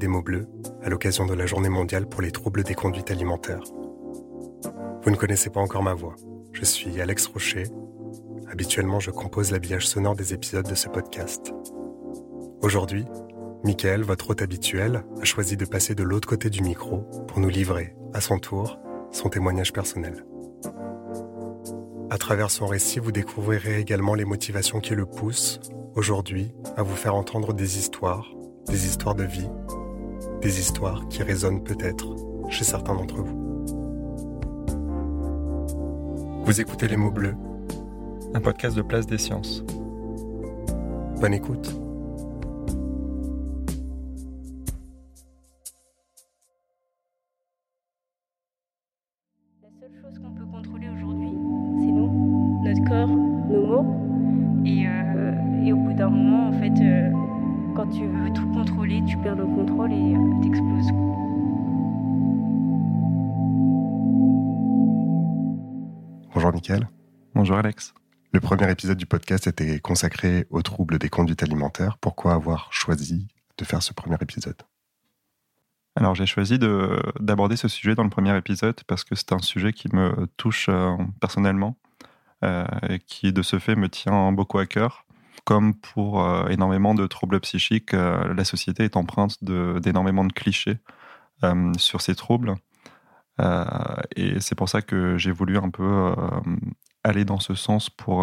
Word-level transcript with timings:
Des 0.00 0.08
mots 0.08 0.22
bleus 0.22 0.48
à 0.82 0.88
l'occasion 0.88 1.26
de 1.26 1.34
la 1.34 1.46
journée 1.46 1.68
mondiale 1.68 2.08
pour 2.08 2.22
les 2.22 2.32
troubles 2.32 2.64
des 2.64 2.74
conduites 2.74 3.10
alimentaires. 3.12 3.62
Vous 5.02 5.10
ne 5.10 5.16
connaissez 5.16 5.50
pas 5.50 5.60
encore 5.60 5.82
ma 5.82 5.94
voix, 5.94 6.16
je 6.52 6.64
suis 6.64 7.00
Alex 7.00 7.26
Rocher. 7.26 7.64
Habituellement, 8.50 8.98
je 8.98 9.10
compose 9.12 9.52
l'habillage 9.52 9.86
sonore 9.86 10.16
des 10.16 10.34
épisodes 10.34 10.68
de 10.68 10.74
ce 10.74 10.88
podcast. 10.88 11.52
Aujourd'hui, 12.62 13.04
Michael, 13.62 14.02
votre 14.02 14.30
hôte 14.30 14.42
habituel, 14.42 15.04
a 15.20 15.24
choisi 15.24 15.56
de 15.56 15.66
passer 15.66 15.94
de 15.94 16.02
l'autre 16.02 16.26
côté 16.26 16.48
du 16.48 16.62
micro 16.62 17.02
pour 17.28 17.38
nous 17.38 17.50
livrer, 17.50 17.94
à 18.14 18.20
son 18.20 18.38
tour, 18.38 18.78
son 19.12 19.28
témoignage 19.28 19.72
personnel. 19.72 20.24
À 22.08 22.16
travers 22.18 22.50
son 22.50 22.66
récit, 22.66 22.98
vous 22.98 23.12
découvrirez 23.12 23.78
également 23.78 24.14
les 24.14 24.24
motivations 24.24 24.80
qui 24.80 24.94
le 24.94 25.04
poussent 25.04 25.60
aujourd'hui 25.94 26.52
à 26.76 26.82
vous 26.82 26.96
faire 26.96 27.14
entendre 27.14 27.52
des 27.52 27.78
histoires, 27.78 28.32
des 28.66 28.86
histoires 28.86 29.14
de 29.14 29.24
vie, 29.24 29.48
des 30.40 30.58
histoires 30.58 31.06
qui 31.08 31.22
résonnent 31.22 31.62
peut-être 31.62 32.16
chez 32.48 32.64
certains 32.64 32.94
d'entre 32.94 33.16
vous. 33.16 33.40
Vous 36.44 36.60
écoutez 36.60 36.88
Les 36.88 36.96
mots 36.96 37.10
bleus, 37.10 37.36
un 38.34 38.40
podcast 38.40 38.76
de 38.76 38.82
Place 38.82 39.06
des 39.06 39.18
Sciences. 39.18 39.64
Bonne 41.20 41.34
écoute. 41.34 41.79
Du 68.96 69.06
podcast 69.06 69.46
était 69.46 69.80
consacré 69.80 70.46
aux 70.50 70.62
troubles 70.62 70.98
des 70.98 71.08
conduites 71.08 71.42
alimentaires. 71.42 71.98
Pourquoi 71.98 72.34
avoir 72.34 72.72
choisi 72.72 73.28
de 73.58 73.64
faire 73.64 73.82
ce 73.82 73.92
premier 73.92 74.16
épisode? 74.20 74.56
Alors 75.96 76.14
j'ai 76.14 76.26
choisi 76.26 76.58
de- 76.58 77.02
d'aborder 77.18 77.56
ce 77.56 77.68
sujet 77.68 77.94
dans 77.94 78.04
le 78.04 78.10
premier 78.10 78.36
épisode 78.36 78.80
parce 78.86 79.04
que 79.04 79.14
c'est 79.14 79.32
un 79.32 79.40
sujet 79.40 79.72
qui 79.72 79.94
me 79.94 80.26
touche 80.36 80.68
euh, 80.68 80.96
personnellement 81.20 81.76
euh, 82.44 82.64
et 82.88 83.00
qui 83.00 83.32
de 83.32 83.42
ce 83.42 83.58
fait 83.58 83.76
me 83.76 83.88
tient 83.88 84.32
beaucoup 84.32 84.58
à 84.58 84.66
cœur. 84.66 85.04
Comme 85.44 85.74
pour 85.74 86.24
euh, 86.24 86.48
énormément 86.48 86.94
de 86.94 87.06
troubles 87.06 87.40
psychiques, 87.40 87.92
la 87.92 88.44
société 88.44 88.84
est 88.84 88.96
empreinte 88.96 89.42
d'énormément 89.42 90.24
de, 90.24 90.32
clichés 90.32 90.78
sur 91.78 92.02
ces 92.02 92.14
troubles. 92.14 92.54
Et 94.16 94.38
c'est 94.40 94.54
pour 94.54 94.68
ça 94.68 94.82
que 94.82 95.16
j'ai 95.16 95.30
voulu 95.30 95.56
un 95.56 95.70
peu 95.70 96.14
aller 97.02 97.24
dans 97.24 97.40
ce 97.40 97.54
sens 97.54 97.88
pour 97.88 98.22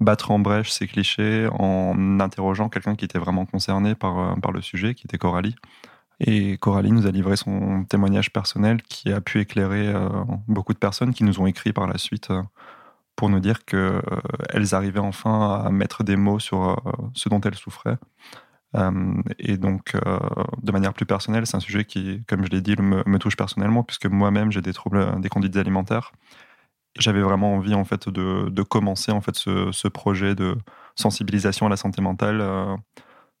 battre 0.00 0.30
en 0.30 0.38
brèche 0.38 0.70
ces 0.70 0.86
clichés 0.86 1.48
en 1.52 2.20
interrogeant 2.20 2.68
quelqu'un 2.68 2.94
qui 2.96 3.04
était 3.04 3.18
vraiment 3.18 3.46
concerné 3.46 3.94
par, 3.94 4.18
euh, 4.18 4.34
par 4.36 4.52
le 4.52 4.62
sujet, 4.62 4.94
qui 4.94 5.06
était 5.06 5.18
Coralie. 5.18 5.56
Et 6.20 6.58
Coralie 6.58 6.92
nous 6.92 7.06
a 7.06 7.10
livré 7.10 7.36
son 7.36 7.84
témoignage 7.84 8.32
personnel 8.32 8.82
qui 8.82 9.12
a 9.12 9.20
pu 9.20 9.40
éclairer 9.40 9.88
euh, 9.88 10.08
beaucoup 10.48 10.72
de 10.72 10.78
personnes 10.78 11.12
qui 11.12 11.24
nous 11.24 11.40
ont 11.40 11.46
écrit 11.46 11.72
par 11.72 11.86
la 11.86 11.98
suite 11.98 12.30
euh, 12.30 12.42
pour 13.16 13.28
nous 13.28 13.40
dire 13.40 13.64
qu'elles 13.64 14.74
arrivaient 14.74 15.00
enfin 15.00 15.62
à 15.64 15.70
mettre 15.70 16.04
des 16.04 16.16
mots 16.16 16.38
sur 16.38 16.70
euh, 16.70 16.92
ce 17.14 17.28
dont 17.28 17.40
elles 17.40 17.54
souffraient. 17.56 17.98
Euh, 18.76 19.22
et 19.38 19.56
donc, 19.56 19.94
euh, 19.94 20.18
de 20.62 20.72
manière 20.72 20.94
plus 20.94 21.06
personnelle, 21.06 21.46
c'est 21.46 21.56
un 21.56 21.60
sujet 21.60 21.84
qui, 21.84 22.22
comme 22.26 22.44
je 22.44 22.50
l'ai 22.50 22.60
dit, 22.60 22.74
me, 22.78 23.18
touche 23.18 23.36
personnellement, 23.36 23.82
puisque 23.84 24.06
moi-même 24.06 24.50
j'ai 24.50 24.62
des 24.62 24.72
troubles 24.72 24.98
euh, 24.98 25.16
des 25.18 25.28
conduites 25.28 25.56
alimentaires. 25.56 26.12
J'avais 26.98 27.22
vraiment 27.22 27.54
envie 27.54 27.74
en 27.74 27.84
fait 27.84 28.08
de, 28.08 28.48
de 28.48 28.62
commencer 28.62 29.10
en 29.10 29.20
fait 29.20 29.34
ce, 29.34 29.72
ce 29.72 29.88
projet 29.88 30.34
de 30.34 30.56
sensibilisation 30.94 31.66
à 31.66 31.68
la 31.68 31.76
santé 31.76 32.00
mentale 32.00 32.40
euh, 32.40 32.76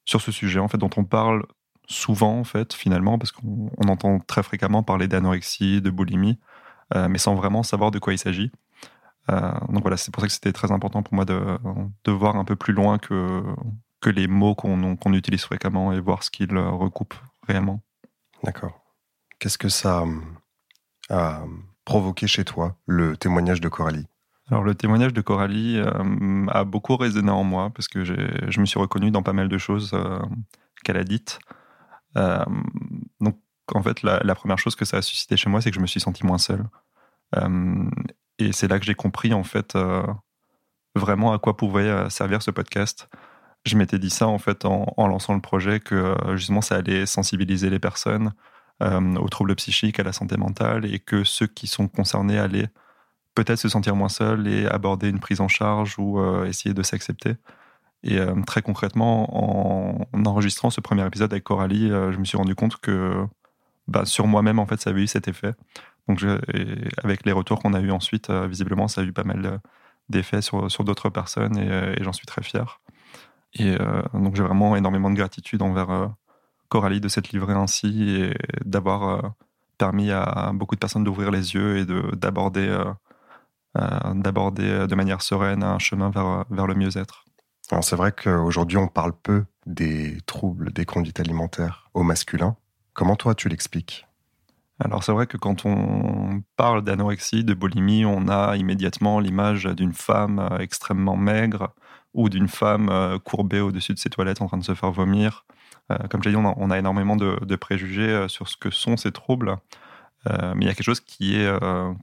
sur 0.04 0.20
ce 0.20 0.32
sujet 0.32 0.58
en 0.58 0.68
fait 0.68 0.78
dont 0.78 0.90
on 0.96 1.04
parle 1.04 1.46
souvent 1.86 2.38
en 2.38 2.44
fait 2.44 2.72
finalement 2.72 3.18
parce 3.18 3.30
qu'on 3.30 3.70
on 3.78 3.88
entend 3.88 4.18
très 4.18 4.42
fréquemment 4.42 4.82
parler 4.82 5.06
d'anorexie, 5.06 5.80
de 5.80 5.90
boulimie, 5.90 6.38
euh, 6.94 7.08
mais 7.08 7.18
sans 7.18 7.34
vraiment 7.34 7.62
savoir 7.62 7.90
de 7.90 7.98
quoi 7.98 8.12
il 8.12 8.18
s'agit. 8.18 8.50
Euh, 9.30 9.52
donc 9.68 9.82
voilà, 9.82 9.96
c'est 9.96 10.12
pour 10.12 10.20
ça 10.20 10.26
que 10.26 10.32
c'était 10.32 10.52
très 10.52 10.72
important 10.72 11.02
pour 11.02 11.14
moi 11.14 11.24
de, 11.24 11.58
de 12.04 12.12
voir 12.12 12.36
un 12.36 12.44
peu 12.44 12.56
plus 12.56 12.72
loin 12.74 12.98
que, 12.98 13.42
que 14.00 14.10
les 14.10 14.26
mots 14.26 14.54
qu'on 14.54 14.96
qu'on 14.96 15.12
utilise 15.12 15.44
fréquemment 15.44 15.92
et 15.92 16.00
voir 16.00 16.22
ce 16.22 16.30
qu'ils 16.30 16.56
recoupent 16.58 17.14
réellement. 17.46 17.80
D'accord. 18.42 18.80
Qu'est-ce 19.38 19.58
que 19.58 19.68
ça 19.68 20.04
a 21.08 21.42
provoqué 21.84 22.26
chez 22.26 22.44
toi, 22.44 22.76
le 22.86 23.16
témoignage 23.16 23.60
de 23.60 23.68
Coralie 23.68 24.06
Alors 24.50 24.64
le 24.64 24.74
témoignage 24.74 25.12
de 25.12 25.20
Coralie 25.20 25.78
euh, 25.78 26.46
a 26.48 26.64
beaucoup 26.64 26.96
résonné 26.96 27.30
en 27.30 27.44
moi 27.44 27.70
parce 27.70 27.88
que 27.88 28.04
je 28.04 28.60
me 28.60 28.66
suis 28.66 28.78
reconnu 28.78 29.10
dans 29.10 29.22
pas 29.22 29.32
mal 29.32 29.48
de 29.48 29.58
choses 29.58 29.92
euh, 29.94 30.18
qu'elle 30.84 30.96
a 30.96 31.04
dites. 31.04 31.38
Euh, 32.16 32.44
donc 33.20 33.38
en 33.74 33.82
fait 33.82 34.02
la, 34.02 34.34
première 34.34 34.58
chose 34.58 34.76
que 34.76 34.84
ça 34.84 34.98
a 34.98 35.02
suscité 35.02 35.36
chez 35.36 35.50
moi 35.50 35.60
c'est 35.60 35.70
que 35.70 35.76
je 35.76 35.80
me 35.80 35.86
suis 35.86 36.00
senti 36.00 36.24
moins 36.24 36.38
seul. 36.38 36.64
Et 38.38 38.52
c'est 38.52 38.68
là 38.68 38.78
que 38.78 38.84
j'ai 38.84 38.94
compris 38.94 39.34
en 39.34 39.42
fait 39.42 39.76
vraiment 40.94 41.32
à 41.32 41.38
quoi 41.38 41.56
pouvait 41.56 42.08
servir 42.10 42.42
ce 42.42 42.52
podcast. 42.52 43.08
Je 43.64 43.76
m'étais 43.76 43.98
dit 43.98 44.10
ça 44.10 44.28
en 44.28 44.38
fait 44.38 44.64
en, 44.64 44.92
en 44.96 45.08
lançant 45.08 45.34
le 45.34 45.40
projet 45.40 45.80
que 45.80 46.14
justement 46.36 46.60
ça 46.60 46.76
allait 46.76 47.06
sensibiliser 47.06 47.70
les 47.70 47.80
personnes 47.80 48.32
aux 48.80 49.28
troubles 49.28 49.54
psychiques, 49.54 49.98
à 50.00 50.02
la 50.02 50.12
santé 50.12 50.36
mentale 50.36 50.84
et 50.84 50.98
que 50.98 51.24
ceux 51.24 51.46
qui 51.46 51.66
sont 51.66 51.88
concernés 51.88 52.38
allaient 52.38 52.68
peut-être 53.34 53.58
se 53.58 53.68
sentir 53.68 53.96
moins 53.96 54.08
seul 54.08 54.46
et 54.46 54.66
aborder 54.66 55.08
une 55.08 55.20
prise 55.20 55.40
en 55.40 55.48
charge 55.48 55.96
ou 55.98 56.20
euh, 56.20 56.44
essayer 56.44 56.74
de 56.74 56.82
s'accepter. 56.82 57.36
Et 58.02 58.18
euh, 58.18 58.34
très 58.46 58.62
concrètement, 58.62 59.96
en, 59.98 60.06
en 60.12 60.26
enregistrant 60.26 60.70
ce 60.70 60.80
premier 60.80 61.06
épisode 61.06 61.32
avec 61.32 61.44
Coralie, 61.44 61.90
euh, 61.90 62.12
je 62.12 62.18
me 62.18 62.24
suis 62.24 62.36
rendu 62.36 62.54
compte 62.54 62.76
que 62.76 63.26
bah, 63.88 64.04
sur 64.04 64.26
moi-même, 64.26 64.58
en 64.58 64.66
fait, 64.66 64.80
ça 64.80 64.90
avait 64.90 65.02
eu 65.02 65.06
cet 65.06 65.28
effet. 65.28 65.52
Donc, 66.08 66.22
avec 67.02 67.24
les 67.24 67.32
retours 67.32 67.60
qu'on 67.60 67.72
a 67.74 67.80
eu 67.80 67.90
ensuite, 67.90 68.30
euh, 68.30 68.46
visiblement, 68.46 68.88
ça 68.88 69.00
a 69.00 69.04
eu 69.04 69.12
pas 69.12 69.24
mal 69.24 69.46
euh, 69.46 69.58
d'effets 70.10 70.42
sur, 70.42 70.70
sur 70.70 70.84
d'autres 70.84 71.08
personnes 71.08 71.56
et, 71.56 71.70
euh, 71.70 71.94
j'en 72.00 72.12
suis 72.12 72.26
très 72.26 72.42
fier. 72.42 72.80
Et 73.54 73.76
euh, 73.80 74.02
donc, 74.12 74.36
j'ai 74.36 74.42
vraiment 74.42 74.76
énormément 74.76 75.10
de 75.10 75.16
gratitude 75.16 75.62
envers 75.62 75.90
euh, 75.90 76.06
Coralie 76.74 77.00
de 77.00 77.06
s'être 77.06 77.30
livrée 77.30 77.52
ainsi 77.52 78.10
et 78.16 78.34
d'avoir 78.64 79.08
euh, 79.08 79.28
permis 79.78 80.10
à 80.10 80.50
beaucoup 80.52 80.74
de 80.74 80.80
personnes 80.80 81.04
d'ouvrir 81.04 81.30
les 81.30 81.54
yeux 81.54 81.78
et 81.78 81.84
de- 81.86 82.16
d'aborder 82.16 82.66
euh, 82.66 82.92
euh, 83.78 84.14
d'aborder 84.14 84.88
de 84.88 84.94
manière 84.96 85.22
sereine 85.22 85.62
un 85.62 85.78
chemin 85.78 86.10
vers, 86.10 86.44
vers 86.50 86.66
le 86.66 86.74
mieux-être. 86.74 87.26
Alors 87.70 87.84
c'est 87.84 87.94
vrai 87.94 88.10
qu'aujourd'hui 88.10 88.76
on 88.76 88.88
parle 88.88 89.12
peu 89.12 89.44
des 89.66 90.18
troubles 90.26 90.72
des 90.72 90.84
conduites 90.84 91.20
alimentaires 91.20 91.88
au 91.94 92.02
masculin. 92.02 92.56
Comment 92.92 93.14
toi 93.14 93.36
tu 93.36 93.48
l'expliques? 93.48 94.08
Alors 94.80 95.04
c'est 95.04 95.12
vrai 95.12 95.28
que 95.28 95.36
quand 95.36 95.66
on 95.66 96.42
parle 96.56 96.82
d'anorexie, 96.82 97.44
de 97.44 97.54
boulimie, 97.54 98.04
on 98.04 98.26
a 98.26 98.56
immédiatement 98.56 99.20
l'image 99.20 99.66
d'une 99.66 99.94
femme 99.94 100.48
extrêmement 100.58 101.16
maigre 101.16 101.72
ou 102.14 102.28
d'une 102.28 102.48
femme 102.48 102.90
courbée 103.24 103.60
au-dessus 103.60 103.94
de 103.94 104.00
ses 104.00 104.10
toilettes 104.10 104.42
en 104.42 104.48
train 104.48 104.58
de 104.58 104.64
se 104.64 104.74
faire 104.74 104.90
vomir. 104.90 105.46
Euh, 105.92 105.96
Comme 106.08 106.22
je 106.22 106.28
l'ai 106.28 106.34
dit, 106.34 106.42
on 106.42 106.70
a, 106.70 106.78
énormément 106.78 107.16
de, 107.16 107.56
préjugés 107.56 108.08
euh, 108.08 108.28
sur 108.28 108.48
ce 108.48 108.56
que 108.56 108.70
sont 108.70 108.96
ces 108.96 109.12
troubles. 109.12 109.56
Euh, 110.26 110.54
mais 110.56 110.64
il 110.64 110.68
y 110.68 110.70
a 110.70 110.74
quelque 110.74 110.86
chose 110.86 111.00
qui 111.00 111.36
est, 111.36 111.50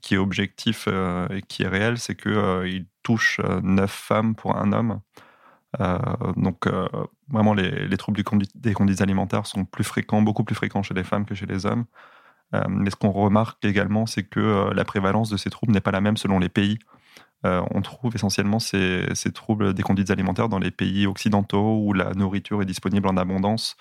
qui 0.04 0.14
est 0.14 0.18
objectif 0.18 0.88
et 0.88 1.42
qui 1.42 1.64
est 1.64 1.68
réel, 1.68 1.98
c'est 1.98 2.16
touchent 2.16 2.78
touche 3.02 3.42
9 3.64 3.92
femmes 3.92 4.36
pour 4.36 4.56
un 4.58 4.72
homme. 4.74 5.02
donc 6.38 6.68
vraiment 7.30 7.56
les, 7.56 7.98
troubles 7.98 8.22
des 8.54 8.74
conduites 8.74 9.02
alimentaires 9.02 9.48
sont 9.48 9.66
plus 9.66 9.84
fréquents, 9.84 10.22
beaucoup 10.22 10.44
plus 10.44 10.54
fréquents 10.54 10.84
chez 10.84 10.94
les 10.94 11.04
femmes 11.04 11.26
que 11.26 11.34
chez 11.34 11.48
les 11.48 11.66
hommes. 11.66 11.86
mais 12.70 12.92
ce 12.92 12.96
qu'on 12.96 13.10
remarque 13.12 13.66
également, 13.66 14.06
c'est 14.06 14.24
que 14.24 14.70
la 14.72 14.86
prévalence 14.86 15.32
de 15.32 15.38
ces 15.38 15.50
troubles 15.50 15.74
n'est 15.74 15.82
pas 15.82 15.92
la 15.92 16.02
même 16.02 16.18
selon 16.18 16.38
les 16.38 16.50
pays. 16.50 16.78
On 17.44 17.82
trouve 17.82 18.16
essentiellement 18.16 18.60
ces, 18.60 19.08
troubles 19.34 19.74
des 19.74 19.84
conduites 19.84 20.12
alimentaires 20.12 20.50
dans 20.50 20.60
les 20.60 20.72
pays 20.72 21.08
occidentaux 21.08 21.80
où 21.84 21.94
la 21.94 22.14
nourriture 22.14 22.62
est 22.62 22.66
disponible 22.66 23.08
en 23.08 23.18
abondance. 23.18 23.78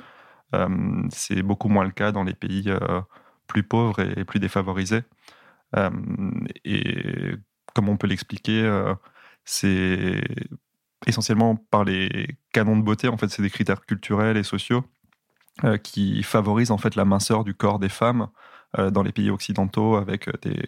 c'est 1.11 1.43
beaucoup 1.43 1.69
moins 1.69 1.85
le 1.85 1.91
cas 1.91 2.13
dans 2.13 2.25
les 2.25 2.35
pays 2.35 2.73
plus 3.51 3.63
pauvres 3.65 4.01
et, 4.01 4.25
plus 4.25 4.39
défavorisés. 4.39 5.03
Euh, 5.77 5.91
et 6.65 7.35
comme 7.75 7.89
on 7.89 7.97
peut 7.97 8.07
l'expliquer, 8.07 8.63
euh, 8.63 8.95
c'est 9.45 10.23
essentiellement 11.07 11.57
par 11.57 11.85
les 11.85 12.39
canons 12.53 12.77
de 12.77 12.83
beauté. 12.83 13.09
En 13.09 13.17
fait, 13.17 13.29
c'est 13.29 13.43
des 13.43 13.51
critères 13.51 13.85
culturels 13.87 14.37
et 14.37 14.43
sociaux 14.45 14.85
euh, 15.65 15.79
qui 15.79 16.23
favorisent 16.23 16.71
en 16.71 16.79
fait 16.79 16.95
la 16.95 17.05
minceur 17.05 17.45
du 17.45 17.55
corps 17.55 17.79
des 17.79 17.89
femmes 17.89 18.29
dans 18.93 19.03
les 19.03 19.11
pays 19.11 19.31
occidentaux 19.31 19.97
avec 19.97 20.31
des, 20.43 20.63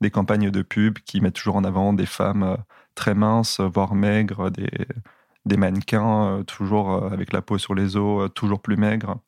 des, 0.00 0.10
campagnes 0.10 0.50
de 0.50 0.62
pub 0.62 0.98
qui 1.00 1.20
mettent 1.20 1.34
toujours 1.34 1.56
en 1.56 1.64
avant 1.64 1.92
des 1.92 2.06
femmes 2.06 2.56
très 2.94 3.14
minces, 3.14 3.60
voire 3.60 3.94
maigres, 3.94 4.50
des, 4.50 5.56
mannequins 5.56 6.42
toujours 6.46 7.12
avec 7.12 7.32
la 7.32 7.42
peau 7.42 7.58
sur 7.58 7.74
les 7.74 7.96
os, 7.96 8.30
toujours 8.34 8.60
plus 8.60 8.76
maigres. 8.76 9.18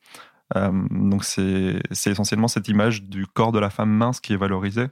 Euh, 0.55 0.71
donc 0.91 1.23
c'est 1.25 1.81
essentiellement 1.91 2.47
cette 2.47 2.67
image 2.67 3.03
du 3.03 3.25
corps 3.27 3.51
de 3.51 3.59
la 3.59 3.69
femme 3.69 3.89
mince 3.89 4.19
qui 4.19 4.33
est 4.33 4.37
valorisée, 4.37 4.87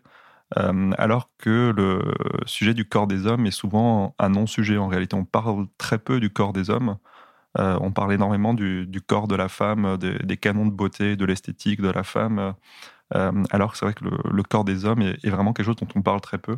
euh, 0.58 0.92
alors 0.98 1.30
que 1.38 1.74
le 1.76 2.14
sujet 2.46 2.74
du 2.74 2.88
corps 2.88 3.08
des 3.08 3.26
hommes 3.28 3.46
est 3.46 3.52
souvent 3.52 4.16
un 4.20 4.30
non-sujet. 4.30 4.78
En 4.78 4.88
réalité, 4.88 5.16
on 5.16 5.26
parle 5.26 5.68
très 5.78 6.00
peu 6.00 6.20
du 6.20 6.32
corps 6.32 6.54
des 6.54 6.70
hommes. 6.70 6.98
Euh, 7.58 7.78
on 7.82 7.92
parle 7.92 8.14
énormément 8.14 8.54
du, 8.54 8.88
corps 9.08 9.28
de 9.28 9.36
la 9.36 9.48
femme, 9.50 9.98
des, 9.98 10.38
canons 10.38 10.66
de 10.66 10.72
beauté, 10.72 11.16
de 11.16 11.26
l'esthétique 11.26 11.82
de 11.82 11.90
la 11.90 12.04
femme, 12.04 12.54
alors 13.12 13.72
que 13.72 13.78
c'est 13.78 13.86
vrai 13.86 13.94
que 13.94 14.04
le, 14.04 14.44
corps 14.44 14.66
des 14.66 14.86
hommes 14.86 15.02
est, 15.02 15.30
vraiment 15.30 15.54
quelque 15.54 15.68
chose 15.68 15.76
dont 15.76 15.88
on 15.96 16.02
parle 16.02 16.22
très 16.22 16.38
peu. 16.38 16.58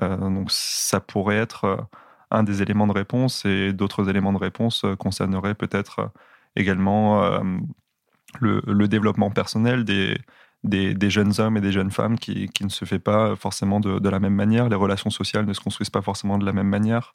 donc 0.00 0.50
ça 0.50 1.00
pourrait 1.00 1.36
être 1.36 1.86
un 2.30 2.42
des 2.42 2.62
éléments 2.62 2.86
de 2.86 2.92
réponse 2.92 3.44
et 3.44 3.72
d'autres 3.72 4.08
éléments 4.08 4.32
de 4.32 4.38
réponse 4.38 4.84
concerneraient 4.98 5.54
peut-être 5.54 6.10
également 6.56 7.40
le, 8.40 8.88
développement 8.88 9.30
personnel 9.30 9.84
des, 9.84 11.10
jeunes 11.10 11.32
hommes 11.38 11.56
et 11.56 11.60
des 11.60 11.72
jeunes 11.72 11.90
femmes 11.90 12.18
qui, 12.18 12.50
ne 12.60 12.68
se 12.68 12.84
fait 12.84 12.98
pas 12.98 13.36
forcément 13.36 13.80
de, 13.80 14.08
la 14.08 14.20
même 14.20 14.34
manière. 14.34 14.68
Les 14.68 14.76
relations 14.76 15.10
sociales 15.10 15.46
ne 15.46 15.52
se 15.52 15.60
construisent 15.60 15.90
pas 15.90 16.02
forcément 16.02 16.38
de 16.38 16.44
la 16.44 16.52
même 16.52 16.68
manière. 16.68 17.14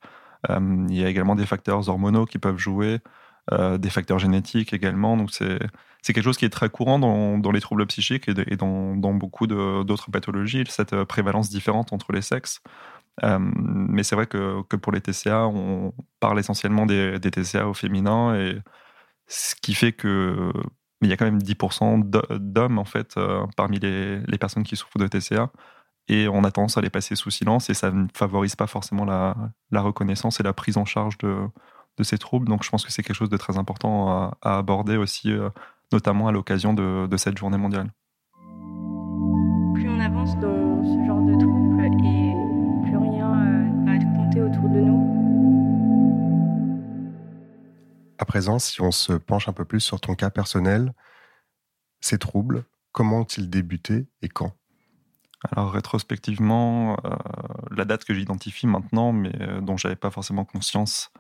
Euh, 0.50 0.86
il 0.90 0.96
y 0.96 1.04
a 1.04 1.10
également 1.10 1.36
des 1.36 1.46
facteurs 1.46 1.90
hormonaux 1.90 2.26
qui 2.26 2.38
peuvent 2.38 2.58
jouer, 2.58 3.00
euh, 3.52 3.78
des 3.78 3.90
facteurs 3.90 4.20
génétiques 4.20 4.74
également. 4.74 5.18
Donc 5.18 5.32
c'est 5.32 5.60
quelque 6.04 6.24
chose 6.24 6.38
qui 6.38 6.46
est 6.46 6.50
très 6.50 6.70
courant 6.70 7.00
dans, 7.00 7.38
dans 7.38 7.52
les 7.52 7.62
troubles 7.62 7.86
psychiques 7.88 8.28
et, 8.30 8.56
dans, 8.56 8.96
dans, 8.96 9.14
beaucoup 9.14 9.48
d'autres 9.48 10.12
pathologies, 10.12 10.64
cette 10.70 10.94
euh, 10.94 11.06
prévalence 11.06 11.50
différente 11.50 11.94
entre 11.94 12.12
les 12.14 12.22
sexes. 12.22 12.62
mais 13.22 14.04
c'est 14.04 14.16
vrai 14.16 14.28
que, 14.28 14.62
que, 14.70 14.78
pour 14.78 14.92
les 14.94 15.02
TCA, 15.02 15.48
on 15.48 15.94
parle 16.20 16.40
essentiellement 16.40 16.86
des, 16.86 17.20
TCA 17.20 17.68
au 17.68 17.74
féminin 17.74 18.36
et 18.36 18.58
ce 19.28 19.56
qui 19.56 19.74
fait 19.76 19.92
que 19.94 20.52
il 21.02 21.10
y 21.10 21.14
a 21.14 21.18
quand 21.18 21.26
même 21.26 21.40
10% 21.40 22.10
d'hommes 22.40 22.78
en 22.78 22.86
fait 22.86 23.16
euh, 23.18 23.46
parmi 23.56 23.80
les, 23.80 24.20
les, 24.20 24.38
personnes 24.38 24.64
qui 24.64 24.76
souffrent 24.76 24.98
de 24.98 25.08
TCA 25.08 25.50
et 26.10 26.28
on 26.28 26.44
a 26.44 26.52
tendance 26.52 26.78
à 26.78 26.82
les 26.82 26.90
passer 26.90 27.16
sous 27.16 27.30
silence 27.30 27.70
et 27.70 27.74
ça 27.74 27.92
ne 27.92 28.08
favorise 28.14 28.56
pas 28.56 28.68
forcément 28.68 29.06
la, 29.06 29.36
la 29.72 29.82
reconnaissance 29.82 30.40
et 30.40 30.44
la 30.44 30.54
prise 30.54 30.78
en 30.78 30.86
charge 30.86 31.18
de, 31.20 31.48
de, 31.98 32.04
ces 32.04 32.18
troubles. 32.18 32.48
Donc 32.48 32.64
je 32.64 32.70
pense 32.70 32.84
que 32.84 32.92
c'est 32.92 33.04
quelque 33.04 33.16
chose 33.16 33.30
de 33.30 33.38
très 33.38 33.58
important 33.58 34.34
à, 34.42 34.58
aborder 34.58 34.98
aussi, 34.98 35.32
euh, 35.32 35.50
notamment 35.92 36.28
à 36.28 36.32
l'occasion 36.32 36.74
de, 36.74 37.08
de, 37.08 37.18
cette 37.18 37.38
journée 37.38 37.58
mondiale. 37.58 37.92
Plus 39.74 39.90
on 39.90 40.00
avance 40.00 40.36
dans 40.38 40.84
ce 40.84 41.06
genre 41.06 41.22
de 41.22 41.36
troubles 41.40 41.86
et 42.06 42.34
plus 42.86 42.98
rien 42.98 43.34
euh, 43.34 43.86
va 43.86 43.98
compter 44.16 44.42
autour 44.42 44.70
de 44.70 44.80
nous, 44.80 45.20
À 48.20 48.26
présent, 48.26 48.60
si 48.60 48.82
on 48.82 48.92
se 48.92 49.14
penche 49.14 49.48
un 49.48 49.54
peu 49.54 49.64
plus 49.64 49.80
sur 49.80 50.02
ton 50.02 50.14
cas 50.14 50.30
personnel, 50.30 50.94
ces 52.02 52.20
troubles, 52.20 52.66
comment 52.92 53.20
ont-ils 53.20 53.50
débuté 53.50 54.08
et 54.22 54.28
quand? 54.28 54.52
Alors 55.56 55.72
rétrospectivement, 55.72 56.98
euh, 57.06 57.16
la 57.72 57.86
date 57.86 58.04
que 58.04 58.14
j'identifie 58.14 58.68
maintenant, 58.68 59.14
mais 59.14 59.32
euh, 59.42 59.62
dont 59.62 59.78
j'avais 59.78 59.96
pas 59.96 60.12
forcément 60.12 60.44
conscience 60.44 61.12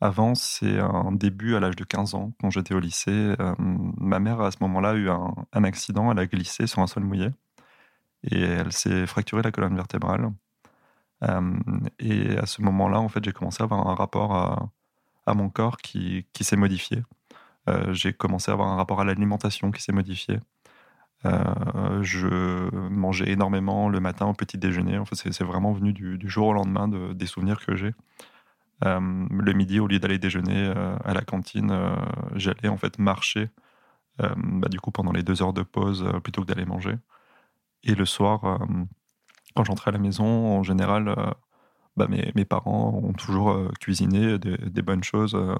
avant, 0.00 0.34
c'est 0.34 0.78
un 0.78 1.12
début 1.12 1.56
à 1.56 1.60
l'âge 1.60 1.76
de 1.76 1.84
15 1.84 2.14
ans, 2.14 2.32
quand 2.40 2.50
j'étais 2.50 2.74
au 2.74 2.80
lycée. 2.80 3.34
Euh, 3.38 3.54
ma 3.58 4.18
mère, 4.18 4.40
à 4.40 4.50
ce 4.50 4.58
moment-là, 4.62 4.90
a 4.90 4.94
eu 4.94 5.10
un, 5.10 5.64
accident, 5.64 6.10
elle 6.10 6.18
a 6.18 6.26
glissé 6.26 6.66
sur 6.66 6.80
un 6.80 6.86
sol 6.86 7.04
mouillé 7.04 7.28
et 8.24 8.40
elle 8.40 8.72
s'est 8.72 9.06
fracturée 9.06 9.42
la 9.42 9.52
colonne 9.52 9.76
vertébrale. 9.76 10.32
et 11.98 12.38
à 12.38 12.46
ce 12.46 12.62
moment-là, 12.62 13.00
en 13.00 13.08
fait, 13.08 13.24
j'ai 13.24 13.32
commencé 13.32 13.62
à 13.62 13.64
avoir 13.64 13.86
un 13.86 13.94
rapport 13.94 14.34
à, 15.26 15.34
mon 15.34 15.48
corps 15.50 15.76
qui, 15.78 16.26
s'est 16.40 16.56
modifié. 16.56 17.02
Euh, 17.68 17.92
j'ai 17.92 18.12
commencé 18.12 18.50
à 18.50 18.54
avoir 18.54 18.68
un 18.68 18.76
rapport 18.76 19.00
à 19.00 19.04
l'alimentation 19.04 19.70
qui 19.70 19.82
s'est 19.82 19.92
modifié. 19.92 20.40
Euh, 21.26 22.02
je 22.02 22.70
mangeais 22.88 23.30
énormément 23.30 23.88
le 23.88 24.00
matin 24.00 24.26
au 24.26 24.32
petit 24.32 24.58
déjeuner. 24.58 24.98
En 24.98 25.04
c'est 25.12 25.44
vraiment 25.44 25.72
venu 25.72 25.92
du, 25.92 26.28
jour 26.28 26.48
au 26.48 26.52
lendemain 26.52 26.88
de, 26.88 27.12
des 27.12 27.26
souvenirs 27.26 27.64
que 27.64 27.76
j'ai. 27.76 27.94
Euh, 28.84 29.26
le 29.30 29.52
midi, 29.52 29.80
au 29.80 29.86
lieu 29.86 29.98
d'aller 29.98 30.18
déjeuner 30.18 30.72
à 31.04 31.14
la 31.14 31.22
cantine, 31.22 31.72
j'allais 32.34 32.68
en 32.68 32.76
fait 32.78 32.98
marcher. 32.98 33.50
Bah, 34.18 34.68
du 34.68 34.80
coup, 34.80 34.90
pendant 34.90 35.12
les 35.12 35.22
deux 35.22 35.42
heures 35.42 35.52
de 35.52 35.62
pause, 35.62 36.06
plutôt 36.22 36.42
que 36.42 36.46
d'aller 36.46 36.66
manger. 36.66 36.94
Et 37.84 37.94
le 37.94 38.04
soir, 38.04 38.60
quand 39.54 39.64
j'entrais 39.64 39.90
à 39.90 39.92
la 39.92 39.98
maison, 39.98 40.58
en 40.58 40.62
général, 40.62 41.14
bah, 41.96 42.06
mes, 42.08 42.44
parents 42.44 43.00
ont 43.02 43.12
toujours 43.12 43.50
euh, 43.50 43.68
cuisiné 43.80 44.38
des, 44.38 44.82
bonnes 44.82 45.04
choses. 45.04 45.34
Euh, 45.34 45.56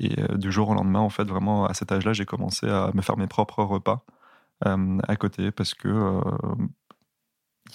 et 0.00 0.18
euh, 0.20 0.36
du 0.38 0.52
jour 0.52 0.70
au 0.70 0.74
lendemain, 0.74 1.00
en 1.00 1.10
fait, 1.10 1.24
vraiment, 1.24 1.66
à 1.66 1.74
cet 1.74 1.92
âge-là, 1.92 2.12
j'ai 2.12 2.26
commencé 2.26 2.68
à 2.68 2.90
me 2.94 3.02
faire 3.02 3.16
mes 3.16 3.26
propres 3.26 3.62
repas 3.64 4.04
à 4.60 5.16
côté 5.16 5.52
parce 5.52 5.72
que 5.74 6.20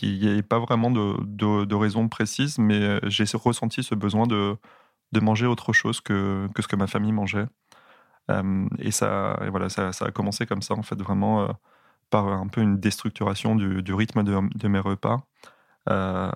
il 0.01 0.19
n'y 0.19 0.27
avait 0.27 0.43
pas 0.43 0.59
vraiment 0.59 0.91
de, 0.91 1.65
de, 1.65 1.75
raison 1.75 2.07
précise, 2.09 2.57
mais 2.59 2.99
j'ai 3.03 3.25
ressenti 3.35 3.83
ce 3.83 3.95
besoin 3.95 4.27
de, 4.27 4.57
de 5.11 5.19
manger 5.19 5.45
autre 5.45 5.73
chose 5.73 6.01
que, 6.01 6.47
que 6.55 6.61
ce 6.61 6.67
que 6.67 6.75
ma 6.75 6.87
famille 6.87 7.11
mangeait. 7.11 7.47
et 8.79 8.91
ça, 8.91 9.39
et 9.45 9.49
voilà, 9.49 9.69
ça, 9.69 9.89
a 9.89 10.11
commencé 10.11 10.45
comme 10.45 10.61
ça, 10.61 10.73
en 10.75 10.83
fait, 10.83 10.99
vraiment 11.01 11.47
par 12.09 12.27
un 12.27 12.47
peu 12.47 12.61
une 12.61 12.79
déstructuration 12.79 13.55
du, 13.55 13.93
rythme 13.93 14.23
de, 14.23 14.39
de, 14.55 14.67
mes 14.67 14.79
repas. 14.79 15.23
Euh, 15.89 16.31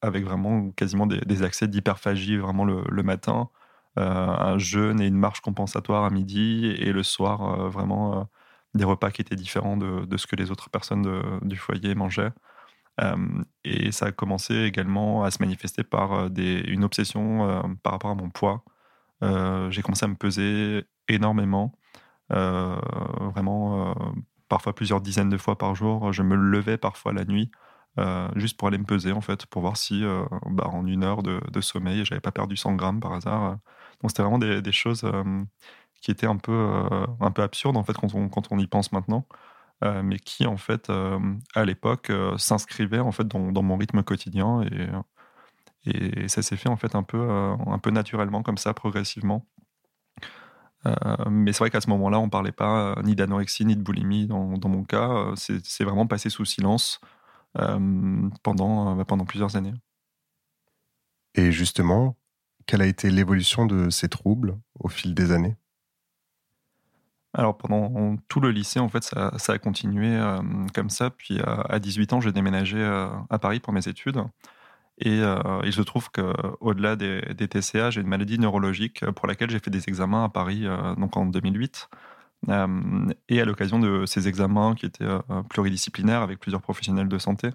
avec 0.00 0.24
vraiment 0.24 0.70
quasiment 0.70 1.06
des, 1.06 1.42
accès 1.42 1.66
d'hyperphagie 1.66 2.36
vraiment 2.36 2.64
le, 2.64 3.02
matin, 3.02 3.50
euh, 3.98 4.02
un 4.04 4.58
jeûne 4.58 5.00
et 5.00 5.06
une 5.06 5.16
marche 5.16 5.40
compensatoire 5.40 6.04
à 6.04 6.10
midi, 6.10 6.66
et 6.78 6.92
le 6.92 7.02
soir, 7.02 7.60
euh, 7.60 7.68
vraiment 7.68 8.28
des 8.74 8.84
repas 8.84 9.10
qui 9.10 9.22
étaient 9.22 9.36
différents 9.36 9.76
de, 9.76 10.16
ce 10.16 10.26
que 10.26 10.36
les 10.36 10.50
autres 10.50 10.70
personnes 10.70 11.40
du 11.42 11.56
foyer 11.56 11.94
mangeaient. 11.94 12.32
Et 13.64 13.92
ça 13.92 14.06
a 14.06 14.12
commencé 14.12 14.54
également 14.62 15.24
à 15.24 15.30
se 15.30 15.38
manifester 15.40 15.84
par 15.84 16.30
des, 16.30 16.60
une 16.60 16.84
obsession 16.84 17.76
par 17.82 17.92
rapport 17.92 18.10
à 18.10 18.14
mon 18.14 18.30
poids. 18.30 18.64
j'ai 19.22 19.82
commencé 19.82 20.04
à 20.04 20.08
me 20.08 20.14
peser 20.14 20.84
énormément, 21.08 21.72
vraiment 22.30 23.94
parfois 24.48 24.74
plusieurs 24.74 25.00
dizaines 25.00 25.28
de 25.28 25.38
fois 25.38 25.58
par 25.58 25.74
jour. 25.74 26.12
Je 26.12 26.22
me 26.22 26.36
levais 26.36 26.78
parfois 26.78 27.12
la 27.12 27.24
nuit 27.24 27.50
euh, 27.98 28.28
juste 28.36 28.58
pour 28.58 28.68
aller 28.68 28.78
me 28.78 28.84
peser 28.84 29.12
en 29.12 29.20
fait, 29.22 29.46
pour 29.46 29.62
voir 29.62 29.76
si 29.76 30.04
euh, 30.04 30.24
bah, 30.50 30.68
en 30.68 30.86
une 30.86 31.02
heure 31.02 31.22
de, 31.22 31.40
de 31.50 31.60
sommeil, 31.62 32.04
j'avais 32.04 32.20
pas 32.20 32.32
perdu 32.32 32.56
100 32.56 32.74
grammes 32.74 33.00
par 33.00 33.12
hasard. 33.12 33.58
Donc 34.02 34.10
c'était 34.10 34.22
vraiment 34.22 34.38
des, 34.38 34.72
choses 34.72 35.04
euh, 35.04 35.44
qui 36.02 36.10
étaient 36.10 36.26
un 36.26 36.36
peu, 36.36 36.52
un 37.20 37.30
peu 37.30 37.42
absurdes 37.42 37.76
en 37.76 37.84
fait 37.84 37.94
quand 37.94 38.14
on, 38.14 38.28
quand 38.28 38.52
on 38.52 38.58
y 38.58 38.66
pense 38.66 38.92
maintenant, 38.92 39.26
mais 39.82 40.18
qui 40.18 40.46
en 40.46 40.56
fait 40.56 40.90
à 41.54 41.64
l'époque 41.64 42.10
s'inscrivaient 42.38 43.00
en 43.00 43.12
fait 43.12 43.28
dans, 43.28 43.62
mon 43.62 43.76
rythme 43.76 44.02
quotidien 44.02 44.62
et, 45.84 46.28
ça 46.28 46.42
s'est 46.42 46.56
fait 46.56 46.68
en 46.68 46.76
fait 46.76 46.94
un 46.94 47.02
peu, 47.02 47.30
un 47.30 47.78
peu 47.78 47.90
naturellement 47.90 48.42
comme 48.42 48.58
ça, 48.58 48.74
progressivement. 48.74 49.46
mais 51.30 51.52
c'est 51.52 51.58
vrai 51.58 51.70
qu'à 51.70 51.80
ce 51.80 51.90
moment-là, 51.90 52.18
on 52.18 52.28
parlait 52.28 52.52
pas 52.52 52.96
ni 53.04 53.14
d'anorexie 53.14 53.64
ni 53.64 53.76
de 53.76 53.82
boulimie 53.82 54.26
dans, 54.26 54.58
dans 54.58 54.68
mon 54.68 54.82
cas. 54.82 55.32
C'est 55.36 55.84
vraiment 55.84 56.06
passé 56.06 56.30
sous 56.30 56.44
silence. 56.44 57.00
Euh, 57.58 58.28
pendant, 58.42 58.92
euh, 58.92 58.94
bah, 58.96 59.04
pendant 59.04 59.24
plusieurs 59.24 59.56
années. 59.56 59.72
Et 61.34 61.52
justement, 61.52 62.16
quelle 62.66 62.82
a 62.82 62.86
été 62.86 63.10
l'évolution 63.10 63.66
de 63.66 63.88
ces 63.88 64.08
troubles 64.08 64.58
au 64.78 64.88
fil 64.88 65.14
des 65.14 65.32
années? 65.32 65.56
Alors 67.36 67.56
pendant 67.56 68.16
tout 68.28 68.40
le 68.40 68.50
lycée, 68.50 68.80
en 68.80 68.88
fait, 68.88 69.04
ça, 69.04 69.30
a 69.48 69.58
continué 69.58 70.16
euh, 70.16 70.40
comme 70.74 70.90
ça. 70.90 71.10
Puis 71.10 71.38
à 71.44 71.78
18 71.78 72.14
ans, 72.14 72.20
j'ai 72.20 72.32
déménagé 72.32 72.82
à 72.82 73.38
Paris 73.38 73.60
pour 73.60 73.72
mes 73.72 73.86
études. 73.88 74.22
Et 74.98 75.20
il 75.64 75.72
se 75.72 75.82
trouve 75.82 76.10
qu'au-delà 76.10 76.96
des, 76.96 77.20
des, 77.34 77.48
TCA, 77.48 77.90
j'ai 77.90 78.00
une 78.00 78.06
maladie 78.06 78.38
neurologique 78.38 79.04
pour 79.10 79.26
laquelle 79.26 79.50
j'ai 79.50 79.58
fait 79.58 79.70
des 79.70 79.88
examens 79.88 80.24
à 80.24 80.30
Paris 80.30 80.64
donc 80.96 81.18
en 81.18 81.26
2008. 81.26 81.90
et 83.28 83.40
à 83.40 83.44
l'occasion 83.44 83.78
de 83.78 84.06
ces 84.06 84.26
examens 84.28 84.74
qui 84.74 84.86
étaient 84.86 85.04
pluridisciplinaires 85.50 86.22
avec 86.22 86.40
plusieurs 86.40 86.62
professionnels 86.62 87.08
de 87.08 87.18
santé, 87.18 87.50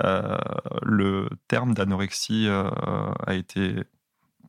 le 0.00 1.28
terme 1.46 1.74
d'anorexie 1.74 2.48
a 2.48 3.34
été 3.34 3.84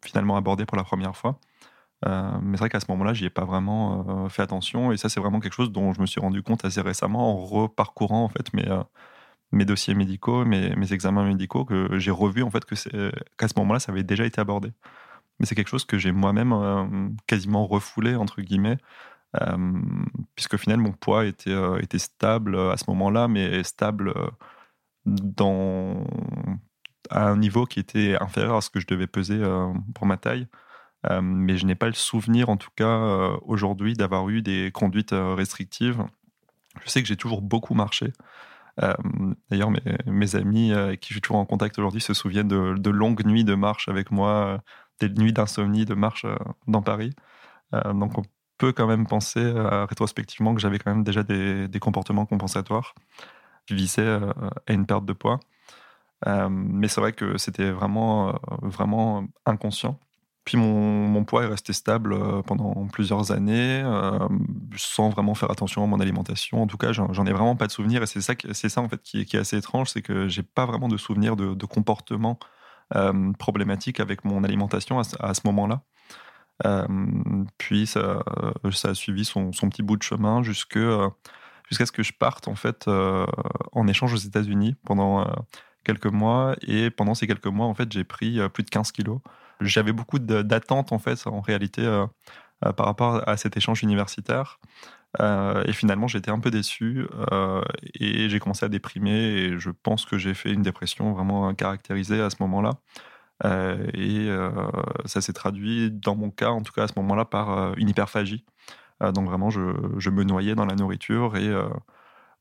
finalement 0.04 0.36
abordé 0.36 0.66
pour 0.66 0.78
la 0.78 0.84
première 0.84 1.16
fois. 1.16 1.40
Euh, 2.06 2.32
mais 2.42 2.58
c'est 2.58 2.62
vrai 2.62 2.70
qu'à 2.70 2.80
ce 2.80 2.86
moment-là, 2.90 3.14
j'y 3.14 3.26
ai 3.26 3.30
pas 3.30 3.46
vraiment 3.46 4.26
euh, 4.26 4.30
fait 4.30 4.42
attention. 4.42 4.92
Et 4.92 4.98
ça, 4.98 5.10
c'est 5.10 5.20
vraiment 5.20 5.40
quelque 5.40 5.54
chose 5.54 5.72
dont 5.72 5.94
je 5.94 6.02
me 6.02 6.06
suis 6.06 6.20
rendu 6.20 6.44
compte 6.44 6.66
assez 6.66 6.82
récemment 6.82 7.34
en 7.34 7.46
reparcourant 7.46 8.26
en 8.26 8.30
fait 8.30 8.54
mes, 8.54 8.68
euh, 8.68 8.84
mes 9.52 9.66
dossiers 9.66 9.96
médicaux, 9.96 10.46
mes, 10.46 10.76
mes, 10.76 10.94
examens 10.94 11.26
médicaux, 11.26 11.66
que 11.66 12.00
j'ai 12.00 12.12
revu 12.12 12.44
en 12.44 12.52
fait 12.52 12.66
qu'à 12.66 13.48
ce 13.48 13.54
moment-là, 13.58 13.80
ça 13.80 13.92
avait 13.92 14.04
déjà 14.04 14.26
été 14.26 14.42
abordé. 14.42 14.72
Mais 15.40 15.46
c'est 15.46 15.56
quelque 15.56 15.70
chose 15.70 15.86
que 15.86 15.98
j'ai 15.98 16.12
moi-même 16.12 17.16
quasiment 17.28 17.66
refoulé 17.68 18.16
entre 18.16 18.42
guillemets, 18.42 18.78
puisque 20.36 20.58
finalement 20.58 20.90
mon 20.90 20.94
poids 20.94 21.26
était, 21.26 21.56
était 21.82 22.00
stable 22.00 22.58
à 22.58 22.78
ce 22.78 22.86
moment-là, 22.90 23.28
mais 23.28 23.64
stable 23.64 24.14
dans 25.06 26.06
à 27.10 27.28
un 27.30 27.38
niveau 27.38 27.66
qui 27.66 27.80
était 27.80 28.16
inférieur 28.22 28.56
à 28.58 28.62
ce 28.62 28.70
que 28.70 28.80
je 28.80 28.88
devais 28.88 29.08
peser 29.08 29.42
pour 29.96 30.06
ma 30.06 30.18
taille. 30.18 30.48
Euh, 31.10 31.22
mais 31.22 31.58
je 31.58 31.66
n'ai 31.66 31.76
pas 31.76 31.88
le 31.88 31.94
souvenir, 31.94 32.50
en 32.50 32.58
tout 32.58 32.70
cas 32.76 32.86
euh, 32.86 33.38
aujourd'hui, 33.44 33.94
d'avoir 33.94 34.30
eu 34.30 34.42
des 34.42 34.72
conduites 34.72 35.14
euh, 35.14 35.36
restrictives. 35.36 36.04
Je 36.84 36.90
sais 36.90 37.02
que 37.02 37.08
j'ai 37.08 37.18
toujours 37.18 37.42
beaucoup 37.42 37.74
marché. 37.74 38.14
D'ailleurs, 39.52 39.70
mes, 40.08 40.36
amis 40.36 40.74
avec 40.74 41.00
qui 41.00 41.10
je 41.10 41.16
suis 41.16 41.22
toujours 41.22 41.38
en 41.38 41.46
contact 41.46 41.78
aujourd'hui 41.78 42.02
se 42.02 42.16
souviennent 42.16 42.48
de, 42.48 42.90
longues 42.90 43.24
nuits 43.24 43.44
de 43.44 43.54
marche 43.54 43.88
avec 43.88 44.10
moi, 44.10 44.64
des 45.00 45.10
nuits 45.10 45.34
d'insomnie 45.34 45.86
de 45.86 45.94
marche 45.94 46.26
dans 46.68 46.82
Paris. 46.82 47.14
donc, 47.72 48.18
on 48.18 48.24
peut 48.58 48.72
quand 48.72 48.88
même 48.88 49.06
penser 49.06 49.54
rétrospectivement 49.56 50.56
que 50.56 50.62
j'avais 50.62 50.80
quand 50.80 50.90
même 50.90 51.04
déjà 51.04 51.22
des, 51.22 51.68
des 51.68 51.80
comportements 51.80 52.26
compensatoires 52.26 52.96
qui 53.68 53.76
visaient 53.76 54.18
à 54.66 54.74
une 54.74 54.88
perte 54.88 55.06
de 55.06 55.14
poids. 55.14 55.40
mais 56.26 56.88
c'est 56.88 57.00
vrai 57.00 57.14
que 57.14 57.38
c'était 57.38 57.70
vraiment, 57.70 58.40
vraiment 58.64 59.28
inconscient. 59.46 60.00
Puis 60.46 60.58
mon, 60.58 61.24
poids 61.24 61.44
est 61.44 61.48
resté 61.48 61.72
stable 61.72 62.14
euh, 62.14 62.42
pendant 62.42 62.86
plusieurs 62.88 63.32
années, 63.32 63.82
euh, 63.86 64.20
sans 64.76 65.10
vraiment 65.10 65.36
faire 65.36 65.50
attention 65.50 65.84
à 65.84 65.88
mon 65.88 66.02
alimentation. 66.02 66.62
En 66.62 66.68
tout 66.68 66.78
cas, 66.78 66.92
j'en 66.92 67.26
ai 67.26 67.32
vraiment 67.32 67.56
pas 67.56 67.68
de 67.68 67.72
souvenir. 67.72 68.04
Et 68.04 68.06
c'est 68.06 68.22
ça, 68.22 68.82
en 68.82 68.90
fait 68.90 69.02
qui 69.02 69.22
est, 69.22 69.36
assez 69.36 69.58
étrange, 69.58 69.90
c'est 69.90 70.02
que 70.02 70.28
j'ai 70.28 70.44
pas 70.44 70.66
vraiment 70.66 70.90
de 70.90 70.98
souvenir 70.98 71.38
de, 71.38 71.66
comportement 71.66 72.38
euh, 72.96 73.32
problématique 73.40 74.02
avec 74.02 74.26
mon 74.26 74.44
alimentation 74.44 75.00
à, 75.00 75.34
ce 75.34 75.42
moment-là. 75.46 75.82
puis 77.58 77.88
ça, 77.88 78.24
ça, 78.72 78.90
a 78.90 78.94
suivi 78.94 79.24
son, 79.24 79.52
petit 79.52 79.82
bout 79.82 79.96
de 79.96 80.04
chemin 80.04 80.44
jusqu'à 80.44 81.10
ce 81.72 81.92
que 81.92 82.04
je 82.04 82.12
parte 82.12 82.50
en 82.50 82.56
fait 82.56 82.88
en 82.88 83.88
échange 83.88 84.14
aux 84.14 84.18
États-Unis 84.18 84.76
pendant 84.86 85.26
quelques 85.86 86.12
mois. 86.12 86.58
Et 86.68 86.90
pendant 86.90 87.16
ces 87.16 87.28
quelques 87.28 87.48
mois, 87.48 87.68
en 87.68 87.74
fait, 87.74 87.90
j'ai 87.94 88.04
pris 88.04 88.40
plus 88.50 88.64
de 88.64 88.70
15 88.70 88.92
kilos 88.92 89.22
j'avais 89.62 89.94
beaucoup 89.94 90.20
d'attentes 90.20 90.92
en 90.92 91.00
fait 91.00 91.26
en 91.28 91.42
réalité 91.42 91.86
euh, 91.86 92.06
euh, 92.66 92.74
par 92.74 92.86
rapport 92.86 93.28
à 93.28 93.38
cet 93.38 93.58
échange 93.58 93.84
universitaire. 93.84 94.60
Euh, 95.22 95.64
et 95.66 95.74
finalement, 95.74 96.08
j'étais 96.08 96.32
un 96.32 96.40
peu 96.40 96.50
déçu 96.50 97.08
et 98.00 98.30
j'ai 98.30 98.40
commencé 98.40 98.66
à 98.66 98.70
déprimer. 98.70 99.12
Et 99.12 99.60
je 99.60 99.70
pense 99.70 100.06
que 100.06 100.18
j'ai 100.18 100.34
fait 100.34 100.52
une 100.52 100.64
dépression 100.64 101.14
vraiment 101.14 101.54
caractérisée 101.54 102.22
à 102.22 102.30
ce 102.30 102.38
moment-là. 102.42 102.72
et 103.94 104.30
ça 105.06 105.22
s'est 105.22 105.34
traduit, 105.34 105.92
dans 105.92 106.16
mon 106.16 106.32
cas, 106.32 106.50
en 106.50 106.62
tout 106.62 106.74
cas 106.74 106.84
à 106.84 106.88
ce 106.88 106.94
moment-là, 106.98 107.26
par 107.26 107.78
une 107.78 107.90
hyperphagie. 107.90 108.46
donc 109.02 109.28
vraiment, 109.28 109.50
je, 109.52 109.62
je, 109.98 110.10
me 110.10 110.24
noyais 110.24 110.56
dans 110.56 110.66
la 110.66 110.76
nourriture 110.76 111.38
et 111.38 111.52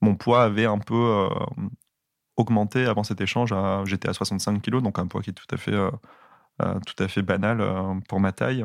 mon 0.01 0.15
poids 0.17 0.43
avait 0.43 0.67
un 0.67 0.79
peu 0.79 1.29
augmenté 2.37 2.87
avant 2.87 3.05
cet 3.05 3.21
échange. 3.21 3.55
J'étais 3.85 4.09
à 4.09 4.15
65 4.15 4.63
kg, 4.63 4.81
donc 4.81 4.99
un 4.99 5.07
poids 5.07 5.21
qui 5.21 5.31
est 5.31 5.35
tout 5.35 5.55
à 5.55 5.59
fait 5.59 5.77
tout 6.59 7.03
à 7.03 7.09
fait 7.09 7.23
banal 7.23 7.61
euh, 7.61 7.95
pour 8.09 8.21
ma 8.21 8.33
taille. 8.33 8.65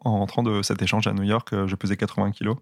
En 0.00 0.18
rentrant 0.18 0.42
de 0.42 0.62
cet 0.62 0.80
échange 0.82 1.06
à 1.06 1.12
New 1.12 1.24
York, 1.24 1.52
euh, 1.52 1.66
je 1.66 1.74
pesais 1.74 1.96
80 1.96 2.30
kilos. 2.32 2.56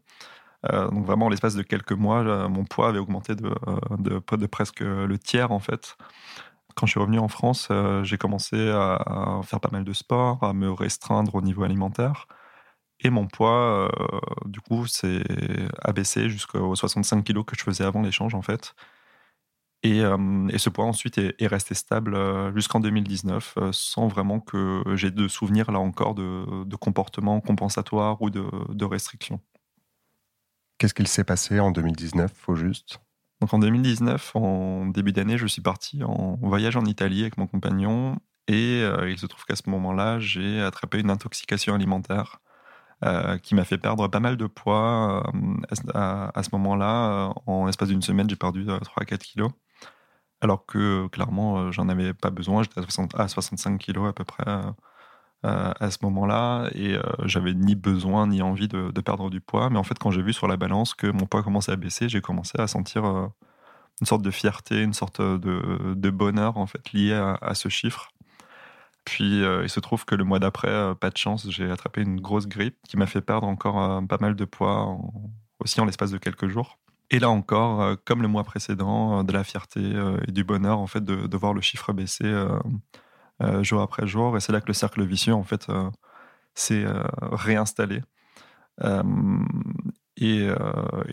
donc 0.64 1.04
vraiment, 1.04 1.26
en 1.26 1.28
l'espace 1.28 1.54
de 1.54 1.62
quelques 1.62 1.92
mois, 1.92 2.48
mon 2.48 2.64
poids 2.64 2.88
avait 2.88 2.98
augmenté 2.98 3.34
de, 3.36 3.54
de, 3.98 4.46
presque 4.46 4.80
le 4.80 5.18
tiers 5.18 5.52
en 5.52 5.60
fait. 5.60 5.96
Quand 6.74 6.86
je 6.86 6.92
suis 6.92 7.00
revenu 7.00 7.18
en 7.18 7.28
France, 7.28 7.68
j'ai 8.02 8.18
commencé 8.18 8.70
à, 8.70 9.40
faire 9.44 9.60
pas 9.60 9.70
mal 9.70 9.84
de 9.84 9.92
sport, 9.92 10.42
à 10.42 10.52
me 10.52 10.70
restreindre 10.72 11.36
au 11.36 11.40
niveau 11.40 11.62
alimentaire. 11.62 12.26
Et 13.00 13.10
mon 13.10 13.28
poids, 13.28 13.88
du 14.46 14.60
coup, 14.60 14.86
s'est 14.86 15.22
abaissé 15.82 16.28
jusqu'aux 16.28 16.74
65 16.74 17.22
kilos 17.22 17.44
que 17.46 17.56
je 17.56 17.62
faisais 17.62 17.84
avant 17.84 18.02
l'échange 18.02 18.34
en 18.34 18.42
fait. 18.42 18.74
Euh, 19.84 20.48
et, 20.48 20.58
ce 20.58 20.68
poids 20.70 20.84
ensuite 20.84 21.18
est, 21.18 21.46
resté 21.46 21.74
stable 21.74 22.14
euh, 22.14 22.52
jusqu'en 22.54 22.80
2019, 22.80 23.54
euh, 23.58 23.70
sans 23.72 24.08
vraiment 24.08 24.40
que 24.40 24.82
j'ai 24.94 25.10
de 25.10 25.28
souvenirs 25.28 25.70
là 25.70 25.78
encore 25.78 26.14
de, 26.14 26.64
de 26.64 26.76
comportement 26.76 27.40
compensatoire 27.40 28.20
ou 28.22 28.30
de, 28.30 28.44
de 28.70 28.84
restriction. 28.84 29.40
Qu'est-ce 30.78 30.94
qu'il 30.94 31.08
s'est 31.08 31.24
passé 31.24 31.60
en 31.60 31.70
2019 31.70 32.48
au 32.48 32.54
juste? 32.54 33.00
Donc 33.40 33.52
en 33.52 33.58
2019, 33.58 34.34
en 34.34 34.86
début 34.86 35.12
d'année, 35.12 35.38
je 35.38 35.46
suis 35.46 35.62
parti 35.62 36.02
en 36.02 36.36
voyage 36.40 36.76
en 36.76 36.84
Italie 36.84 37.22
avec 37.22 37.36
mon 37.36 37.46
compagnon 37.46 38.16
et 38.48 38.80
il 38.80 39.18
se 39.18 39.26
trouve 39.26 39.44
qu'à 39.44 39.56
ce 39.56 39.68
moment-là, 39.68 40.18
j'ai 40.20 40.62
attrapé 40.62 41.00
une 41.00 41.10
intoxication 41.10 41.74
alimentaire 41.74 42.40
qui 43.42 43.54
m'a 43.54 43.64
fait 43.64 43.76
perdre 43.76 44.08
pas 44.08 44.20
mal 44.20 44.38
de 44.38 44.46
poids. 44.46 45.30
à, 45.92 46.38
à, 46.38 46.42
ce 46.42 46.48
moment-là, 46.52 47.34
en 47.44 47.68
espace 47.68 47.88
d'une 47.88 48.00
semaine, 48.00 48.28
j'ai 48.28 48.36
perdu 48.36 48.64
3-4 48.64 49.18
kilos 49.18 49.52
alors 50.40 50.66
que 50.66 51.06
clairement, 51.08 51.58
euh, 51.58 51.72
j'en 51.72 51.88
avais 51.88 52.14
pas 52.14 52.30
besoin. 52.30 52.62
J'étais 52.62 52.80
à, 53.14 53.28
65 53.28 53.78
kilos 53.78 54.08
à 54.08 54.12
peu 54.12 54.24
près 54.24 54.44
euh, 54.46 55.72
à 55.80 55.90
ce 55.90 55.98
moment-là, 56.02 56.68
et 56.74 56.94
euh, 56.94 57.02
j'avais 57.24 57.54
ni 57.54 57.74
besoin 57.74 58.26
ni 58.26 58.42
envie 58.42 58.68
de, 58.68 58.90
perdre 59.00 59.30
du 59.30 59.40
poids. 59.40 59.70
Mais 59.70 59.78
en 59.78 59.84
fait, 59.84 59.98
quand 59.98 60.10
j'ai 60.10 60.22
vu 60.22 60.32
sur 60.32 60.48
la 60.48 60.56
balance 60.56 60.94
que 60.94 61.06
mon 61.06 61.26
poids 61.26 61.42
commençait 61.42 61.72
à 61.72 61.76
baisser, 61.76 62.08
j'ai 62.08 62.20
commencé 62.20 62.58
à 62.58 62.66
sentir 62.66 63.04
une 64.00 64.06
sorte 64.06 64.22
de 64.22 64.30
fierté, 64.30 64.82
une 64.82 64.94
sorte 64.94 65.20
de, 65.20 66.10
bonheur 66.10 66.58
en 66.58 66.66
fait 66.66 66.92
lié 66.92 67.14
à, 67.14 67.54
ce 67.54 67.68
chiffre. 67.68 68.10
Puis 69.04 69.42
il 69.42 69.70
se 69.70 69.80
trouve 69.80 70.04
que 70.04 70.14
le 70.14 70.24
mois 70.24 70.40
d'après, 70.40 70.94
pas 70.96 71.10
de 71.10 71.16
chance, 71.16 71.48
j'ai 71.50 71.70
attrapé 71.70 72.02
une 72.02 72.20
grosse 72.20 72.48
grippe 72.48 72.76
qui 72.88 72.96
m'a 72.96 73.06
fait 73.06 73.20
perdre 73.20 73.46
encore 73.46 74.06
pas 74.08 74.18
mal 74.20 74.34
de 74.36 74.44
poids 74.44 74.98
aussi 75.60 75.80
en 75.80 75.84
l'espace 75.84 76.10
de 76.10 76.18
quelques 76.18 76.48
jours. 76.48 76.78
Et 77.10 77.18
là 77.18 77.30
encore, 77.30 77.82
euh, 77.82 77.94
comme 78.04 78.22
le 78.22 78.28
mois 78.28 78.44
précédent, 78.44 79.20
euh, 79.20 79.22
de 79.22 79.32
la 79.32 79.44
fierté 79.44 79.80
euh, 79.80 80.18
et 80.26 80.32
du 80.32 80.44
bonheur 80.44 80.78
en 80.78 80.86
fait 80.86 81.04
de, 81.04 81.36
voir 81.36 81.54
le 81.54 81.60
chiffre 81.60 81.92
baisser 81.92 82.32
jour 83.62 83.82
après 83.82 84.06
jour. 84.06 84.36
Et 84.36 84.40
c'est 84.40 84.52
là 84.52 84.60
que 84.60 84.66
le 84.66 84.72
cercle 84.72 85.04
vicieux 85.04 85.34
en 85.34 85.44
fait 85.44 85.66
s'est 86.54 86.86
réinstallé. 87.20 88.02
Et, 90.16 90.48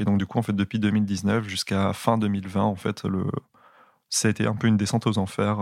donc 0.06 0.18
du 0.18 0.26
coup, 0.26 0.40
en 0.40 0.42
fait, 0.42 0.56
depuis 0.56 0.80
2019 0.80 1.46
jusqu'à 1.48 1.92
fin 1.94 2.18
2020, 2.18 2.64
en 2.64 2.76
fait, 2.76 3.04
le, 3.04 3.26
ça 4.10 4.30
a 4.30 4.32
été 4.32 4.48
un 4.48 4.56
peu 4.56 4.68
une 4.68 4.78
descente 4.78 5.06
aux 5.06 5.18
enfers 5.18 5.60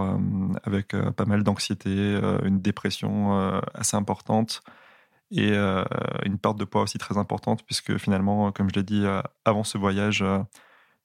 avec 0.64 0.96
pas 1.18 1.26
mal 1.26 1.44
d'anxiété, 1.44 2.20
une 2.44 2.62
dépression 2.62 3.60
assez 3.74 3.98
importante 3.98 4.62
et 5.32 5.54
euh, 5.54 5.84
une 6.26 6.38
perte 6.38 6.58
de 6.58 6.66
poids 6.66 6.82
aussi 6.82 6.98
très 6.98 7.18
importante, 7.18 7.66
puisque 7.66 7.98
finalement, 7.98 8.52
comme 8.52 8.70
je 8.70 8.76
l'ai 8.76 8.84
dit, 8.84 9.06
euh, 9.06 9.22
avant 9.46 9.64
ce 9.64 9.78
voyage 9.78 10.22
euh, 10.22 10.40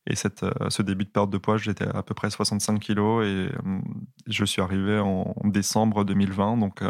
et 0.08 0.16
cette, 0.16 0.44
ce 0.68 0.82
début 0.82 1.04
de 1.04 1.10
perte 1.10 1.30
de 1.30 1.38
poids, 1.38 1.56
j'étais 1.56 1.86
à 1.86 2.02
peu 2.02 2.14
près 2.14 2.30
65 2.30 2.78
kilos 2.80 3.24
et 3.24 3.50
je 4.26 4.44
suis 4.44 4.62
arrivé 4.62 5.00
en 5.00 5.34
décembre 5.42 6.04
2020, 6.04 6.58
donc 6.58 6.82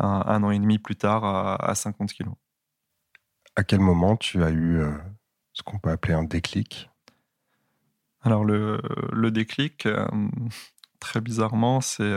un, 0.00 0.42
an 0.42 0.50
et 0.50 0.58
demi 0.58 0.78
plus 0.78 0.96
tard, 0.96 1.26
à, 1.26 1.74
50 1.74 2.10
kilos. 2.10 2.34
À 3.54 3.64
quel 3.64 3.80
moment 3.80 4.16
tu 4.16 4.42
as 4.42 4.50
eu 4.50 4.80
ce 5.52 5.62
qu'on 5.62 5.78
peut 5.78 5.90
appeler 5.90 6.14
un 6.14 6.24
déclic? 6.24 6.88
Alors, 8.22 8.46
le, 8.46 8.80
le 9.12 9.30
déclic, 9.30 9.86
très 11.00 11.20
bizarrement, 11.20 11.82
c'est. 11.82 12.14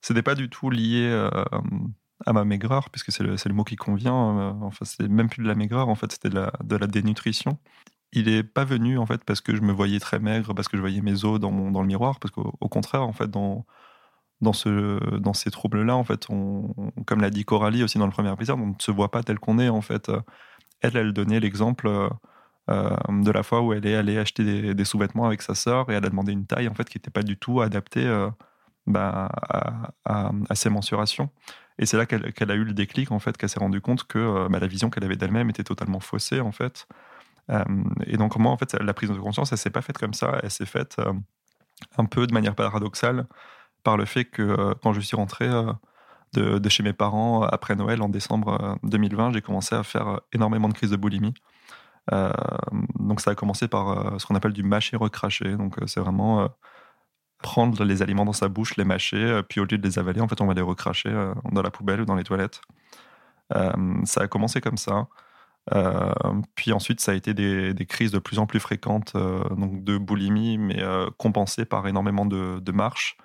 c'était 0.00 0.22
pas 0.22 0.34
du 0.34 0.50
tout 0.50 0.68
lié 0.68 1.28
à 2.26 2.32
ma 2.32 2.44
maigreur, 2.44 2.90
puisque 2.90 3.12
c'est 3.12 3.22
le, 3.22 3.36
le, 3.44 3.54
mot 3.54 3.64
qui 3.64 3.76
convient. 3.76 4.38
Euh, 4.38 4.52
enfin, 4.62 4.84
c'est 4.84 5.08
même 5.08 5.28
plus 5.28 5.42
de 5.42 5.48
la 5.48 5.54
maigreur, 5.54 5.88
en 5.88 5.94
fait, 5.94 6.12
c'était 6.12 6.30
de 6.30 6.36
la, 6.36 6.52
de 6.62 6.76
la 6.76 6.86
dénutrition. 6.86 7.58
Il 8.12 8.26
n'est 8.26 8.42
pas 8.42 8.64
venu, 8.64 8.98
en 8.98 9.06
fait, 9.06 9.24
parce 9.24 9.40
que 9.40 9.54
je 9.54 9.60
me 9.62 9.72
voyais 9.72 10.00
très 10.00 10.18
maigre, 10.18 10.54
parce 10.54 10.68
que 10.68 10.76
je 10.76 10.82
voyais 10.82 11.00
mes 11.00 11.24
os 11.24 11.40
dans, 11.40 11.50
mon, 11.50 11.70
dans 11.70 11.82
le 11.82 11.88
miroir, 11.88 12.18
parce 12.20 12.32
qu'au 12.32 12.68
contraire, 12.68 13.02
en 13.02 13.12
fait, 13.12 13.28
dans, 13.28 13.66
dans, 14.40 14.52
ce, 14.52 15.18
dans 15.18 15.34
ces 15.34 15.50
troubles-là, 15.50 15.96
en 15.96 16.04
fait, 16.04 16.26
comme 17.06 17.20
l'a 17.20 17.30
dit 17.30 17.44
Coralie 17.44 17.82
aussi 17.82 17.98
dans 17.98 18.06
le 18.06 18.12
premier 18.12 18.32
épisode, 18.32 18.58
on 18.60 18.68
ne 18.68 18.74
se 18.78 18.90
voit 18.90 19.10
pas 19.10 19.22
tel 19.22 19.38
qu'on 19.38 19.58
est, 19.58 19.68
en 19.68 19.82
fait. 19.82 20.10
Elle, 20.80 20.96
elle 20.96 21.12
donnait 21.12 21.40
l'exemple 21.40 22.10
de 22.68 23.30
la 23.30 23.42
fois 23.42 23.60
où 23.60 23.72
elle 23.72 23.86
est 23.86 23.96
allée 23.96 24.18
acheter 24.18 24.74
des, 24.74 24.84
sous-vêtements 24.84 25.26
avec 25.26 25.42
sa 25.42 25.54
sœur 25.54 25.90
et 25.90 25.94
elle 25.94 26.04
a 26.04 26.08
demandé 26.08 26.32
une 26.32 26.46
taille 26.46 26.68
en 26.68 26.74
fait 26.74 26.88
qui 26.88 26.96
n'était 26.98 27.10
pas 27.10 27.22
du 27.22 27.36
tout 27.36 27.60
adaptée 27.60 28.06
bah, 28.86 29.30
à, 30.04 30.54
ses 30.54 30.70
mensurations. 30.70 31.30
Et 31.78 31.86
c'est 31.86 31.96
là 31.96 32.06
qu'elle 32.06 32.50
a 32.50 32.54
eu 32.54 32.64
le 32.64 32.72
déclic 32.72 33.10
en 33.10 33.18
fait, 33.18 33.36
qu'elle 33.36 33.48
s'est 33.48 33.60
rendue 33.60 33.80
compte 33.80 34.04
que 34.04 34.48
bah, 34.48 34.58
la 34.60 34.66
vision 34.66 34.90
qu'elle 34.90 35.04
avait 35.04 35.16
d'elle-même 35.16 35.50
était 35.50 35.64
totalement 35.64 36.00
faussée 36.00 36.40
en 36.40 36.52
fait. 36.52 36.86
et 38.06 38.16
donc 38.16 38.36
moi 38.36 38.52
en 38.52 38.56
fait 38.56 38.74
la 38.74 38.94
prise 38.94 39.10
de 39.10 39.18
conscience, 39.18 39.52
elle 39.52 39.58
s'est 39.58 39.70
pas 39.70 39.82
faite 39.82 39.98
comme 39.98 40.14
ça, 40.14 40.38
elle 40.42 40.50
s'est 40.50 40.66
faite 40.66 41.00
un 41.98 42.04
peu 42.04 42.26
de 42.26 42.32
manière 42.32 42.54
paradoxale 42.54 43.26
par 43.82 43.96
le 43.96 44.04
fait 44.04 44.24
que 44.24 44.74
quand 44.82 44.92
je 44.92 45.00
suis 45.00 45.16
rentré 45.16 45.48
de, 46.32 46.68
chez 46.68 46.82
mes 46.82 46.92
parents 46.92 47.42
après 47.42 47.74
Noël 47.76 48.02
en 48.02 48.08
décembre 48.08 48.78
2020, 48.84 49.32
j'ai 49.32 49.42
commencé 49.42 49.74
à 49.74 49.82
faire 49.82 50.20
énormément 50.32 50.68
de 50.68 50.74
crises 50.74 50.90
de 50.90 50.96
boulimie. 50.96 51.34
donc 53.00 53.20
ça 53.20 53.32
a 53.32 53.34
commencé 53.34 53.66
par 53.68 54.20
ce 54.20 54.26
qu'on 54.26 54.36
appelle 54.36 54.52
du 54.52 54.62
mâcher 54.62 54.96
recracher. 54.96 55.56
Donc 55.56 55.76
c'est 55.86 56.00
vraiment 56.00 56.48
prendre 57.44 57.84
les 57.84 58.02
aliments 58.02 58.24
dans 58.24 58.32
sa 58.32 58.48
bouche, 58.48 58.76
les 58.76 58.84
mâcher, 58.84 59.42
puis 59.48 59.60
au 59.60 59.64
lieu 59.64 59.78
de 59.78 59.86
les 59.86 59.98
avaler, 59.98 60.20
en 60.20 60.28
fait 60.28 60.40
on 60.40 60.46
va 60.46 60.54
les 60.54 60.62
recracher 60.62 61.12
dans 61.52 61.62
la 61.62 61.70
poubelle 61.70 62.00
ou 62.00 62.04
dans 62.04 62.16
les 62.16 62.24
toilettes. 62.24 62.60
ça 63.50 64.22
a 64.22 64.28
commencé 64.28 64.60
comme 64.60 64.78
ça. 64.78 65.06
puis 66.54 66.72
ensuite, 66.72 67.00
ça 67.00 67.12
a 67.12 67.14
été 67.14 67.34
des, 67.34 67.86
crises 67.86 68.12
de 68.12 68.18
plus 68.18 68.38
en 68.38 68.46
plus 68.46 68.60
fréquentes, 68.60 69.14
donc 69.14 69.84
de 69.84 69.98
boulimie, 69.98 70.58
mais 70.58 70.82
compensées 71.18 71.66
par 71.66 71.86
énormément 71.86 72.26
de, 72.26 72.72
marches. 72.72 73.18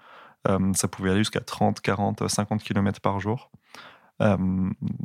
Euh, 0.48 0.74
ça 0.74 0.88
pouvait 0.88 1.12
aller 1.12 1.20
jusqu'à 1.20 1.42
30, 1.42 1.82
40, 1.82 2.28
50 2.28 2.64
km 2.64 3.02
par 3.02 3.20
jour. 3.20 3.52
Euh, 4.22 4.38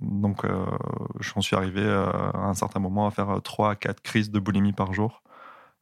donc, 0.01 0.45
euh, 0.45 0.67
j'en 1.21 1.41
suis 1.41 1.57
arrivé 1.57 1.85
à 1.85 2.39
un 2.39 2.55
certain 2.55 2.81
moment 2.81 3.07
à 3.07 3.11
faire 3.11 3.41
3 3.43 3.71
à 3.71 3.75
4 3.77 4.01
crises 4.03 4.31
de 4.31 4.39
boulimie 4.39 4.73
par 4.73 4.93
jour, 4.93 5.23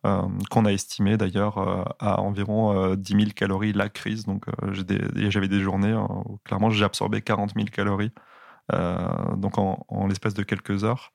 qu'on 0.03 0.65
a 0.65 0.73
estimé 0.73 1.17
d'ailleurs 1.17 1.59
à 2.01 2.21
environ 2.21 2.95
10 2.97 3.13
000 3.13 3.31
calories 3.37 3.73
la 3.73 3.89
crise. 3.89 4.25
Donc, 4.25 4.47
j'avais 4.73 5.49
des, 5.49 5.61
journées 5.61 5.95
où 5.95 6.41
clairement 6.45 6.71
j'ai 6.71 6.85
absorbé 6.85 7.23
40 7.23 7.53
000 7.55 7.67
calories, 7.67 8.11
donc 8.73 9.59
en, 9.59 10.07
l'espace 10.09 10.35
de 10.35 10.43
quelques 10.43 10.83
heures. 10.85 11.13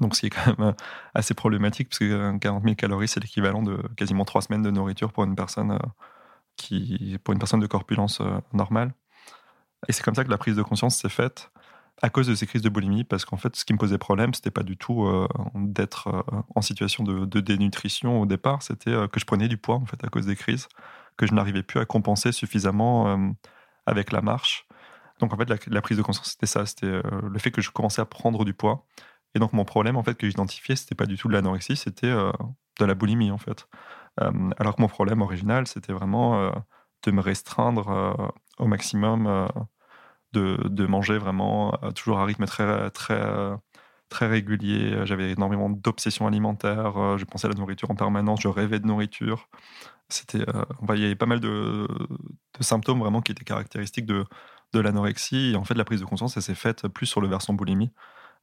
Donc, 0.00 0.16
c'est 0.16 0.30
quand 0.30 0.58
même 0.58 0.74
assez 1.14 1.34
problématique, 1.34 1.90
parce 1.90 1.98
que 1.98 2.38
40 2.38 2.62
000 2.62 2.74
calories, 2.74 3.08
c'est 3.08 3.20
l'équivalent 3.20 3.62
de 3.62 3.82
quasiment 3.96 4.24
3 4.24 4.42
semaines 4.42 4.62
de 4.62 4.70
nourriture 4.70 5.12
pour 5.12 5.24
une 5.24 5.36
personne 5.36 5.78
qui, 6.56 7.18
pour 7.22 7.32
une 7.32 7.38
personne 7.38 7.60
de 7.60 7.66
corpulence 7.66 8.20
euh, 8.20 8.40
normale. 8.52 8.92
Et 9.88 9.92
c'est 9.92 10.02
comme 10.02 10.14
ça 10.14 10.24
que 10.24 10.30
la 10.30 10.38
prise 10.38 10.56
de 10.56 10.62
conscience 10.62 10.96
s'est 10.96 11.08
faite 11.08 11.50
à 12.02 12.10
cause 12.10 12.26
de 12.26 12.34
ces 12.34 12.46
crises 12.46 12.62
de 12.62 12.68
boulimie, 12.68 13.04
parce 13.04 13.24
qu'en 13.24 13.36
fait, 13.36 13.56
ce 13.56 13.64
qui 13.64 13.72
me 13.72 13.78
posait 13.78 13.98
problème, 13.98 14.34
c'était 14.34 14.50
pas 14.50 14.62
du 14.62 14.76
tout 14.76 15.04
euh, 15.06 15.26
d'être 15.54 16.08
euh, 16.08 16.42
en 16.54 16.60
situation 16.62 17.04
de, 17.04 17.40
dénutrition 17.40 18.20
au 18.20 18.26
départ, 18.26 18.62
c'était 18.62 18.92
que 19.10 19.20
je 19.20 19.24
prenais 19.24 19.48
du 19.48 19.56
poids 19.56 19.76
en 19.76 19.86
fait 19.86 20.02
à 20.04 20.08
cause 20.08 20.26
des 20.26 20.36
crises, 20.36 20.68
que 21.16 21.26
je 21.26 21.34
n'arrivais 21.34 21.62
plus 21.62 21.80
à 21.80 21.84
compenser 21.86 22.32
suffisamment 22.32 23.34
avec 23.86 24.12
la 24.12 24.20
marche. 24.20 24.66
Donc 25.20 25.32
en 25.32 25.36
fait, 25.36 25.48
la, 25.68 25.82
prise 25.82 25.96
de 25.96 26.02
conscience, 26.02 26.30
c'était 26.32 26.46
ça, 26.46 26.66
c'était 26.66 27.00
le 27.02 27.38
fait 27.38 27.50
que 27.50 27.62
je 27.62 27.70
commençais 27.70 28.02
à 28.02 28.06
prendre 28.06 28.44
du 28.44 28.52
poids. 28.52 28.86
Et 29.34 29.38
donc 29.38 29.52
mon 29.52 29.64
problème 29.64 29.96
en 29.96 30.02
fait 30.02 30.14
que 30.14 30.28
j'identifiais, 30.28 30.76
c'était 30.76 30.94
pas 30.94 31.06
du 31.06 31.16
tout 31.16 31.28
de 31.28 31.32
l'anorexie, 31.32 31.76
c'était 31.76 32.12
de 32.78 32.84
la 32.84 32.94
boulimie 32.94 33.30
en 33.30 33.38
fait. 33.38 33.66
Euh, 34.20 34.50
alors 34.58 34.76
que 34.76 34.82
mon 34.82 34.88
problème 34.88 35.22
original, 35.22 35.66
c'était 35.66 35.92
vraiment 35.92 36.40
euh, 36.40 36.50
de 37.04 37.10
me 37.10 37.20
restreindre 37.20 37.88
euh, 37.88 38.28
au 38.58 38.66
maximum, 38.66 39.48
de, 40.32 40.86
manger 40.86 41.18
vraiment 41.18 41.72
toujours 41.94 42.18
à 42.18 42.24
rythme 42.24 42.46
très, 42.46 42.90
très, 42.90 43.20
très 44.08 44.26
régulier. 44.26 45.04
J'avais 45.04 45.32
énormément 45.32 45.70
d'obsessions 45.70 46.26
alimentaires. 46.26 47.18
je 47.18 47.24
pensais 47.24 47.46
à 47.46 47.50
la 47.50 47.56
nourriture 47.56 47.90
en 47.90 47.96
permanence. 47.96 48.40
Je 48.42 48.48
rêvais 48.48 48.80
de 48.80 48.86
nourriture. 48.86 49.48
C'était, 50.08 50.44
il 50.94 51.00
y 51.00 51.04
avait 51.04 51.16
pas 51.16 51.26
mal 51.26 51.40
de, 51.40 51.88
symptômes 52.60 53.00
vraiment 53.00 53.22
qui 53.22 53.32
étaient 53.32 53.44
caractéristiques 53.44 54.06
de, 54.06 54.24
de 54.72 54.80
l'anorexie. 54.80 55.52
Et 55.52 55.56
en 55.56 55.64
fait, 55.64 55.74
la 55.74 55.84
prise 55.84 56.00
de 56.00 56.06
conscience, 56.06 56.36
elle 56.36 56.42
s'est 56.42 56.54
faite 56.54 56.88
plus 56.88 57.06
sur 57.06 57.20
le 57.20 57.28
versant 57.28 57.54
boulimie. 57.54 57.90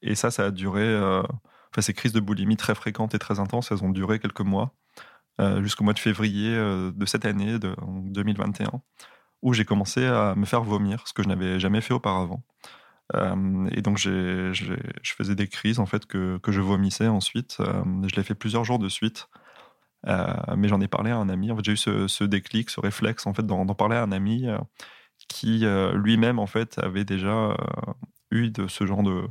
Et 0.01 0.15
ça, 0.15 0.31
ça 0.31 0.45
a 0.47 0.51
duré. 0.51 0.97
enfin, 0.97 1.81
ces 1.81 1.93
crises 1.93 2.13
de 2.13 2.19
boulimie 2.19 2.57
très 2.57 2.75
fréquentes 2.75 3.15
et 3.15 3.19
très 3.19 3.39
intenses, 3.39 3.71
elles 3.71 3.83
ont 3.83 3.89
duré 3.91 4.19
quelques 4.19 4.41
mois. 4.41 4.73
Euh, 5.41 5.63
jusqu'au 5.63 5.83
mois 5.83 5.93
de 5.93 5.99
février 5.99 6.53
euh, 6.55 6.91
de 6.91 7.05
cette 7.07 7.25
année, 7.25 7.57
de, 7.57 7.75
2021, 7.87 8.81
où 9.43 9.53
j'ai 9.53 9.65
commencé 9.65 10.05
à 10.05 10.33
me 10.35 10.45
faire 10.45 10.63
vomir, 10.63 11.07
ce 11.07 11.13
que 11.13 11.21
je 11.21 11.27
n'avais 11.27 11.59
jamais 11.59 11.81
fait 11.81 11.93
auparavant. 11.93 12.43
Euh, 13.13 13.69
et 13.71 13.81
donc, 13.81 13.97
je 13.97 14.53
faisais 15.05 15.35
des 15.35 15.47
crises 15.47 15.79
en 15.79 15.85
fait 15.85 16.05
que, 16.05 16.39
que 16.39 16.51
je 16.51 16.61
vomissais 16.61 17.07
ensuite. 17.07 17.57
je 17.59 18.15
l'ai 18.15 18.23
fait 18.23 18.35
plusieurs 18.35 18.63
jours 18.63 18.79
de 18.79 18.89
suite. 18.89 19.29
mais 20.05 20.67
j'en 20.67 20.81
ai 20.81 20.87
parlé 20.87 21.11
à 21.11 21.17
un 21.17 21.29
ami. 21.29 21.51
En 21.51 21.57
fait, 21.57 21.65
j'ai 21.65 21.73
eu 21.73 21.77
ce, 21.77 22.23
déclic, 22.23 22.69
ce 22.69 22.79
réflexe 22.79 23.27
en 23.27 23.33
fait 23.33 23.45
d'en 23.45 23.65
parler 23.75 23.97
à 23.97 24.03
un 24.03 24.11
ami 24.11 24.47
qui 25.27 25.65
lui-même 25.93 26.39
en 26.39 26.47
fait 26.47 26.79
avait 26.79 27.05
déjà 27.05 27.55
eu 28.31 28.49
de 28.49 28.67
ce 28.67 28.85
genre 28.85 29.03
de, 29.03 29.27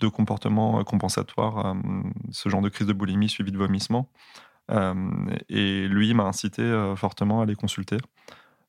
de 0.00 0.08
comportement 0.08 0.82
compensatoire, 0.84 1.74
ce 2.30 2.48
genre 2.48 2.60
de 2.60 2.68
crise 2.68 2.86
de 2.86 2.92
boulimie 2.92 3.28
suivie 3.28 3.52
de 3.52 3.58
vomissement. 3.58 4.10
Euh, 4.70 4.94
et 5.48 5.88
lui 5.88 6.14
m'a 6.14 6.24
incité 6.24 6.62
euh, 6.62 6.96
fortement 6.96 7.40
à 7.42 7.46
les 7.46 7.54
consulter. 7.54 7.98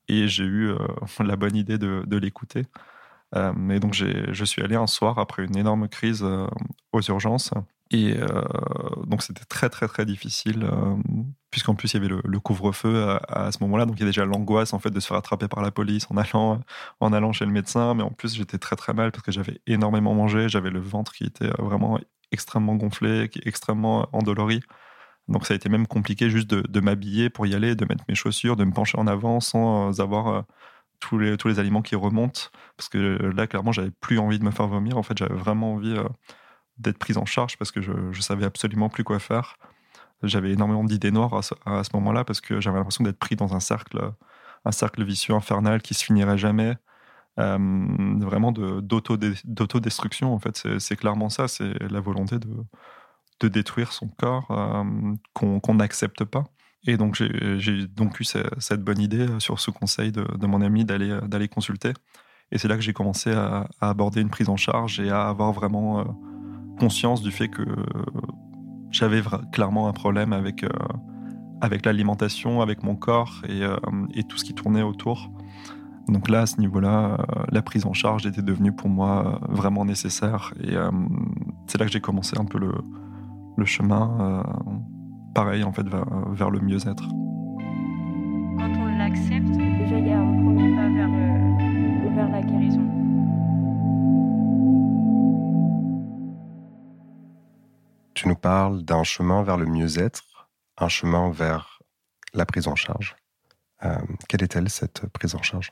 Et 0.07 0.27
j'ai 0.27 0.43
eu 0.43 0.69
euh, 0.69 0.77
la 1.23 1.35
bonne 1.35 1.55
idée 1.55 1.77
de, 1.77 2.17
l'écouter. 2.17 2.65
et 3.35 3.79
donc 3.79 3.93
je 3.93 4.45
suis 4.45 4.61
allé 4.61 4.75
un 4.75 4.87
soir 4.87 5.17
après 5.19 5.43
une 5.43 5.57
énorme 5.57 5.87
crise 5.87 6.23
aux 6.91 7.01
urgences. 7.01 7.51
Et 7.91 8.15
donc 9.05 9.21
c'était 9.21 9.45
très 9.45 9.69
très 9.69 9.87
très 9.87 10.05
difficile, 10.05 10.67
puisqu'en 11.51 11.75
plus 11.75 11.93
il 11.93 12.01
y 12.01 12.05
avait 12.05 12.15
le, 12.23 12.39
couvre-feu 12.39 13.17
à, 13.27 13.51
ce 13.51 13.57
moment-là. 13.61 13.85
Donc 13.85 13.97
il 13.97 14.01
y 14.01 14.03
a 14.03 14.07
déjà 14.07 14.25
l'angoisse 14.25 14.73
en 14.73 14.79
fait 14.79 14.91
de 14.91 14.99
se 14.99 15.07
faire 15.07 15.17
attraper 15.17 15.47
par 15.47 15.61
la 15.61 15.71
police 15.71 16.07
en 16.09 16.17
allant, 16.17 16.59
en 16.99 17.13
allant 17.13 17.33
chez 17.33 17.45
le 17.45 17.51
médecin. 17.51 17.93
Mais 17.95 18.03
en 18.03 18.11
plus 18.11 18.35
j'étais 18.35 18.57
très 18.57 18.75
très 18.75 18.93
mal 18.93 19.11
parce 19.11 19.23
que 19.23 19.31
j'avais 19.31 19.59
énormément 19.67 20.13
mangé. 20.13 20.49
J'avais 20.49 20.69
le 20.69 20.79
ventre 20.79 21.13
qui 21.13 21.23
était 21.23 21.49
vraiment 21.59 21.99
extrêmement 22.31 22.75
gonflé, 22.75 23.29
qui 23.29 23.41
extrêmement 23.45 24.07
endolori. 24.11 24.61
Donc 25.27 25.45
ça 25.45 25.53
a 25.53 25.55
été 25.55 25.69
même 25.69 25.87
compliqué 25.87 26.29
juste 26.29 26.49
de, 26.49 26.79
m'habiller 26.79 27.29
pour 27.29 27.45
y 27.45 27.55
aller, 27.55 27.75
de 27.75 27.85
mettre 27.85 28.03
mes 28.09 28.15
chaussures, 28.15 28.55
de 28.57 28.65
me 28.65 28.71
pencher 28.71 28.97
en 28.97 29.07
avant 29.07 29.39
sans 29.39 29.89
euh, 29.89 30.01
avoir 30.01 30.27
euh, 30.27 30.41
tous, 30.99 31.17
les, 31.17 31.37
tous 31.37 31.47
les 31.47 31.59
aliments 31.59 31.81
qui 31.81 31.95
remontent. 31.95 32.41
Parce 32.77 32.89
que 32.89 32.97
euh, 32.97 33.31
là, 33.33 33.47
clairement, 33.47 33.71
j'avais 33.71 33.91
plus 33.91 34.19
envie 34.19 34.39
de 34.39 34.43
me 34.43 34.51
faire 34.51 34.67
vomir. 34.67 34.97
En 34.97 35.03
fait, 35.03 35.17
j'avais 35.17 35.35
vraiment 35.35 35.73
envie 35.75 35.95
d'être 36.77 36.97
prise 36.97 37.17
en 37.17 37.25
charge 37.25 37.57
parce 37.57 37.71
que 37.71 37.81
je, 37.81 37.91
je 38.11 38.21
savais 38.21 38.45
absolument 38.45 38.89
plus 38.89 39.03
quoi 39.03 39.19
faire. 39.19 39.57
J'avais 40.23 40.51
énormément 40.51 40.83
d'idées 40.83 41.11
noires 41.11 41.33
à 41.33 41.41
ce, 41.41 41.89
moment-là 41.93 42.23
parce 42.25 42.41
que 42.41 42.61
j'avais 42.61 42.77
l'impression 42.77 43.03
d'être 43.03 43.19
pris 43.19 43.35
dans 43.35 43.55
un 43.55 43.59
cercle, 43.59 44.13
un 44.65 44.71
cercle 44.71 45.03
vicieux 45.03 45.33
infernal 45.33 45.81
qui 45.81 45.93
se 45.93 46.03
finirait 46.05 46.37
jamais. 46.37 46.75
vraiment 47.37 48.51
d'autodestruction, 48.51 50.33
en 50.33 50.39
fait. 50.39 50.79
C'est 50.79 50.95
clairement 50.95 51.29
ça, 51.29 51.47
c'est 51.49 51.73
la 51.91 51.99
volonté 51.99 52.39
de, 52.39 52.47
de 53.43 53.49
détruire 53.49 53.91
son 53.91 54.07
corps 54.07 54.47
euh, 54.51 54.83
qu'on 55.33 55.73
n'accepte 55.75 56.23
pas. 56.23 56.45
Et 56.85 56.97
donc 56.97 57.15
j'ai 57.15 57.87
donc 57.87 58.19
eu 58.19 58.25
cette 58.25 58.83
bonne 58.83 58.99
idée 58.99 59.27
euh, 59.29 59.39
sur 59.39 59.59
ce 59.59 59.71
conseil 59.71 60.11
de, 60.11 60.45
mon 60.45 60.61
ami 60.61 60.83
d'aller 60.83 61.11
euh, 61.11 61.21
d'aller 61.21 61.47
consulter. 61.47 61.93
Et 62.51 62.57
c'est 62.57 62.67
là 62.67 62.75
que 62.75 62.81
j'ai 62.81 62.93
commencé 62.93 63.31
à, 63.31 63.67
aborder 63.79 64.21
une 64.21 64.29
prise 64.29 64.49
en 64.49 64.57
charge 64.57 64.99
et 64.99 65.09
à 65.09 65.27
avoir 65.27 65.53
vraiment 65.53 66.05
conscience 66.79 67.23
du 67.23 67.31
fait 67.31 67.47
que 67.47 67.63
j'avais 68.91 69.21
clairement 69.51 69.87
un 69.87 69.93
problème 69.93 70.33
avec, 70.33 70.63
avec 71.61 71.83
l'alimentation, 71.83 72.61
avec 72.61 72.83
mon 72.83 72.95
corps 72.95 73.41
et, 73.49 73.63
et, 74.13 74.23
tout 74.23 74.37
ce 74.37 74.43
qui 74.43 74.53
tournait 74.53 74.83
autour. 74.83 75.31
Donc 76.09 76.29
là, 76.29 76.41
à 76.41 76.45
ce 76.45 76.59
niveau-là, 76.59 77.25
la 77.49 77.63
prise 77.63 77.87
en 77.87 77.93
charge 77.93 78.27
était 78.27 78.43
devenue 78.43 78.75
pour 78.75 78.89
moi 78.89 79.39
vraiment 79.49 79.83
nécessaire. 79.83 80.53
Et 80.61 80.75
c'est 81.65 81.79
là 81.79 81.87
que 81.87 81.91
j'ai 81.91 82.01
commencé 82.01 82.37
un 82.37 82.45
peu 82.45 82.59
le, 82.59 82.71
le 83.57 83.65
chemin, 83.65 84.17
euh, 84.19 84.43
pareil, 85.33 85.63
en 85.63 85.71
fait, 85.71 85.87
vers, 85.87 86.05
vers 86.31 86.49
le 86.49 86.59
mieux-être. 86.59 87.07
Quand 88.57 88.73
on 88.79 88.97
l'accepte, 88.97 89.49
déjà, 89.49 89.99
il 89.99 90.07
y 90.07 90.11
a 90.11 90.19
un 90.19 90.43
premier 90.43 90.75
pas 90.75 90.89
vers, 90.89 91.09
euh, 91.09 92.15
vers 92.15 92.29
la 92.29 92.41
guérison. 92.41 92.89
Tu 98.13 98.27
nous 98.27 98.35
parles 98.35 98.83
d'un 98.83 99.03
chemin 99.03 99.43
vers 99.43 99.57
le 99.57 99.65
mieux-être, 99.65 100.49
un 100.77 100.87
chemin 100.87 101.31
vers 101.31 101.79
la 102.33 102.45
prise 102.45 102.67
en 102.67 102.75
charge. 102.75 103.15
Euh, 103.83 103.97
quelle 104.29 104.43
est-elle, 104.43 104.69
cette 104.69 105.07
prise 105.07 105.35
en 105.35 105.41
charge? 105.41 105.71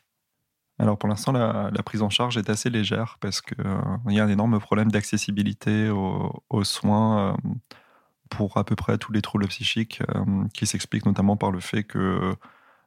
Alors 0.82 0.98
pour 0.98 1.08
l'instant, 1.08 1.32
la, 1.32 1.84
prise 1.84 2.02
en 2.02 2.10
charge 2.10 2.38
est 2.38 2.50
assez 2.50 2.72
légère 2.72 3.18
parce 3.20 3.42
qu'il 3.42 3.56
euh, 3.64 4.12
y 4.12 4.20
a 4.20 4.24
un 4.24 4.30
énorme 4.30 4.60
problème 4.60 4.90
d'accessibilité 4.90 5.90
aux, 5.90 6.64
soins 6.64 7.20
euh, 7.20 7.50
pour 8.30 8.58
à 8.58 8.64
peu 8.64 8.76
près 8.76 8.98
tous 8.98 9.12
les 9.12 9.22
troubles 9.22 9.48
psychiques 9.48 10.02
euh, 10.16 10.24
qui 10.56 10.66
s'expliquent 10.66 11.06
notamment 11.06 11.38
par 11.38 11.52
le 11.52 11.60
fait 11.60 11.84
que 11.84 12.36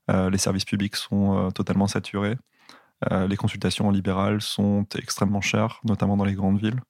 les 0.08 0.36
services 0.36 0.66
publics 0.66 0.96
sont 0.96 1.50
totalement 1.54 1.86
saturés. 1.86 2.36
les 3.10 3.36
consultations 3.38 3.90
libérales 3.90 4.42
sont 4.42 4.84
extrêmement 4.98 5.40
chères, 5.40 5.80
notamment 5.82 6.18
dans 6.18 6.26
les 6.26 6.34
grandes 6.34 6.58
villes. 6.58 6.82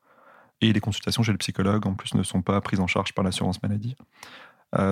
et 0.61 0.73
les 0.73 0.81
consultations 0.81 1.23
chez 1.23 1.31
le 1.31 1.39
psychologue, 1.39 1.87
en 1.87 1.95
plus, 1.95 2.15
ne 2.15 2.25
sont 2.25 2.43
pas 2.43 2.61
prises 2.61 2.81
en 2.81 2.89
charge 2.89 3.15
par 3.15 3.25
l'assurance 3.25 3.63
maladie. 3.63 3.95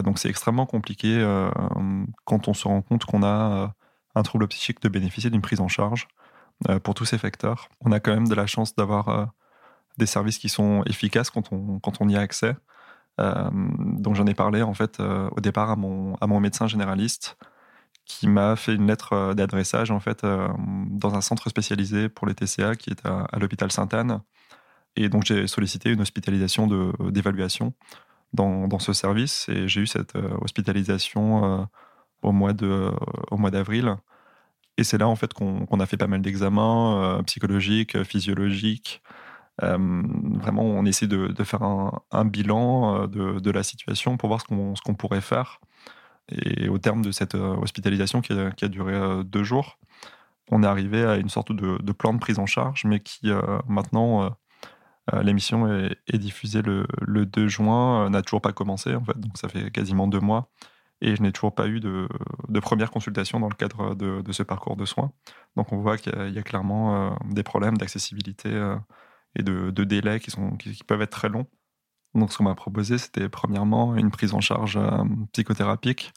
donc 0.04 0.20
c'est 0.20 0.28
extrêmement 0.28 0.66
compliqué 0.66 1.10
quand 2.24 2.46
on 2.46 2.54
se 2.54 2.68
rend 2.68 2.80
compte 2.80 3.04
qu'on 3.04 3.24
a 3.24 3.74
un 4.14 4.22
trouble 4.22 4.48
psychique 4.48 4.80
de 4.82 4.88
bénéficier 4.88 5.30
d'une 5.30 5.42
prise 5.42 5.60
en 5.60 5.68
charge 5.68 6.08
pour 6.84 6.94
tous 6.94 7.04
ces 7.04 7.18
facteurs. 7.18 7.68
On 7.80 7.92
a 7.92 8.00
quand 8.00 8.12
même 8.12 8.28
de 8.28 8.34
la 8.34 8.46
chance 8.46 8.74
d'avoir 8.76 9.32
des 9.98 10.06
services 10.06 10.38
qui 10.38 10.48
sont 10.48 10.82
efficaces 10.86 11.30
quand 11.30 11.52
on, 11.52 11.78
quand 11.80 12.00
on 12.00 12.08
y 12.08 12.16
a 12.16 12.20
accès. 12.20 12.54
Euh, 13.20 13.50
donc 13.52 14.14
j'en 14.14 14.26
ai 14.26 14.34
parlé 14.34 14.62
en 14.62 14.74
fait 14.74 14.98
euh, 15.00 15.28
au 15.36 15.40
départ 15.40 15.70
à 15.70 15.76
mon, 15.76 16.14
à 16.16 16.26
mon 16.26 16.40
médecin 16.40 16.66
généraliste 16.66 17.36
qui 18.06 18.26
m'a 18.26 18.56
fait 18.56 18.74
une 18.74 18.86
lettre 18.86 19.12
euh, 19.12 19.34
d'adressage 19.34 19.90
en 19.90 20.00
fait 20.00 20.24
dans 20.24 21.14
un 21.14 21.20
centre 21.20 21.48
spécialisé 21.50 22.08
pour 22.08 22.26
les 22.26 22.34
TCA 22.34 22.74
qui 22.74 22.90
est 22.90 23.06
à, 23.06 23.26
l'hôpital 23.38 23.70
Sainte-Anne. 23.70 24.20
Et 24.96 25.08
donc 25.08 25.24
j'ai 25.24 25.46
sollicité 25.46 25.90
une 25.90 26.00
hospitalisation 26.00 26.66
d'évaluation 27.10 27.74
dans, 28.32 28.66
dans, 28.66 28.78
ce 28.78 28.92
service 28.92 29.48
et 29.48 29.68
j'ai 29.68 29.80
eu 29.80 29.86
cette 29.86 30.14
hospitalisation 30.40 31.66
au 32.22 32.32
mois 32.32 32.52
de 32.52 32.90
d'avril. 33.50 33.96
Et 34.78 34.84
c'est 34.84 34.98
là 34.98 35.08
en 35.08 35.16
fait 35.16 35.34
qu'on 35.34 35.80
a 35.80 35.86
fait 35.86 35.96
pas 35.96 36.06
mal 36.06 36.22
d'examens 36.22 37.22
psychologiques, 37.24 38.02
physiologiques, 38.04 39.02
euh, 39.62 40.02
vraiment, 40.40 40.62
on 40.62 40.84
essaie 40.86 41.06
de, 41.06 41.44
faire 41.44 41.62
un, 41.62 42.24
bilan 42.24 43.04
euh, 43.04 43.40
de, 43.40 43.50
la 43.50 43.62
situation 43.62 44.16
pour 44.16 44.28
voir 44.28 44.40
ce 44.40 44.82
qu'on 44.82 44.94
pourrait 44.94 45.20
faire. 45.20 45.60
Et 46.30 46.68
au 46.68 46.78
terme 46.78 47.02
de 47.02 47.10
cette 47.10 47.34
euh, 47.34 47.56
hospitalisation 47.56 48.20
qui 48.22 48.32
a, 48.32 48.68
duré 48.68 49.24
deux 49.24 49.44
jours, 49.44 49.78
on 50.50 50.62
est 50.62 50.66
arrivé 50.66 51.04
à 51.04 51.16
une 51.16 51.28
sorte 51.28 51.52
de, 51.52 51.92
plan 51.92 52.14
de 52.14 52.18
prise 52.18 52.38
en 52.38 52.46
charge, 52.46 52.84
mais 52.84 53.00
qui 53.00 53.30
maintenant, 53.68 54.34
l'émission 55.22 55.68
est, 55.68 56.18
diffusée 56.18 56.62
le, 56.62 56.86
2 57.26 57.48
juin, 57.48 58.10
n'a 58.10 58.22
toujours 58.22 58.40
pas 58.42 58.52
commencé 58.52 58.94
en 58.94 59.04
fait, 59.04 59.18
donc 59.18 59.36
ça 59.38 59.48
fait 59.48 59.70
quasiment 59.70 60.08
deux 60.08 60.20
mois. 60.20 60.50
Et 61.02 61.16
je 61.16 61.22
n'ai 61.22 61.32
toujours 61.32 61.54
pas 61.54 61.66
eu 61.66 61.80
de, 61.80 62.08
première 62.60 62.90
consultation 62.90 63.40
dans 63.40 63.48
le 63.48 63.54
cadre 63.54 63.94
de, 63.94 64.32
ce 64.32 64.42
parcours 64.42 64.76
de 64.76 64.84
soins. 64.84 65.12
Donc 65.56 65.72
on 65.72 65.78
voit 65.78 65.98
qu'il 65.98 66.12
y, 66.32 66.38
a 66.38 66.42
clairement 66.42 67.18
des 67.28 67.42
problèmes 67.42 67.76
d'accessibilité 67.76 68.76
et 69.36 69.42
de, 69.42 69.84
délais 69.84 70.20
qui, 70.20 70.30
sont, 70.30 70.52
qui, 70.56 70.82
peuvent 70.84 71.02
être 71.02 71.10
très 71.10 71.28
longs. 71.28 71.46
Donc, 72.14 72.32
ce 72.32 72.38
qu'on 72.38 72.44
m'a 72.44 72.54
proposé, 72.54 72.98
c'était 72.98 73.28
premièrement 73.28 73.96
une 73.96 74.10
prise 74.10 74.34
en 74.34 74.40
charge 74.40 74.76
euh, 74.76 75.04
psychothérapique, 75.32 76.12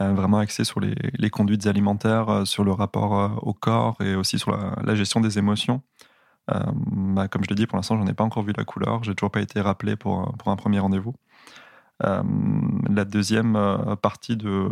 euh, 0.00 0.14
vraiment 0.14 0.38
axée 0.38 0.64
sur 0.64 0.80
les, 0.80 1.30
conduites 1.30 1.66
alimentaires, 1.66 2.28
euh, 2.30 2.44
sur 2.44 2.64
le 2.64 2.72
rapport 2.72 3.42
au 3.46 3.52
corps 3.52 4.00
et 4.00 4.14
aussi 4.14 4.38
sur 4.38 4.56
la, 4.56 4.94
gestion 4.94 5.20
des 5.20 5.38
émotions. 5.38 5.82
Bah, 6.48 7.26
comme 7.26 7.42
je 7.42 7.48
l'ai 7.48 7.56
dit, 7.56 7.66
pour 7.66 7.76
l'instant, 7.76 7.96
je 7.96 8.02
n'en 8.02 8.06
ai 8.06 8.14
pas 8.14 8.22
encore 8.22 8.44
vu 8.44 8.52
la 8.56 8.64
couleur. 8.64 9.02
J'ai 9.02 9.14
toujours 9.16 9.32
pas 9.32 9.40
été 9.40 9.60
rappelé 9.60 9.96
pour, 9.96 10.32
pour 10.38 10.52
un 10.52 10.56
premier 10.56 10.78
rendez-vous. 10.78 11.14
La 12.00 13.04
deuxième 13.04 13.58
partie 14.02 14.36
de, 14.36 14.68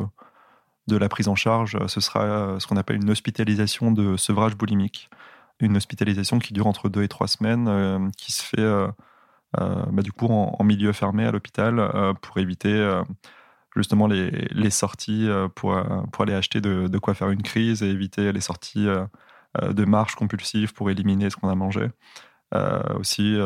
de 0.87 0.96
la 0.96 1.08
prise 1.08 1.28
en 1.28 1.34
charge, 1.34 1.78
ce 1.87 2.00
sera 2.00 2.58
ce 2.60 2.66
qu'on 2.66 2.76
appelle 2.76 2.96
une 2.96 3.10
hospitalisation 3.10 3.92
de 3.92 4.16
sevrage 4.16 4.56
boulimique 4.56 5.10
une 5.60 5.76
hospitalisation 5.76 6.38
qui 6.38 6.52
dure 6.52 6.66
entre 6.66 6.88
deux 6.88 7.02
et 7.02 7.08
trois 7.08 7.28
semaines, 7.28 7.68
euh, 7.68 8.10
qui 8.16 8.32
se 8.32 8.42
fait 8.42 8.60
euh, 8.60 8.88
euh, 9.60 9.84
bah, 9.90 10.02
du 10.02 10.12
coup 10.12 10.26
en, 10.26 10.62
milieu 10.64 10.92
fermé 10.92 11.24
à 11.24 11.30
l'hôpital 11.30 11.90
pour 12.22 12.38
éviter 12.38 13.02
justement 13.76 14.06
les, 14.06 14.30
les 14.50 14.70
sorties 14.70 15.28
pour, 15.54 15.80
pour 16.12 16.22
aller 16.22 16.34
acheter 16.34 16.60
de, 16.60 16.88
de, 16.88 16.98
quoi 16.98 17.14
faire 17.14 17.30
une 17.30 17.42
crise 17.42 17.82
et 17.82 17.88
éviter 17.88 18.32
les 18.32 18.40
sorties 18.40 18.88
de 19.62 19.84
marche 19.84 20.16
compulsive 20.16 20.72
pour 20.74 20.90
éliminer 20.90 21.30
ce 21.30 21.37
qu'on 21.37 21.48
a 21.48 21.54
mangé. 21.54 21.88
Aussi, 22.98 23.36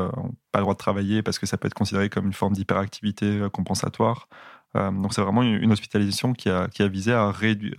pas 0.53 0.59
le 0.59 0.63
droit 0.63 0.75
de 0.75 0.79
travailler 0.79 1.23
parce 1.23 1.39
que 1.39 1.47
ça 1.47 1.57
peut 1.57 1.67
être 1.67 1.75
considéré 1.75 2.09
comme 2.11 2.27
une 2.27 2.33
forme 2.33 2.53
d'hyperactivité 2.53 3.47
compensatoire. 3.53 4.29
Euh, 4.77 4.91
donc 4.91 5.15
c'est 5.15 5.23
vraiment 5.23 5.43
une, 5.43 5.73
hospitalisation 5.73 6.33
qui 6.35 6.51
a, 6.51 6.69
qui 6.69 6.83
a 6.83 6.89
visé 6.89 7.13
à, 7.13 7.31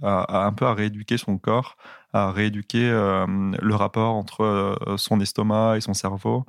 à, 0.01 0.45
un 0.45 0.53
peu 0.53 0.65
à 0.65 0.73
rééduquer 0.73 1.17
son 1.17 1.37
corps, 1.37 1.77
à 2.13 2.31
rééduquer 2.31 2.89
euh, 2.89 3.25
le 3.61 3.75
rapport 3.75 4.15
entre 4.15 4.43
euh, 4.43 4.97
son 4.97 5.19
estomac 5.19 5.77
et 5.77 5.81
son 5.81 5.93
cerveau, 5.93 6.45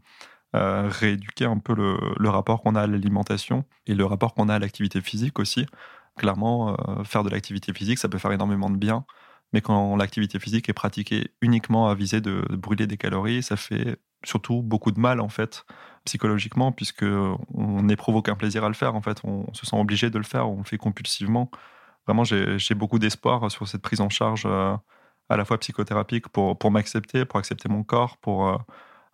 rééduquer 0.53 1.45
un 1.45 1.59
peu 1.59 1.75
le, 1.75 1.97
le 2.19 2.29
rapport 2.29 2.63
qu'on 2.63 2.75
a 2.75 2.83
à 2.83 2.87
l'alimentation 2.87 3.65
et 3.87 3.95
le 3.95 4.05
rapport 4.05 4.35
qu'on 4.35 4.49
a 4.49 4.55
à 4.57 4.59
l'activité 4.59 5.01
physique 5.01 5.39
aussi. 5.39 5.67
Clairement, 6.17 6.77
faire 7.05 7.23
de 7.23 7.31
l'activité 7.31 7.73
physique, 7.73 7.99
ça 7.99 8.09
peut 8.09 8.19
faire 8.19 8.33
énormément 8.33 8.69
de 8.69 8.77
bien, 8.77 9.05
mais 9.53 9.61
quand 9.61 9.97
l'activité 9.97 10.39
physique 10.39 10.69
est 10.69 10.75
pratiquée 10.75 11.33
uniquement 11.43 11.89
à 11.89 11.95
viser 11.95 12.21
de 12.21 12.43
brûler 12.51 12.87
des 12.87 12.97
calories, 12.97 13.43
ça 13.43 13.57
fait 13.57 13.99
surtout 14.25 14.63
beaucoup 14.63 14.93
de 14.93 15.01
mal 15.01 15.21
en 15.21 15.29
fait 15.29 15.65
psychologiquement, 16.05 16.73
puisque 16.73 17.05
on 17.05 17.83
n'éprouve 17.83 18.17
aucun 18.17 18.35
plaisir 18.35 18.65
à 18.65 18.69
le 18.69 18.75
faire. 18.75 18.95
En 18.95 19.03
fait, 19.03 19.19
on, 19.25 19.53
se 19.53 19.67
sent 19.67 19.77
obligé 19.77 20.11
de 20.11 20.19
le 20.19 20.25
faire, 20.25 20.49
on 20.49 20.59
le 20.59 20.65
fait 20.65 20.79
compulsivement. 20.79 21.51
Vraiment, 22.07 22.25
j'ai 22.25 22.75
beaucoup 22.75 22.99
d'espoir 22.99 23.51
sur 23.51 23.69
cette 23.69 23.83
prise 23.83 24.01
en 24.01 24.09
charge 24.09 24.45
euh, 24.47 24.75
à 25.29 25.37
la 25.37 25.45
fois 25.45 25.59
psychothérapique 25.59 26.29
pour, 26.29 26.59
pour 26.59 26.71
m'accepter, 26.71 27.25
pour 27.25 27.39
accepter 27.39 27.69
mon 27.69 27.85
corps, 27.85 28.17
pour 28.19 28.49
euh, 28.49 28.57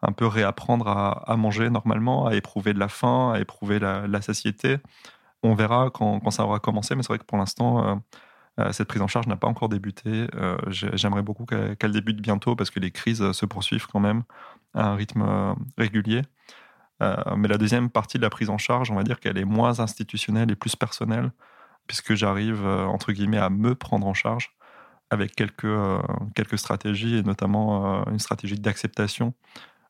un 0.02 0.12
peu 0.12 0.26
réapprendre 0.26 0.88
à, 0.88 1.36
manger 1.36 1.70
normalement, 1.70 2.26
à 2.26 2.34
éprouver 2.34 2.72
de 2.74 2.78
la 2.78 2.88
faim, 2.88 3.32
à 3.34 3.40
éprouver 3.40 3.78
la, 3.78 4.22
satiété. 4.22 4.78
On 5.42 5.54
verra 5.54 5.90
quand, 5.90 6.20
quand, 6.20 6.30
ça 6.30 6.44
aura 6.44 6.60
commencé, 6.60 6.94
mais 6.94 7.02
c'est 7.02 7.08
vrai 7.08 7.18
que 7.18 7.24
pour 7.24 7.38
l'instant, 7.38 7.86
euh, 7.86 7.94
cette 8.72 8.88
prise 8.88 9.02
en 9.02 9.06
charge 9.06 9.26
n'a 9.26 9.36
pas 9.36 9.48
encore 9.48 9.68
débuté. 9.68 10.26
J'aimerais 10.68 11.22
beaucoup 11.22 11.44
qu'elle 11.44 11.92
débute 11.92 12.20
bientôt 12.20 12.56
parce 12.56 12.70
que 12.70 12.80
les 12.80 12.90
crises 12.90 13.32
se 13.32 13.46
poursuivent 13.46 13.86
quand 13.86 14.00
même 14.00 14.22
à 14.74 14.88
un 14.88 14.94
rythme 14.94 15.56
régulier. 15.76 16.22
Euh, 17.02 17.36
mais 17.36 17.48
la 17.48 17.58
deuxième 17.58 17.90
partie 17.90 18.18
de 18.18 18.22
la 18.22 18.30
prise 18.30 18.50
en 18.50 18.58
charge, 18.58 18.90
on 18.90 18.94
va 18.94 19.02
dire 19.02 19.20
qu'elle 19.20 19.38
est 19.38 19.44
moins 19.44 19.80
institutionnelle 19.80 20.50
et 20.50 20.56
plus 20.56 20.76
personnelle, 20.76 21.32
puisque 21.86 22.14
j'arrive, 22.14 22.64
euh, 22.64 22.86
entre 22.86 23.12
guillemets, 23.12 23.38
à 23.38 23.50
me 23.50 23.74
prendre 23.74 24.06
en 24.06 24.14
charge 24.14 24.52
avec 25.10 25.34
quelques, 25.36 25.64
euh, 25.64 26.00
quelques 26.34 26.58
stratégies, 26.58 27.16
et 27.16 27.22
notamment 27.22 28.04
une 28.10 28.18
stratégie 28.18 28.58
d'acceptation. 28.58 29.34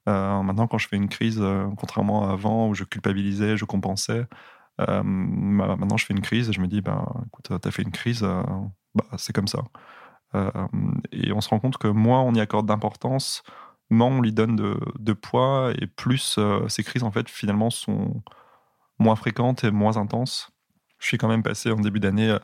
maintenant, 0.07 0.66
quand 0.68 0.79
je 0.79 0.88
fais 0.88 0.96
une 0.96 1.09
crise, 1.09 1.42
contrairement 1.79 2.29
à 2.29 2.33
avant 2.35 2.68
où 2.68 2.74
je 2.74 2.85
culpabilisais, 2.85 3.57
je 3.57 3.64
compensais, 3.64 4.26
maintenant 4.78 5.96
je 5.96 6.06
fais 6.06 6.14
une 6.14 6.20
crise 6.20 6.48
et 6.48 6.52
je 6.52 6.60
me 6.60 6.66
dis, 6.66 6.80
ben, 6.80 7.04
écoute, 7.28 7.60
t'as 7.60 7.70
fait 7.70 7.82
une 7.82 7.92
crise, 7.92 8.22
bah, 8.94 9.04
c'est 9.16 9.34
comme 9.34 9.48
ça. 9.48 9.64
et 11.12 11.32
on 11.32 11.40
se 11.40 11.48
rend 11.48 11.60
compte 11.60 11.78
que 11.78 11.88
moins 11.88 12.20
on 12.22 12.34
y 12.34 12.40
accorde 12.40 12.66
d'importance, 12.66 13.42
moins 13.90 14.08
on 14.08 14.20
lui 14.20 14.32
donne 14.32 14.56
de, 14.56 15.12
poids 15.12 15.72
et 15.78 15.86
plus 15.86 16.36
euh, 16.38 16.68
ces 16.68 16.82
crises 16.82 17.02
en 17.02 17.10
fait 17.10 17.28
finalement 17.28 17.70
sont 17.70 18.22
moins 18.98 19.16
fréquentes 19.16 19.64
et 19.64 19.70
moins 19.70 19.96
intenses. 19.96 20.50
Je 20.98 21.06
suis 21.06 21.18
quand 21.18 21.28
même 21.28 21.42
passé 21.42 21.70
en 21.70 21.76
début 21.76 22.00
d'année 22.00 22.30
euh, 22.30 22.38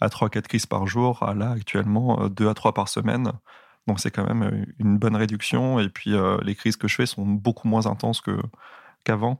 à 0.00 0.08
3-4 0.08 0.42
crises 0.42 0.66
par 0.66 0.86
jour, 0.86 1.22
à 1.22 1.34
là 1.34 1.50
actuellement 1.50 2.28
2 2.28 2.44
euh, 2.46 2.50
à 2.50 2.54
3 2.54 2.74
par 2.74 2.88
semaine. 2.88 3.32
Donc 3.86 4.00
c'est 4.00 4.10
quand 4.10 4.26
même 4.26 4.66
une 4.78 4.98
bonne 4.98 5.16
réduction 5.16 5.78
et 5.78 5.88
puis 5.88 6.16
les 6.42 6.54
crises 6.56 6.76
que 6.76 6.88
je 6.88 6.96
fais 6.96 7.06
sont 7.06 7.24
beaucoup 7.24 7.68
moins 7.68 7.86
intenses 7.86 8.20
qu'avant. 9.04 9.38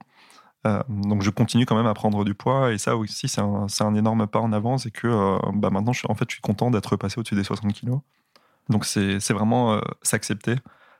Donc 0.88 1.22
je 1.22 1.30
continue 1.30 1.66
quand 1.66 1.76
même 1.76 1.86
à 1.86 1.94
prendre 1.94 2.24
du 2.24 2.34
poids 2.34 2.72
et 2.72 2.78
ça 2.78 2.96
aussi 2.96 3.28
c'est 3.28 3.40
un, 3.40 3.94
énorme 3.94 4.26
pas 4.26 4.40
en 4.40 4.52
avant, 4.52 4.78
c'est 4.78 4.90
que 4.90 5.38
bah 5.54 5.70
maintenant 5.70 5.92
je 5.92 6.00
suis, 6.00 6.10
en 6.10 6.14
fait 6.14 6.24
je 6.28 6.34
suis 6.34 6.42
content 6.42 6.70
d'être 6.70 6.96
passé 6.96 7.18
au-dessus 7.18 7.34
des 7.34 7.44
60 7.44 7.72
kilos. 7.72 8.00
Donc 8.68 8.84
c'est, 8.84 9.32
vraiment 9.32 9.80
s'accepter 10.02 10.56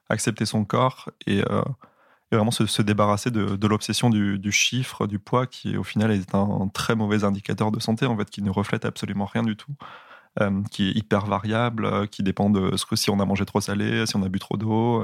accepter 0.08 0.46
son 0.46 0.64
corps 0.64 1.10
et, 1.26 1.42
euh, 1.50 1.62
vraiment 2.32 2.50
se, 2.50 2.82
débarrasser 2.82 3.30
de, 3.30 3.66
l'obsession 3.66 4.10
du, 4.10 4.52
chiffre, 4.52 5.06
du 5.06 5.18
poids, 5.18 5.46
qui 5.46 5.76
au 5.76 5.84
final 5.84 6.10
est 6.10 6.34
un 6.34 6.68
très 6.72 6.94
mauvais 6.94 7.24
indicateur 7.24 7.70
de 7.70 7.80
santé, 7.80 8.06
en 8.06 8.16
fait, 8.16 8.28
qui 8.28 8.42
ne 8.42 8.50
reflète 8.50 8.84
absolument 8.84 9.26
rien 9.26 9.42
du 9.42 9.56
tout. 9.56 9.72
Euh, 10.40 10.62
qui 10.70 10.88
est 10.88 10.92
hyper 10.92 11.24
variable, 11.24 11.86
euh, 11.86 12.06
qui 12.06 12.22
dépend 12.22 12.50
de 12.50 12.76
ce 12.76 12.84
que 12.84 12.94
si 12.94 13.08
on 13.08 13.20
a 13.20 13.24
mangé 13.24 13.46
trop 13.46 13.62
salé, 13.62 14.04
si 14.04 14.16
on 14.16 14.22
a 14.22 14.28
bu 14.28 14.38
trop 14.38 14.58
d'eau, 14.58 15.02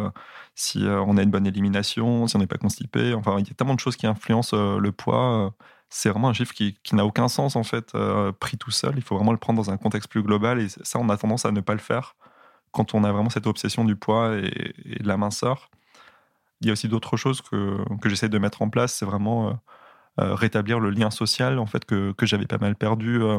si 0.54 0.84
on 0.86 1.16
a 1.16 1.22
une 1.22 1.30
bonne 1.30 1.46
élimination, 1.46 2.26
si 2.26 2.36
on 2.36 2.38
n'est 2.38 2.46
pas 2.46 2.58
constipé. 2.58 3.14
Enfin, 3.14 3.38
il 3.38 3.48
y 3.48 3.50
a 3.50 3.54
tellement 3.54 3.74
de 3.74 3.80
choses 3.80 3.96
qui 3.96 4.06
influencent 4.06 4.56
le 4.78 4.92
poids. 4.92 5.54
c'est 5.88 6.10
vraiment 6.10 6.28
un 6.28 6.34
chiffre 6.34 6.52
qui, 6.54 6.76
n'a 6.92 7.06
aucun 7.06 7.28
sens 7.28 7.56
en 7.56 7.62
fait, 7.64 7.92
pris 8.40 8.58
tout 8.58 8.70
seul. 8.70 8.94
Il 8.96 9.02
faut 9.02 9.16
vraiment 9.16 9.32
le 9.32 9.38
prendre 9.38 9.62
dans 9.62 9.70
un 9.70 9.78
contexte 9.78 10.10
plus 10.10 10.22
global 10.22 10.60
et 10.60 10.68
ça, 10.68 10.98
on 10.98 11.08
a 11.08 11.16
tendance 11.16 11.46
à 11.46 11.52
ne 11.52 11.60
pas 11.60 11.74
le 11.74 11.80
faire 11.80 12.14
quand 12.72 12.94
on 12.94 13.04
a 13.04 13.12
vraiment 13.12 13.30
cette 13.30 13.46
obsession 13.46 13.84
du 13.84 13.96
poids 13.96 14.34
et, 14.36 14.74
de 15.00 15.06
la 15.06 15.16
minceur. 15.16 15.70
Il 16.60 16.66
y 16.66 16.70
a 16.70 16.72
aussi 16.72 16.88
d'autres 16.88 17.16
choses 17.16 17.42
que, 17.42 17.78
que 18.00 18.08
j'essaie 18.08 18.28
de 18.28 18.38
mettre 18.38 18.62
en 18.62 18.70
place, 18.70 18.94
c'est 18.94 19.04
vraiment 19.04 19.48
euh, 19.48 19.52
euh, 20.20 20.34
rétablir 20.34 20.80
le 20.80 20.90
lien 20.90 21.10
social 21.10 21.58
en 21.58 21.66
fait 21.66 21.84
que, 21.84 22.12
que 22.12 22.26
j'avais 22.26 22.46
pas 22.46 22.58
mal 22.58 22.76
perdu 22.76 23.22
euh, 23.22 23.38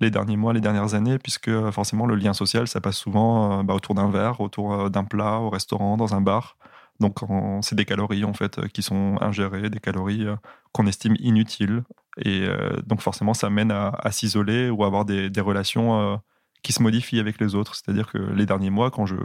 les 0.00 0.10
derniers 0.10 0.36
mois, 0.36 0.52
les 0.52 0.60
dernières 0.60 0.94
années, 0.94 1.18
puisque 1.18 1.50
forcément 1.70 2.06
le 2.06 2.14
lien 2.14 2.32
social, 2.32 2.68
ça 2.68 2.80
passe 2.80 2.96
souvent 2.96 3.64
bah, 3.64 3.74
autour 3.74 3.94
d'un 3.94 4.10
verre, 4.10 4.40
autour 4.40 4.90
d'un 4.90 5.04
plat, 5.04 5.40
au 5.40 5.50
restaurant, 5.50 5.96
dans 5.96 6.14
un 6.14 6.20
bar. 6.20 6.56
Donc 7.00 7.20
c'est 7.62 7.76
des 7.76 7.84
calories 7.84 8.24
en 8.24 8.32
fait 8.32 8.66
qui 8.68 8.82
sont 8.82 9.16
ingérées, 9.20 9.70
des 9.70 9.78
calories 9.78 10.26
qu'on 10.72 10.86
estime 10.86 11.14
inutiles. 11.20 11.84
Et 12.24 12.48
donc 12.86 13.00
forcément 13.00 13.34
ça 13.34 13.50
mène 13.50 13.70
à, 13.70 14.10
s'isoler 14.10 14.70
ou 14.70 14.82
à 14.82 14.86
avoir 14.88 15.04
des, 15.04 15.40
relations 15.40 16.20
qui 16.62 16.72
se 16.72 16.82
modifie 16.82 17.20
avec 17.20 17.40
les 17.40 17.54
autres. 17.54 17.76
C'est-à-dire 17.76 18.10
que 18.10 18.18
les 18.18 18.46
derniers 18.46 18.70
mois, 18.70 18.90
quand 18.90 19.06
je 19.06 19.16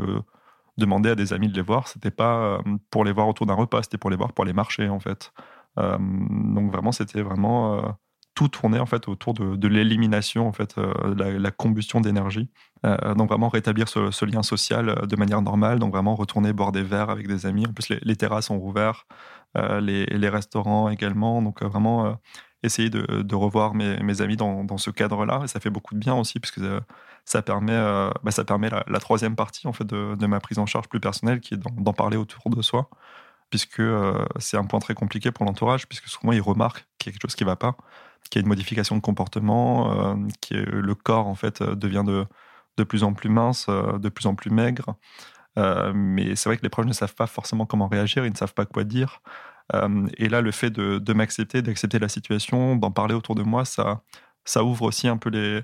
demandais 0.77 1.11
à 1.11 1.15
des 1.15 1.33
amis 1.33 1.49
de 1.49 1.55
les 1.55 1.61
voir, 1.61 1.87
c'était 1.87 2.11
pas 2.11 2.37
euh, 2.37 2.59
pour 2.89 3.05
les 3.05 3.11
voir 3.11 3.27
autour 3.27 3.45
d'un 3.45 3.53
repas, 3.53 3.83
c'était 3.83 3.97
pour 3.99 4.09
les 4.09 4.15
voir 4.15 4.33
pour 4.33 4.45
les 4.45 4.53
marcher 4.53 4.89
en 4.89 4.99
fait. 4.99 5.31
donc 5.77 6.71
vraiment, 6.71 6.91
c'était 6.91 7.21
vraiment 7.21 7.95
tout 8.35 8.47
tournait 8.47 8.79
en 8.79 8.85
fait 8.85 9.07
autour 9.07 9.33
de, 9.33 9.67
l'élimination, 9.67 10.47
en 10.47 10.53
fait, 10.53 10.75
la, 11.17 11.31
la, 11.31 11.51
combustion 11.51 12.01
d'énergie. 12.01 12.49
donc 12.83 13.29
vraiment 13.29 13.49
rétablir 13.49 13.87
ce, 13.87 14.25
lien 14.25 14.43
social 14.43 15.07
de 15.07 15.15
manière 15.15 15.41
normale. 15.41 15.79
Donc 15.79 15.93
vraiment 15.93 16.15
retourner 16.15 16.51
boire 16.51 16.71
des 16.71 16.83
verres 16.83 17.09
avec 17.09 17.27
des 17.27 17.45
amis. 17.45 17.67
En 17.67 17.73
plus, 17.73 17.89
les, 17.89 18.15
terrasses 18.15 18.47
sont 18.47 18.59
rouvertes, 18.59 19.05
les, 19.55 20.05
les, 20.05 20.29
restaurants 20.29 20.89
également. 20.89 21.41
Donc 21.41 21.61
vraiment 21.61 22.17
essayer 22.63 22.89
de, 22.89 23.35
revoir 23.35 23.75
mes, 23.75 24.21
amis 24.21 24.37
dans, 24.37 24.77
ce 24.77 24.89
cadre-là. 24.89 25.41
Et 25.43 25.47
ça 25.47 25.59
fait 25.59 25.69
beaucoup 25.69 25.93
de 25.93 25.99
bien 25.99 26.15
aussi, 26.15 26.39
puisque 26.39 26.61
ça 27.25 27.41
permet, 27.41 27.73
euh, 27.73 28.09
bah, 28.23 28.31
ça 28.31 28.43
permet 28.45 28.69
la, 28.69 28.99
troisième 28.99 29.35
partie 29.35 29.67
en 29.67 29.73
fait, 29.73 29.85
de, 29.85 30.25
ma 30.25 30.39
prise 30.39 30.59
en 30.59 30.65
charge 30.65 30.87
plus 30.87 30.99
personnelle, 30.99 31.41
qui 31.41 31.53
est 31.53 31.57
d'en 31.57 31.93
parler 31.93 32.17
autour 32.17 32.49
de 32.49 32.61
soi, 32.61 32.89
puisque 33.49 33.79
euh, 33.81 34.25
c'est 34.39 34.57
un 34.57 34.65
point 34.65 34.79
très 34.79 34.93
compliqué 34.93 35.31
pour 35.31 35.45
l'entourage, 35.45 35.87
puisque 35.87 36.07
souvent 36.07 36.31
ils 36.31 36.41
remarquent 36.41 36.87
qu'il 36.97 37.09
y 37.09 37.09
a 37.11 37.13
quelque 37.13 37.29
chose 37.29 37.35
qui 37.35 37.43
ne 37.43 37.49
va 37.49 37.57
pas, 37.57 37.75
qu'il 38.29 38.39
y 38.39 38.43
a 38.43 38.43
une 38.43 38.49
modification 38.49 38.95
de 38.95 39.01
comportement, 39.01 40.13
euh, 40.13 40.15
que 40.47 40.55
le 40.55 40.95
corps 40.95 41.27
en 41.27 41.35
fait 41.35 41.63
devient 41.63 42.03
de, 42.05 42.25
de 42.77 42.83
plus 42.83 43.03
en 43.03 43.13
plus 43.13 43.29
mince, 43.29 43.67
de 43.67 44.09
plus 44.09 44.25
en 44.27 44.35
plus 44.35 44.51
maigre. 44.51 44.95
mais 45.57 46.35
c'est 46.35 46.49
vrai 46.49 46.57
que 46.57 46.63
les 46.63 46.69
proches 46.69 46.87
ne 46.87 46.93
savent 46.93 47.15
pas 47.15 47.27
forcément 47.27 47.65
comment 47.65 47.87
réagir, 47.87 48.25
ils 48.25 48.31
ne 48.31 48.37
savent 48.37 48.53
pas 48.53 48.65
quoi 48.65 48.83
dire. 48.83 49.21
Euh, 49.73 50.07
et 50.17 50.29
là, 50.29 50.41
le 50.41 50.51
fait 50.51 50.69
de, 50.69 51.13
m'accepter, 51.13 51.61
d'accepter 51.61 51.99
la 51.99 52.09
situation, 52.09 52.75
d'en 52.75 52.91
parler 52.91 53.15
autour 53.15 53.35
de 53.35 53.43
moi, 53.43 53.65
ça, 53.65 54.01
ça 54.45 54.63
ouvre 54.63 54.83
aussi 54.83 55.07
un 55.07 55.17
peu 55.17 55.29
les, 55.29 55.61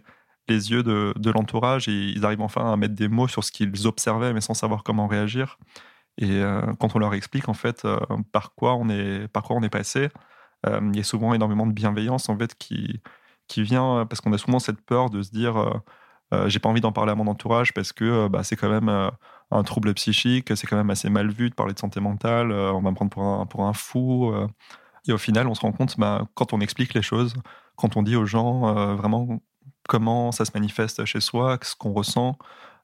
les 0.48 0.72
yeux 0.72 0.84
de, 0.84 1.32
l'entourage 1.32 1.88
et 1.88 1.91
ils 1.91 2.26
arrivent 2.26 2.41
enfin 2.41 2.72
à 2.72 2.76
mettre 2.78 2.95
des 2.95 3.08
mots 3.08 3.28
sur 3.28 3.43
ce 3.43 3.52
qu'ils 3.52 3.88
observaient 3.88 4.34
mais 4.34 4.41
sans 4.41 4.54
savoir 4.54 4.84
comment 4.84 5.08
réagir. 5.08 5.58
Et 6.17 6.32
euh, 6.32 6.62
quand 6.80 6.95
on 6.95 7.00
leur 7.00 7.13
explique 7.13 7.50
en 7.50 7.54
fait 7.54 7.86
euh, 7.86 7.98
par 8.32 8.54
quoi 8.54 8.76
on 8.76 8.89
est 8.89 9.28
par 9.30 9.43
quoi 9.43 9.56
on 9.56 9.63
est 9.63 9.69
passé, 9.69 10.10
il 10.67 10.95
y 10.95 11.00
a 11.00 11.04
souvent 11.04 11.34
énormément 11.34 11.65
de 11.67 11.74
bienveillance 11.74 12.30
en 12.30 12.38
fait 12.38 12.56
qui 12.56 13.02
qui 13.48 13.63
vient 13.63 14.06
parce 14.06 14.22
qu'on 14.22 14.34
a 14.34 14.38
souvent 14.38 14.60
cette 14.60 14.82
peur 14.82 15.10
de 15.10 15.22
se 15.22 15.32
dire 15.32 15.82
j'ai 16.48 16.60
pas 16.60 16.69
envie 16.69 16.82
d'en 16.82 16.91
parler 16.91 17.12
à 17.12 17.15
mon 17.15 17.28
entourage 17.28 17.74
parce 17.74 17.93
que 17.93 18.28
bah, 18.28 18.43
c'est 18.43 18.56
quand 18.56 18.69
même 18.69 19.12
un 19.52 19.63
trouble 19.63 19.93
psychique, 19.93 20.56
c'est 20.56 20.67
quand 20.67 20.78
même 20.78 20.89
assez 20.89 21.10
mal 21.10 21.30
vu 21.32 21.50
de 21.50 21.56
parler 21.56 21.74
de 21.74 21.80
santé 21.80 22.00
mentale, 22.00 22.52
euh, 22.52 22.72
on 22.74 22.82
va 22.82 22.91
me 22.91 22.95
prendre 22.95 23.12
pour 23.12 23.24
un, 23.24 23.45
pour 23.45 23.65
un 23.65 23.74
fou. 23.74 24.32
Euh. 24.32 24.48
et 25.08 25.13
au 25.13 25.17
final, 25.17 25.48
on 25.48 25.56
se 25.56 25.62
rend 25.62 25.72
compte, 25.72 25.98
bah, 26.00 26.28
quand 26.36 26.54
on 26.54 26.62
explique 26.62 26.93
les 26.93 27.02
choses, 27.02 27.36
quand 27.76 27.98
on 27.98 28.04
dit 28.04 28.15
aux 28.15 28.26
gens 28.26 28.78
euh, 28.78 28.95
vraiment 28.95 29.41
comment 29.88 30.32
ça 30.32 30.45
se 30.45 30.52
manifeste 30.54 31.06
chez 31.06 31.19
soi, 31.22 31.58
ce 31.63 31.76
qu'on 31.76 31.93
ressent, 31.93 32.38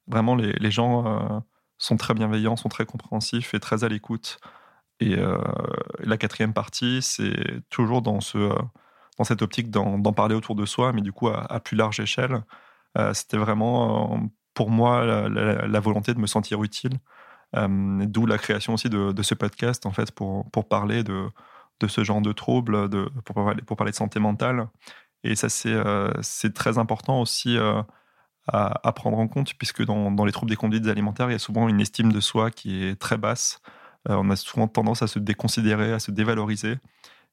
vraiment 0.08 0.36
les, 0.36 0.54
les 0.54 0.72
gens 0.72 1.44
sont 1.78 1.98
très 1.98 2.14
bienveillants, 2.16 2.56
sont 2.56 2.70
très 2.70 2.86
compréhensifs 2.86 3.54
et 3.54 3.60
très 3.60 3.84
à 3.84 3.90
l'écoute. 3.90 4.40
Et 4.99 5.17
la 5.99 6.17
quatrième 6.17 6.53
partie, 6.53 7.01
c'est 7.01 7.62
toujours 7.69 8.01
dans, 8.01 8.21
ce, 8.21 8.49
dans 9.17 9.23
cette 9.25 9.41
optique 9.41 9.69
d'en 9.69 10.13
parler 10.13 10.36
autour 10.36 10.55
de 10.55 10.65
soi, 10.65 10.93
mais 10.93 11.01
du 11.01 11.12
coup 11.12 11.27
à, 11.27 11.41
à 11.51 11.60
plus 11.60 11.75
large 11.75 11.99
échelle. 11.99 12.43
C'était 13.13 13.38
vraiment 13.38 14.29
pour 14.55 14.71
moi 14.71 15.05
la, 15.05 15.79
volonté 15.79 16.15
de 16.15 16.19
me 16.19 16.25
sentir 16.25 16.63
utile. 16.63 16.97
Euh, 17.55 18.05
d'où 18.05 18.25
la 18.25 18.39
création 18.39 18.73
aussi 18.73 18.89
de, 18.89 19.21
ce 19.21 19.36
podcast, 19.36 19.86
en 19.86 19.91
fait, 19.91 20.12
pour, 20.12 20.49
pour 20.49 20.67
parler 20.67 21.03
de, 21.03 21.27
de 21.79 21.88
ce 21.88 22.03
genre 22.03 22.21
de 22.21 22.31
troubles, 22.31 22.89
de, 22.89 23.08
pour, 23.23 23.36
parler, 23.36 23.91
de 23.91 23.95
santé 23.95 24.19
mentale. 24.19 24.67
Et 25.23 25.36
ça, 25.36 25.49
c'est 25.49 25.73
euh, 25.73 26.12
très 26.53 26.77
important 26.77 27.21
aussi 27.21 27.58
euh, 27.58 27.81
à, 28.47 28.91
prendre 28.93 29.19
en 29.19 29.27
compte, 29.27 29.53
puisque 29.55 29.84
dans, 29.86 30.12
dans, 30.12 30.25
les 30.25 30.31
troubles 30.31 30.49
des 30.49 30.55
conduites 30.55 30.88
alimentaires, 30.88 31.29
il 31.29 31.34
y 31.34 31.36
a 31.36 31.39
souvent 31.39 31.67
une 31.67 31.81
estime 31.81 32.12
de 32.12 32.19
soi 32.19 32.49
qui 32.49 32.84
est 32.84 32.95
très 32.95 33.17
basse. 33.17 33.62
On 34.08 34.30
a 34.30 34.36
souvent 34.36 34.68
tendance 34.68 35.02
à 35.02 35.08
se 35.08 35.20
déconsidérer, 35.20 35.94
à 35.94 36.00
se 36.00 36.12
dévaloriser. 36.12 36.78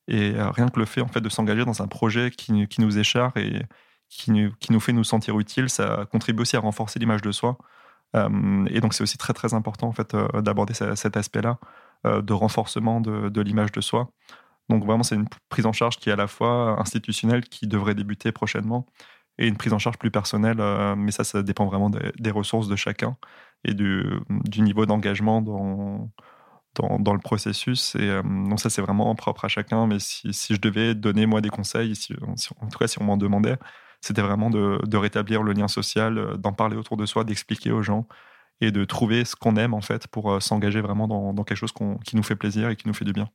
Et 0.08 0.32
rien 0.36 0.68
que 0.68 0.80
le 0.80 0.86
fait 0.86 1.00
en 1.00 1.08
fait, 1.08 1.20
de 1.20 1.28
s'engager 1.28 1.64
dans 1.64 1.82
un 1.82 1.86
projet 1.86 2.30
qui, 2.30 2.66
nous 2.78 2.98
est 2.98 3.04
cher 3.04 3.32
et, 3.36 3.62
qui 4.12 4.30
nous, 4.30 4.80
fait 4.80 4.92
nous 4.92 5.04
sentir 5.04 5.38
utiles, 5.38 5.70
ça 5.70 6.06
contribue 6.10 6.42
aussi 6.42 6.56
à 6.56 6.60
renforcer 6.60 6.98
l'image 6.98 7.22
de 7.22 7.32
soi. 7.32 7.56
Euh, 8.14 8.66
et 8.70 8.80
donc 8.80 8.94
c'est 8.94 9.02
aussi 9.02 9.16
très 9.16 9.32
très 9.32 9.54
important 9.54 9.88
en 9.88 9.92
fait 9.92 10.14
euh, 10.14 10.42
d'aborder 10.42 10.74
cet 10.74 11.16
aspect-là 11.16 11.58
euh, 12.06 12.20
de 12.20 12.34
renforcement 12.34 13.00
de, 13.00 13.40
l'image 13.40 13.72
de 13.72 13.80
soi. 13.80 14.10
Donc 14.68 14.84
vraiment 14.84 15.02
c'est 15.02 15.14
une 15.14 15.28
prise 15.48 15.66
en 15.66 15.72
charge 15.72 15.96
qui 15.96 16.10
est 16.10 16.12
à 16.12 16.16
la 16.16 16.26
fois 16.26 16.78
institutionnelle 16.80 17.42
qui 17.42 17.66
devrait 17.66 17.94
débuter 17.94 18.32
prochainement 18.32 18.86
et 19.38 19.48
une 19.48 19.56
prise 19.56 19.72
en 19.72 19.78
charge 19.78 19.96
plus 19.98 20.10
personnelle, 20.10 20.58
mais 20.96 21.10
ça 21.10 21.24
ça 21.24 21.42
dépend 21.42 21.66
vraiment 21.66 21.90
des, 21.90 22.30
ressources 22.30 22.68
de 22.68 22.76
chacun 22.76 23.16
et 23.64 23.72
du, 23.74 24.20
niveau 24.58 24.84
d'engagement 24.84 25.40
dans, 25.40 26.10
dans, 26.74 27.12
le 27.12 27.18
processus. 27.18 27.94
Et 27.96 28.08
donc 28.22 28.60
ça 28.60 28.70
c'est 28.70 28.82
vraiment 28.82 29.14
propre 29.14 29.44
à 29.44 29.48
chacun, 29.48 29.86
mais 29.86 29.98
si, 29.98 30.32
je 30.32 30.60
devais 30.60 30.94
donner 30.94 31.26
moi 31.26 31.40
des 31.40 31.50
conseils, 31.50 31.94
en 32.60 32.68
tout 32.68 32.78
cas 32.78 32.88
si 32.88 33.00
on 33.00 33.04
m'en 33.04 33.16
demandait, 33.16 33.56
c'était 34.02 34.22
vraiment 34.22 34.50
de, 34.50 34.96
rétablir 34.96 35.42
le 35.42 35.52
lien 35.52 35.68
social, 35.68 36.18
euh, 36.18 36.36
d'en 36.36 36.52
parler 36.52 36.76
autour 36.76 36.96
de 36.96 37.06
soi, 37.06 37.24
d'expliquer 37.24 37.70
aux 37.70 37.82
gens 37.82 38.06
et 38.60 38.70
de 38.70 38.84
trouver 38.84 39.24
ce 39.24 39.34
qu'on 39.34 39.56
aime 39.56 39.74
en 39.74 39.80
fait 39.80 40.06
pour 40.08 40.30
euh, 40.30 40.40
s'engager 40.40 40.80
vraiment 40.80 41.08
dans, 41.08 41.44
quelque 41.44 41.56
chose 41.56 41.72
qui 42.04 42.16
nous 42.16 42.22
fait 42.22 42.36
plaisir 42.36 42.68
et 42.68 42.76
qui 42.76 42.86
nous 42.88 42.94
fait 42.94 43.04
du 43.04 43.12
bien. 43.12 43.30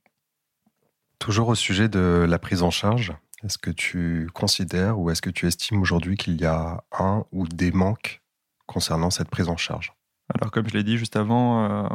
Toujours 1.18 1.48
au 1.48 1.54
sujet 1.54 1.88
de 1.88 2.24
la 2.28 2.38
prise 2.38 2.62
en 2.62 2.70
charge, 2.70 3.12
est-ce 3.42 3.58
que 3.58 3.70
tu 3.70 4.28
considères 4.34 4.98
ou 4.98 5.10
est-ce 5.10 5.22
que 5.22 5.30
tu 5.30 5.46
estimes 5.46 5.80
aujourd'hui 5.80 6.16
qu'il 6.16 6.40
y 6.40 6.44
a 6.44 6.84
un 6.98 7.24
ou 7.32 7.46
des 7.46 7.72
manques 7.72 8.22
concernant 8.66 9.10
cette 9.10 9.28
prise 9.28 9.48
en 9.48 9.56
charge? 9.56 9.94
Alors 10.34 10.50
comme 10.50 10.68
je 10.68 10.74
l'ai 10.74 10.84
dit 10.84 10.98
juste 10.98 11.16
avant, 11.16 11.64
euh, 11.64 11.88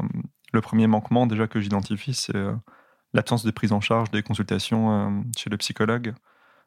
le 0.53 0.61
premier 0.61 0.87
manquement 0.87 1.27
déjà 1.27 1.47
que 1.47 1.59
j'identifie, 1.59 2.13
c'est 2.13 2.37
l'absence 3.13 3.43
de 3.43 3.51
prise 3.51 3.73
en 3.73 3.81
charge 3.81 4.11
des 4.11 4.23
consultations 4.23 5.23
chez 5.37 5.49
le 5.49 5.57
psychologue 5.57 6.13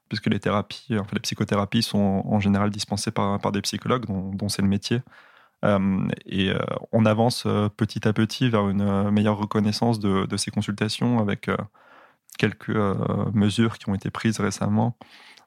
puisque 0.09 0.27
les 0.29 1.20
psychothérapies 1.20 1.83
sont 1.83 2.22
en 2.25 2.40
général 2.40 2.70
dispensées 2.70 3.11
par, 3.11 3.53
des 3.53 3.62
psychologues, 3.62 4.07
dont, 4.07 4.49
c'est 4.49 4.62
le 4.62 4.68
métier. 4.68 5.03
Euh, 5.64 6.07
et 6.27 6.51
euh, 6.51 6.59
on 6.92 7.07
avance 7.07 7.44
euh, 7.46 7.68
petit 7.68 8.07
à 8.07 8.12
petit 8.12 8.51
vers 8.51 8.68
une 8.68 9.11
meilleure 9.11 9.38
reconnaissance 9.38 9.99
de, 9.99 10.37
ces 10.37 10.51
consultations 10.51 11.18
avec 11.18 11.51
quelques 12.38 12.77
mesures 13.33 13.79
qui 13.79 13.88
ont 13.88 13.94
été 13.94 14.11
prises 14.11 14.38
récemment, 14.38 14.96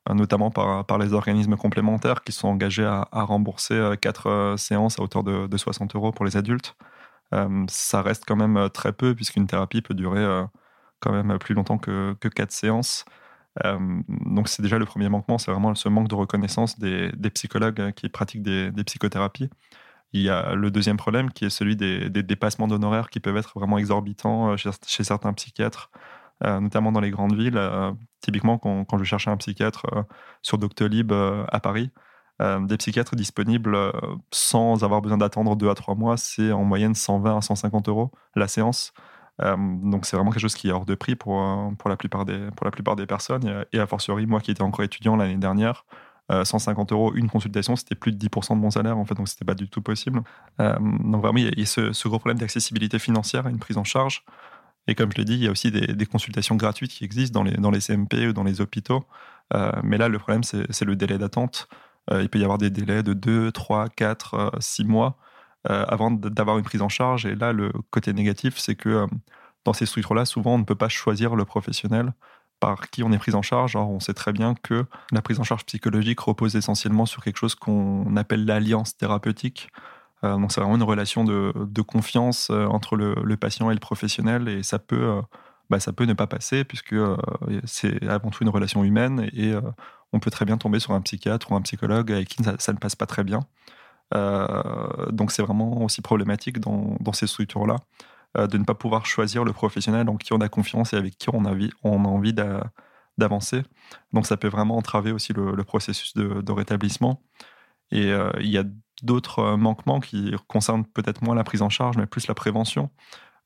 notamment 0.10 0.52
par, 0.52 0.86
par 0.86 0.98
les 0.98 1.14
organismes 1.14 1.56
complémentaires 1.56 2.24
qui 2.24 2.32
sont 2.32 2.48
engagés 2.48 2.86
à, 2.86 3.08
rembourser 3.12 3.94
quatre 4.02 4.56
séances 4.58 5.00
à 5.00 5.04
hauteur 5.04 5.24
de, 5.24 5.58
60 5.58 5.96
euros 5.96 6.12
pour 6.12 6.26
les 6.26 6.36
adultes. 6.36 6.76
Ça 7.68 8.02
reste 8.02 8.24
quand 8.28 8.36
même 8.36 8.70
très 8.74 8.92
peu 8.94 9.14
puisqu'une 9.16 9.48
thérapie 9.48 9.82
peut 9.82 9.94
durer 9.94 10.46
quand 11.00 11.12
même 11.12 11.38
plus 11.40 11.56
longtemps 11.56 11.78
que, 11.78 12.16
que 12.20 12.28
quatre 12.28 12.52
séances. 12.52 13.06
Euh, 13.66 14.02
donc 14.08 14.48
c'est 14.48 14.62
déjà 14.62 14.78
le 14.78 14.86
premier 14.86 15.10
manquement, 15.10 15.38
c'est 15.38 15.52
vraiment 15.52 15.74
ce 15.76 15.90
manque 15.90 16.08
de 16.08 16.16
reconnaissance 16.16 16.80
des, 16.80 17.12
psychologues 17.34 17.82
euh, 17.82 17.92
qui 17.92 18.10
pratiquent 18.10 18.44
des, 18.44 18.72
psychothérapies. 18.86 19.50
Il 20.14 20.22
y 20.22 20.30
a 20.30 20.56
le 20.56 20.72
deuxième 20.72 20.98
problème 20.98 21.32
qui 21.32 21.46
est 21.46 21.50
celui 21.50 21.76
des, 21.76 22.10
dépassements 22.10 22.68
d'honoraires 22.68 23.10
qui 23.10 23.20
peuvent 23.20 23.38
être 23.38 23.54
vraiment 23.56 23.78
exorbitants 23.78 24.52
euh, 24.52 24.58
chez, 24.58 25.04
certains 25.04 25.34
psychiatres, 25.34 25.92
notamment 26.42 26.92
dans 26.92 27.02
les 27.02 27.12
grandes 27.12 27.36
villes. 27.36 27.60
typiquement, 28.22 28.58
quand, 28.58 28.98
je 28.98 29.04
cherchais 29.04 29.30
un 29.30 29.38
psychiatre 29.38 29.86
sur 30.42 30.58
Doctolib 30.58 31.12
à 31.12 31.60
Paris, 31.60 31.92
des 32.40 32.78
psychiatres 32.78 33.16
disponibles 33.16 33.78
sans 34.32 34.84
avoir 34.84 35.02
besoin 35.02 35.18
d'attendre 35.18 35.56
deux 35.56 35.70
à 35.70 35.76
trois 35.76 35.96
mois, 35.96 36.16
c'est 36.16 36.52
en 36.52 36.64
moyenne 36.64 36.96
120 36.96 37.38
à 37.38 37.42
150 37.42 37.90
euros 37.90 38.12
la 38.36 38.48
séance. 38.48 38.94
Euh, 39.42 39.56
donc 39.58 40.06
c'est 40.06 40.16
vraiment 40.16 40.32
quelque 40.32 40.42
chose 40.42 40.56
qui 40.56 40.70
est 40.70 40.72
hors 40.72 40.86
de 40.86 40.96
prix 40.96 41.16
pour, 41.16 41.42
euh, 41.42 41.70
pour, 41.78 41.90
la, 41.90 41.98
plupart 41.98 42.26
des, 42.26 42.50
pour 42.56 42.66
la 42.66 42.72
plupart 42.72 42.96
des 42.96 43.06
personnes. 43.06 43.66
Et 43.72 43.80
a 43.80 43.88
fortiori, 43.88 44.26
moi 44.26 44.42
qui 44.42 44.52
étais 44.52 44.62
encore 44.62 44.84
étudiant 44.84 45.16
l'année 45.16 45.38
dernière, 45.38 45.86
150 46.32 46.92
euh, 46.92 46.96
euros 46.96 47.16
une 47.16 47.28
consultation, 47.28 47.76
c'était 47.76 47.96
plus 47.96 48.12
de 48.12 48.28
10% 48.28 48.56
de 48.56 48.60
mon 48.60 48.70
salaire 48.70 48.98
en 49.00 49.06
fait, 49.06 49.16
donc 49.16 49.28
c'était 49.28 49.46
pas 49.46 49.56
du 49.56 49.68
tout 49.68 49.82
possible. 49.82 50.22
donc 50.60 51.22
vraiment, 51.22 51.38
il 51.38 51.58
y 51.58 51.62
a, 51.62 51.66
ce, 51.66 52.08
gros 52.08 52.20
problème 52.20 52.38
d'accessibilité 52.38 53.00
financière 53.00 53.48
à 53.48 53.50
une 53.50 53.60
prise 53.60 53.78
en 53.78 53.84
charge. 53.84 54.24
Et 54.88 54.96
comme 54.96 55.12
je 55.12 55.18
l'ai 55.18 55.26
dit, 55.26 55.34
il 55.34 55.44
y 55.44 55.48
a 55.48 55.52
aussi 55.52 55.72
des, 55.72 56.06
consultations 56.06 56.56
gratuites 56.56 56.92
qui 56.92 57.04
existent 57.04 57.40
dans 57.40 57.44
les, 57.44 57.58
dans 57.58 57.72
les 57.72 57.80
CMP 57.80 58.28
ou 58.28 58.34
dans 58.34 58.44
les 58.44 58.62
hôpitaux. 58.62 59.06
mais 59.84 59.98
là, 59.98 60.08
le 60.08 60.20
problème, 60.20 60.44
c'est 60.44 60.86
le 60.86 60.96
délai 60.96 61.18
d'attente. 61.18 61.68
Il 62.12 62.30
peut 62.30 62.40
y 62.40 62.44
avoir 62.44 62.58
des 62.58 62.70
délais 62.70 63.04
de 63.04 63.14
2, 63.14 63.52
3, 63.52 63.90
4, 63.90 64.52
6 64.60 64.86
mois. 64.86 65.18
Euh, 65.70 65.84
avant 65.90 66.10
d'avoir 66.10 66.58
une 66.58 66.64
prise 66.64 66.82
en 66.82 66.88
charge. 66.88 67.26
Et 67.26 67.36
là, 67.36 67.52
le 67.52 67.70
côté 67.92 68.14
négatif, 68.14 68.58
c'est 68.58 68.76
que 68.76 68.90
euh, 68.90 69.08
dans 69.66 69.74
ces 69.74 69.86
structures-là, 69.86 70.24
souvent, 70.24 70.54
on 70.54 70.58
ne 70.58 70.64
peut 70.64 70.76
pas 70.76 70.88
choisir 70.88 71.36
le 71.36 71.44
professionnel 71.44 72.14
par 72.62 72.90
qui 72.90 73.04
on 73.04 73.12
est 73.12 73.18
pris 73.18 73.36
en 73.36 73.42
charge. 73.42 73.76
Alors, 73.76 73.90
on 73.90 74.00
sait 74.00 74.14
très 74.14 74.32
bien 74.32 74.56
que 74.56 74.86
la 75.12 75.22
prise 75.22 75.38
en 75.38 75.44
charge 75.44 75.66
psychologique 75.66 76.22
repose 76.22 76.56
essentiellement 76.56 77.06
sur 77.06 77.22
quelque 77.22 77.36
chose 77.36 77.56
qu'on 77.56 78.16
appelle 78.16 78.46
l'alliance 78.46 78.96
thérapeutique. 78.96 79.68
Euh, 80.24 80.38
donc, 80.38 80.54
c'est 80.54 80.62
vraiment 80.62 80.78
une 80.78 80.84
relation 80.84 81.26
de, 81.26 81.82
confiance 81.82 82.50
entre 82.50 82.96
le, 82.96 83.36
patient 83.36 83.70
et 83.70 83.74
le 83.74 83.82
professionnel, 83.82 84.48
et 84.48 84.64
ça 84.64 84.80
peut, 84.80 85.22
bah, 85.70 85.80
ça 85.80 85.94
peut 85.94 86.06
ne 86.06 86.14
pas 86.14 86.28
passer 86.28 86.64
puisque 86.64 86.96
c'est 87.66 88.08
avant 88.08 88.30
tout 88.30 88.44
une 88.44 88.50
relation 88.50 88.84
humaine 88.84 89.30
et 89.34 89.54
on 90.14 90.20
peut 90.20 90.32
très 90.32 90.46
bien 90.46 90.58
tomber 90.58 90.80
sur 90.80 90.94
un 90.94 91.02
psychiatre 91.02 91.52
ou 91.52 91.56
un 91.56 91.62
psychologue 91.62 92.12
avec 92.12 92.28
qui 92.28 92.44
ça 92.44 92.74
ne 92.74 92.78
passe 92.78 92.96
pas 92.96 93.06
très 93.06 93.24
bien. 93.24 93.42
Euh, 94.16 95.12
donc 95.12 95.32
c'est 95.32 95.44
vraiment 95.44 95.84
aussi 95.84 96.02
problématique 96.02 96.60
dans, 96.60 96.98
ces 97.14 97.28
structures-là. 97.28 97.78
de 98.36 98.58
ne 98.58 98.64
pas 98.64 98.74
pouvoir 98.74 99.06
choisir 99.06 99.44
le 99.44 99.54
professionnel 99.54 100.10
en 100.10 100.18
qui 100.18 100.34
on 100.34 100.42
a 100.42 100.50
confiance 100.50 100.94
et 100.94 100.98
avec 100.98 101.18
qui 101.18 101.30
on 101.32 101.46
a 101.46 101.56
on 101.84 102.06
a 102.06 102.08
envie 102.08 102.34
d'avancer. 103.18 103.64
Donc 104.14 104.26
ça 104.26 104.38
peut 104.38 104.48
vraiment 104.48 104.78
entraver 104.78 105.12
aussi 105.12 105.34
le, 105.34 105.64
processus 105.64 106.14
de, 106.16 106.52
rétablissement. 106.52 107.22
Et 107.92 108.12
il 108.40 108.50
y 108.50 108.58
a 108.58 108.64
d'autres 109.04 109.56
manquements 109.56 110.00
qui 110.00 110.34
concernent 110.48 110.86
peut-être 110.86 111.24
moins 111.24 111.36
la 111.36 111.44
prise 111.44 111.62
en 111.62 111.70
charge, 111.70 111.98
mais 111.98 112.06
plus 112.06 112.28
la 112.28 112.34
prévention. 112.34 112.90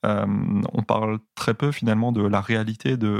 On 0.04 0.84
parle 0.84 1.20
très 1.36 1.54
peu 1.54 1.72
finalement 1.72 2.12
de 2.12 2.26
la 2.26 2.42
réalité 2.42 2.98
de, 2.98 3.20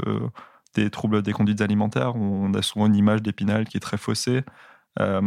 des 0.74 0.90
troubles 0.90 1.22
des 1.22 1.32
conduites 1.32 1.60
alimentaires. 1.60 2.16
On 2.16 2.52
a 2.54 2.62
souvent 2.62 2.86
une 2.86 2.96
image 2.96 3.22
d'épinal 3.22 3.66
qui 3.66 3.76
est 3.76 3.80
très 3.80 3.96
faussée. 3.96 4.42
Euh, 5.00 5.20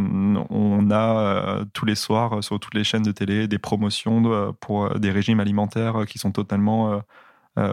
on 0.50 0.90
a 0.90 1.18
euh, 1.18 1.64
tous 1.74 1.84
les 1.84 1.94
soirs 1.94 2.42
sur 2.42 2.58
toutes 2.58 2.74
les 2.74 2.84
chaînes 2.84 3.02
de 3.02 3.12
télé 3.12 3.48
des 3.48 3.58
promotions 3.58 4.22
euh, 4.32 4.52
pour 4.60 4.98
des 4.98 5.10
régimes 5.10 5.40
alimentaires 5.40 6.06
qui 6.06 6.18
sont 6.18 6.32
totalement 6.32 7.02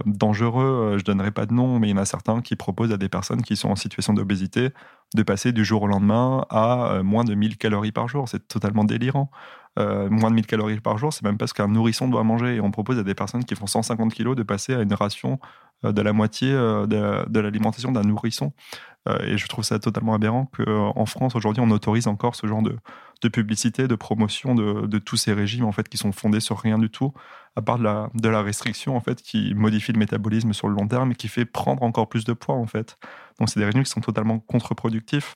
dangereux. 0.08 0.96
Je 0.98 1.04
donnerai 1.04 1.30
pas 1.30 1.46
de 1.46 1.54
nom, 1.54 1.80
mais 1.80 1.90
il 1.90 1.92
y 1.92 1.94
en 1.94 1.98
a 1.98 2.06
certains 2.06 2.42
qui 2.42 2.56
proposent 2.56 2.92
à 2.92 2.98
des 2.98 3.10
personnes 3.10 3.44
qui 3.44 3.56
sont 3.56 3.70
en 3.70 3.76
situation 3.76 4.14
d'obésité 4.14 4.70
de 5.14 5.24
passer 5.24 5.52
du 5.52 5.64
jour 5.64 5.84
au 5.84 5.88
lendemain 5.88 6.44
à 6.50 7.02
moins 7.04 7.24
de 7.24 7.36
1000 7.36 7.58
calories 7.58 7.92
par 7.92 8.08
jour. 8.08 8.28
C'est 8.28 8.48
totalement 8.48 8.84
délirant. 8.84 9.30
Moins 9.78 10.30
de 10.30 10.36
1000 10.36 10.46
calories 10.46 10.80
par 10.80 10.98
jour, 10.98 11.12
c'est 11.12 11.24
même 11.24 11.38
pas 11.38 11.48
ce 11.48 11.54
qu'un 11.54 11.68
nourrisson 11.68 12.08
doit 12.08 12.24
manger. 12.24 12.56
Et 12.56 12.62
on 12.62 12.72
propose 12.72 12.98
à 12.98 13.04
des 13.04 13.16
personnes 13.16 13.44
qui 13.44 13.56
font 13.56 13.68
150 13.68 14.14
kilos 14.14 14.36
de 14.36 14.44
passer 14.44 14.74
à 14.74 14.82
une 14.82 14.94
ration 14.94 15.40
de 15.84 16.02
la 16.02 16.14
moitié 16.14 16.52
de 16.52 17.40
l'alimentation 17.40 17.92
d'un 17.92 18.04
nourrisson. 18.04 18.54
Euh, 19.08 19.20
et 19.24 19.38
je 19.38 19.48
trouve 19.48 19.64
ça 19.64 19.78
totalement 19.80 20.14
aberrant 20.14 20.46
qu'en 20.46 21.06
France, 21.06 21.36
aujourd'hui, 21.36 21.62
on 21.66 21.70
autorise 21.72 22.08
encore 22.08 22.36
ce 22.36 22.48
genre 22.48 22.64
de, 22.64 22.78
publicité, 23.30 23.88
de 23.88 23.96
promotion 23.96 24.54
de, 24.54 24.98
tous 25.00 25.18
ces 25.18 25.34
régimes 25.34 25.66
en 25.66 25.72
fait, 25.72 25.88
qui 25.90 25.98
sont 25.98 26.12
fondés 26.12 26.40
sur 26.40 26.60
rien 26.60 26.78
du 26.78 26.90
tout, 26.90 27.14
à 27.56 27.62
part 27.62 27.80
de 27.80 27.84
la, 27.84 28.10
de 28.14 28.30
la 28.30 28.42
restriction 28.42 28.96
en 28.96 29.00
fait, 29.00 29.22
qui 29.22 29.54
modifie 29.56 29.94
le 29.94 30.00
métabolisme 30.00 30.54
sur 30.54 30.68
le 30.68 30.76
long 30.76 30.88
terme 30.88 31.12
et 31.12 31.16
qui 31.16 31.28
fait 31.28 31.46
prendre 31.46 31.82
encore 31.84 32.08
plus 32.08 32.24
de 32.24 32.34
poids. 32.34 32.56
En 32.56 32.68
fait. 32.68 32.98
Donc, 33.40 33.50
c'est 33.50 33.60
des 33.60 33.66
régimes 33.66 33.84
qui 33.84 33.92
sont 33.92 34.02
totalement 34.02 34.40
contre-productifs. 34.40 35.34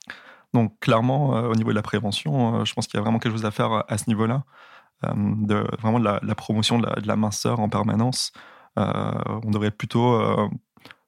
Donc, 0.54 0.78
clairement, 0.80 1.36
euh, 1.36 1.48
au 1.48 1.54
niveau 1.54 1.70
de 1.70 1.76
la 1.76 1.82
prévention, 1.82 2.60
euh, 2.60 2.64
je 2.64 2.74
pense 2.74 2.86
qu'il 2.86 2.98
y 2.98 3.00
a 3.00 3.02
vraiment 3.02 3.18
quelque 3.18 3.32
chose 3.32 3.46
à 3.46 3.50
faire 3.50 3.84
à, 3.88 3.98
ce 3.98 4.04
niveau-là. 4.08 4.44
vraiment 5.02 6.00
de 6.00 6.04
la, 6.04 6.34
promotion 6.34 6.78
de 6.78 7.06
la, 7.06 7.16
minceur 7.16 7.60
en 7.60 7.68
permanence. 7.68 8.32
on 8.76 9.50
devrait 9.50 9.70
plutôt 9.70 10.20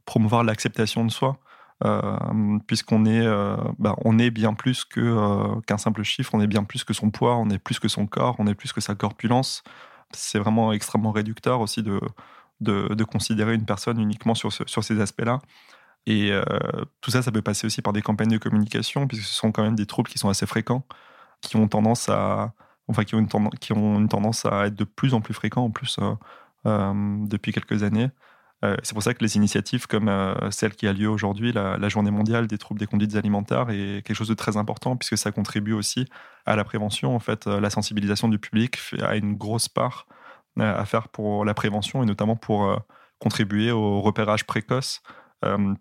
promouvoir 0.04 0.44
l'acceptation 0.44 1.04
de 1.04 1.10
soi. 1.10 1.38
Euh, 1.84 2.58
puisqu'on 2.66 3.06
est, 3.06 3.26
euh, 3.26 3.56
bah, 3.78 3.96
est 4.20 4.30
bien 4.30 4.54
plus 4.54 4.86
euh, 4.98 5.60
qu'un 5.66 5.78
simple 5.78 6.02
chiffre, 6.04 6.30
on 6.34 6.40
est 6.40 6.46
bien 6.46 6.62
plus 6.62 6.84
que 6.84 6.92
son 6.92 7.10
poids, 7.10 7.36
on 7.36 7.50
est 7.50 7.58
plus 7.58 7.80
que 7.80 7.88
son 7.88 8.06
corps, 8.06 8.36
on 8.38 8.46
est 8.46 8.54
plus 8.54 8.72
que 8.72 8.80
sa 8.80 8.94
corpulence. 8.94 9.64
C'est 10.12 10.38
vraiment 10.38 10.72
extrêmement 10.72 11.10
réducteur 11.10 11.60
aussi 11.60 11.82
de, 11.82 12.00
de, 12.60 13.04
considérer 13.04 13.54
une 13.54 13.64
personne 13.64 13.98
uniquement 13.98 14.34
sur, 14.34 14.52
sur 14.52 14.84
ces 14.84 15.00
aspects-là. 15.00 15.40
Et 16.06 16.32
tout 17.00 17.10
ça, 17.12 17.22
ça 17.22 17.30
peut 17.30 17.42
passer 17.42 17.66
aussi 17.66 17.80
par 17.80 17.92
des 17.92 18.02
campagnes 18.02 18.30
de 18.30 18.38
communication, 18.38 19.06
puisque 19.06 19.24
ce 19.24 19.34
sont 19.34 19.52
quand 19.52 19.62
même 19.62 19.76
des 19.76 19.86
troubles 19.86 20.10
qui 20.10 20.18
sont 20.18 20.28
assez 20.28 20.46
fréquents, 20.46 20.84
qui 21.42 21.56
ont 21.56 21.68
tendance 21.68 22.08
à, 22.08 22.54
enfin, 22.88 23.04
qui 23.04 23.14
ont 23.14 23.20
une, 23.20 23.28
tendance, 23.28 23.52
qui 23.60 23.72
ont 23.72 23.98
une 23.98 24.08
tendance 24.08 24.44
à 24.46 24.66
être 24.66 24.74
de 24.74 24.84
plus 24.84 25.14
en 25.14 25.20
plus 25.20 25.34
fréquents 25.34 25.64
en 25.64 25.70
plus 25.70 26.00
depuis 26.64 27.52
quelques 27.52 27.84
années. 27.84 28.10
Euh, 28.64 28.76
c'est 28.82 28.94
pour 28.94 29.02
ça 29.02 29.12
que 29.12 29.24
les 29.24 29.36
initiatives 29.36 29.86
comme 29.88 30.08
euh, 30.08 30.50
celle 30.50 30.74
qui 30.74 30.86
a 30.86 30.92
lieu 30.92 31.08
aujourd'hui, 31.08 31.52
la, 31.52 31.88
Journée 31.88 32.12
mondiale 32.12 32.46
des 32.46 32.58
troubles 32.58 32.78
des 32.78 32.86
conduites 32.86 33.16
alimentaires, 33.16 33.70
est 33.70 34.06
quelque 34.06 34.14
chose 34.14 34.28
de 34.28 34.34
très 34.34 34.56
important 34.56 34.96
puisque 34.96 35.18
ça 35.18 35.32
contribue 35.32 35.72
aussi 35.72 36.06
à 36.46 36.54
la 36.54 36.62
prévention. 36.64 37.14
En 37.14 37.18
fait, 37.18 37.46
euh, 37.46 37.60
la 37.60 37.70
sensibilisation 37.70 38.28
du 38.28 38.38
public 38.38 38.78
a 39.02 39.16
une 39.16 39.34
grosse 39.34 39.68
part 39.68 40.06
à 40.58 40.84
faire 40.84 41.08
pour 41.08 41.46
la 41.46 41.54
prévention 41.54 42.02
et 42.02 42.06
notamment 42.06 42.36
pour 42.36 42.78
contribuer 43.18 43.70
au 43.70 44.02
repérage 44.02 44.44
précoce, 44.44 45.00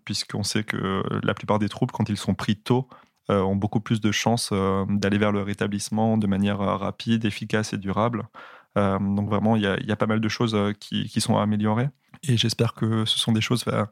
puisqu'on 0.04 0.42
sait 0.42 0.64
que 0.64 1.02
la 1.22 1.34
plupart 1.34 1.58
des 1.58 1.68
troubles, 1.68 1.92
quand 1.92 2.08
ils 2.08 2.16
sont 2.16 2.34
pris 2.34 2.56
tôt, 2.56 2.88
ont 3.28 3.56
beaucoup 3.56 3.80
plus 3.80 4.00
de 4.00 4.10
chances 4.10 4.52
d'aller 4.88 5.18
vers 5.18 5.32
le 5.32 5.42
rétablissement 5.42 6.18
de 6.18 6.26
manière 6.26 6.58
rapide, 6.58 7.24
efficace 7.24 7.72
et 7.72 7.78
durable. 7.78 8.28
donc 8.76 9.28
vraiment, 9.28 9.56
il 9.56 9.62
y, 9.62 9.92
a 9.92 9.96
pas 9.96 10.06
mal 10.06 10.20
de 10.20 10.28
choses 10.28 10.56
qui, 10.80 11.20
sont 11.20 11.36
à 11.36 11.42
améliorer. 11.42 11.88
Et 12.24 12.36
j'espère 12.36 12.74
que 12.74 13.04
ce 13.04 13.18
sont 13.18 13.32
des 13.32 13.40
choses 13.40 13.64
vers, 13.64 13.88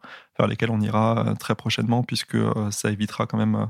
lesquelles 0.47 0.71
on 0.71 0.81
ira 0.81 1.27
euh, 1.27 1.35
très 1.35 1.55
prochainement, 1.55 2.05
puisque 2.05 2.37
euh, 2.37 2.71
ça 2.71 2.91
évitera 2.91 3.27
quand 3.27 3.39
même 3.39 3.57
euh, 3.57 3.67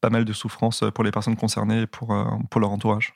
pas 0.00 0.10
mal 0.10 0.24
de 0.24 0.32
souffrances 0.32 0.84
pour 0.94 1.04
les 1.04 1.10
personnes 1.10 1.36
concernées 1.36 1.82
et 1.82 1.86
pour, 1.86 2.16
pour 2.50 2.60
leur 2.60 2.70
entourage. 2.70 3.14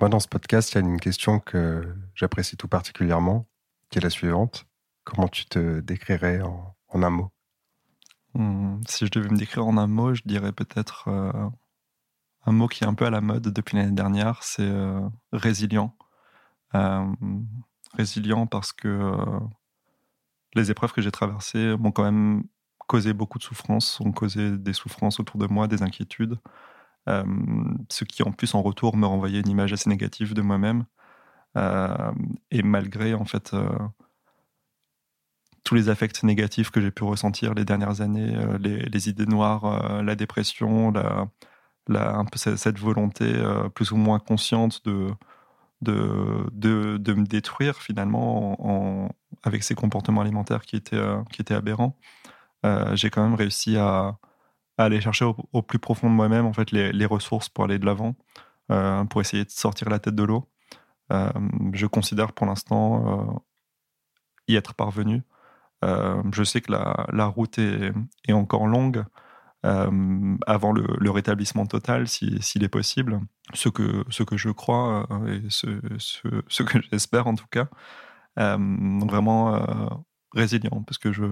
Moi, 0.00 0.08
dans 0.08 0.20
ce 0.20 0.28
podcast, 0.28 0.72
il 0.72 0.74
y 0.76 0.78
a 0.78 0.80
une 0.80 1.00
question 1.00 1.40
que 1.40 1.92
j'apprécie 2.14 2.56
tout 2.56 2.68
particulièrement, 2.68 3.48
qui 3.90 3.98
est 3.98 4.02
la 4.02 4.10
suivante. 4.10 4.66
Comment 5.04 5.28
tu 5.28 5.46
te 5.46 5.80
décrirais 5.80 6.40
en, 6.40 6.74
un 6.92 7.10
mot? 7.10 7.30
Hmm, 8.34 8.80
Si 8.88 9.06
je 9.06 9.10
devais 9.10 9.28
me 9.28 9.36
décrire 9.36 9.66
en 9.66 9.76
un 9.76 9.86
mot, 9.86 10.14
je 10.14 10.22
dirais 10.24 10.52
peut-être 10.52 11.08
un 12.44 12.52
mot 12.52 12.66
qui 12.68 12.84
est 12.84 12.86
un 12.86 12.94
peu 12.94 13.06
à 13.06 13.10
la 13.10 13.20
mode 13.20 13.48
depuis 13.48 13.76
l'année 13.76 13.92
dernière, 13.92 14.42
c'est 14.42 14.72
résilient 15.32 15.96
résilient 17.94 18.46
parce 18.46 18.72
que 18.72 18.88
euh, 18.88 19.40
les 20.54 20.70
épreuves 20.70 20.92
que 20.92 21.02
j'ai 21.02 21.10
traversées 21.10 21.76
m'ont 21.78 21.92
quand 21.92 22.04
même 22.04 22.44
causé 22.86 23.12
beaucoup 23.12 23.38
de 23.38 23.42
souffrances, 23.42 24.00
ont 24.00 24.12
causé 24.12 24.56
des 24.58 24.72
souffrances 24.72 25.20
autour 25.20 25.38
de 25.38 25.46
moi, 25.46 25.68
des 25.68 25.82
inquiétudes, 25.82 26.38
euh, 27.08 27.24
ce 27.90 28.04
qui 28.04 28.22
en 28.22 28.32
plus 28.32 28.54
en 28.54 28.62
retour 28.62 28.96
me 28.96 29.06
renvoyait 29.06 29.40
une 29.40 29.48
image 29.48 29.72
assez 29.72 29.88
négative 29.88 30.34
de 30.34 30.42
moi-même. 30.42 30.84
Euh, 31.56 32.12
et 32.50 32.62
malgré 32.62 33.12
en 33.12 33.26
fait 33.26 33.54
tous 35.72 35.76
les 35.76 35.88
affects 35.88 36.22
négatifs 36.22 36.70
que 36.70 36.82
j'ai 36.82 36.90
pu 36.90 37.02
ressentir 37.02 37.54
les 37.54 37.64
dernières 37.64 38.02
années, 38.02 38.36
les, 38.60 39.08
idées 39.08 39.24
noires, 39.24 40.02
la 40.02 40.14
dépression, 40.14 40.92
la, 41.88 42.24
peu 42.30 42.36
cette 42.36 42.78
volonté 42.78 43.32
plus 43.74 43.90
ou 43.90 43.96
moins 43.96 44.18
consciente 44.18 44.84
de, 44.84 45.08
de, 45.80 46.98
de, 46.98 47.14
me 47.14 47.24
détruire 47.24 47.78
finalement 47.78 49.06
en, 49.06 49.08
avec 49.42 49.62
ces 49.62 49.74
comportements 49.74 50.20
alimentaires 50.20 50.62
qui 50.62 50.76
étaient, 50.76 50.96
euh, 50.96 51.22
qui 51.32 51.40
étaient 51.40 51.54
aberrants. 51.54 51.96
Euh, 52.66 52.94
j'ai 52.94 53.08
quand 53.08 53.22
même 53.22 53.34
réussi 53.34 53.78
à, 53.78 54.18
aller 54.76 55.00
chercher 55.00 55.24
au, 55.24 55.62
plus 55.62 55.78
profond 55.78 56.10
de 56.10 56.14
moi-même 56.14 56.44
en 56.44 56.52
fait 56.52 56.70
les, 56.70 57.06
ressources 57.06 57.48
pour 57.48 57.64
aller 57.64 57.78
de 57.78 57.86
l'avant, 57.86 58.14
euh, 58.70 59.04
pour 59.04 59.22
essayer 59.22 59.46
de 59.46 59.50
sortir 59.50 59.88
la 59.88 59.98
tête 59.98 60.14
de 60.14 60.22
l'eau. 60.22 60.50
je 61.72 61.86
considère 61.86 62.32
pour 62.32 62.46
l'instant 62.46 63.42
y 64.48 64.56
être 64.56 64.74
parvenu. 64.74 65.22
Je 65.82 66.44
sais 66.44 66.60
que 66.60 66.72
la, 66.72 67.26
route 67.26 67.58
est, 67.58 68.32
encore 68.32 68.66
longue, 68.66 69.04
euh, 69.64 70.36
avant 70.46 70.72
le, 70.72 71.10
rétablissement 71.10 71.66
total, 71.66 72.08
s'il 72.08 72.64
est 72.64 72.68
possible. 72.68 73.20
Ce 73.54 73.68
que, 73.68 74.04
je 74.36 74.50
crois 74.50 75.06
euh, 75.10 75.40
et 75.40 75.42
ce, 75.48 76.62
que 76.62 76.80
j'espère 76.90 77.26
en 77.26 77.34
tout 77.34 77.46
cas. 77.50 77.68
Euh, 78.38 78.56
vraiment 79.06 80.04
résilient, 80.32 80.82
parce 80.86 80.98
que 80.98 81.12
je, 81.12 81.24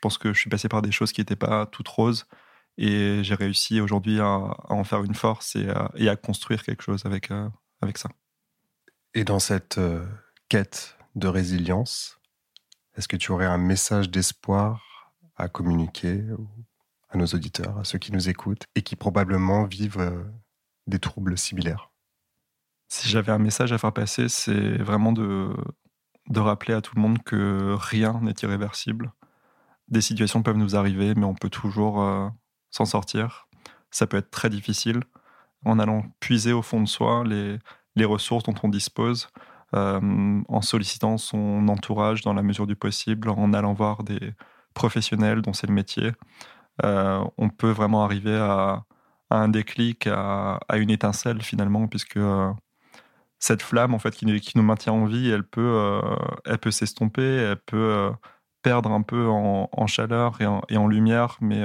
pense 0.00 0.18
que 0.18 0.32
je 0.32 0.38
suis 0.38 0.50
passé 0.50 0.68
par 0.68 0.82
des 0.82 0.92
choses 0.92 1.12
qui 1.12 1.20
n'étaient 1.20 1.36
pas 1.36 1.66
toutes 1.66 1.88
roses 1.88 2.26
et 2.76 3.20
j'ai 3.22 3.34
réussi 3.34 3.80
aujourd'hui 3.80 4.20
à, 4.20 4.28
en 4.68 4.84
faire 4.84 5.02
une 5.02 5.14
force 5.14 5.56
et 5.56 6.08
à, 6.08 6.16
construire 6.16 6.62
quelque 6.62 6.82
chose 6.82 7.04
avec 7.06 7.28
ça. 7.28 8.08
Et 9.14 9.24
dans 9.24 9.38
cette 9.38 9.80
quête 10.48 10.96
de 11.16 11.28
résilience, 11.28 12.20
est-ce 12.96 13.08
que 13.08 13.16
tu 13.16 13.32
aurais 13.32 13.46
un 13.46 13.58
message 13.58 14.10
d'espoir 14.10 15.12
à 15.36 15.48
communiquer 15.48 16.22
à 17.10 17.16
nos 17.16 17.26
auditeurs, 17.26 17.78
à 17.78 17.84
ceux 17.84 17.98
qui 17.98 18.12
nous 18.12 18.28
écoutent 18.28 18.64
et 18.74 18.82
qui 18.82 18.96
probablement 18.96 19.64
vivent 19.64 19.98
euh, 19.98 20.22
des 20.86 20.98
troubles 20.98 21.36
similaires? 21.36 21.90
Si 22.88 23.08
j'avais 23.08 23.32
un 23.32 23.38
message 23.38 23.72
à 23.72 23.78
faire 23.78 23.92
passer, 23.92 24.28
c'est 24.28 24.78
vraiment 24.78 25.12
de, 25.12 25.52
rappeler 26.36 26.74
à 26.74 26.80
tout 26.80 26.94
le 26.94 27.02
monde 27.02 27.22
que 27.22 27.74
rien 27.78 28.20
n'est 28.20 28.34
irréversible. 28.42 29.12
Des 29.88 30.00
situations 30.00 30.42
peuvent 30.42 30.56
nous 30.56 30.76
arriver, 30.76 31.14
mais 31.14 31.24
on 31.24 31.34
peut 31.34 31.50
toujours 31.50 32.02
euh, 32.02 32.28
s'en 32.70 32.84
sortir. 32.84 33.48
Ça 33.90 34.06
peut 34.06 34.18
être 34.18 34.30
très 34.30 34.50
difficile 34.50 35.00
en 35.64 35.78
allant 35.78 36.04
puiser 36.20 36.52
au 36.52 36.62
fond 36.62 36.80
de 36.80 36.88
soi 36.88 37.24
les 37.24 38.04
ressources 38.04 38.44
dont 38.44 38.54
on 38.62 38.68
dispose, 38.68 39.28
euh, 39.74 40.42
en 40.48 40.60
sollicitant 40.62 41.18
son 41.18 41.68
entourage 41.68 42.22
dans 42.22 42.34
la 42.34 42.42
mesure 42.42 42.66
du 42.66 42.76
possible, 42.76 43.28
en 43.28 43.52
allant 43.52 43.74
voir 43.74 44.04
des 44.04 44.32
professionnels 44.74 45.42
dont 45.42 45.52
c'est 45.52 45.66
le 45.66 45.72
métier, 45.72 46.12
euh, 46.84 47.24
on 47.38 47.48
peut 47.50 47.70
vraiment 47.70 48.04
arriver 48.04 48.36
à, 48.36 48.84
un 49.30 49.48
déclic, 49.48 50.06
à, 50.06 50.58
une 50.74 50.90
étincelle 50.90 51.42
finalement, 51.42 51.88
puisque 51.88 52.18
euh, 52.18 52.52
cette 53.38 53.62
flamme 53.62 53.94
en 53.94 53.98
fait 53.98 54.14
qui, 54.14 54.26
nous 54.26 54.62
maintient 54.62 54.92
en 54.92 55.06
vie, 55.06 55.30
elle 55.30 55.44
peut, 55.44 56.00
elle 56.44 56.58
peut 56.58 56.70
s'estomper, 56.70 57.22
elle 57.22 57.60
peut 57.66 58.12
perdre 58.62 58.90
un 58.92 59.02
peu 59.02 59.26
en, 59.28 59.86
chaleur 59.86 60.38
et 60.40 60.76
en, 60.76 60.86
lumière, 60.86 61.36
mais 61.40 61.62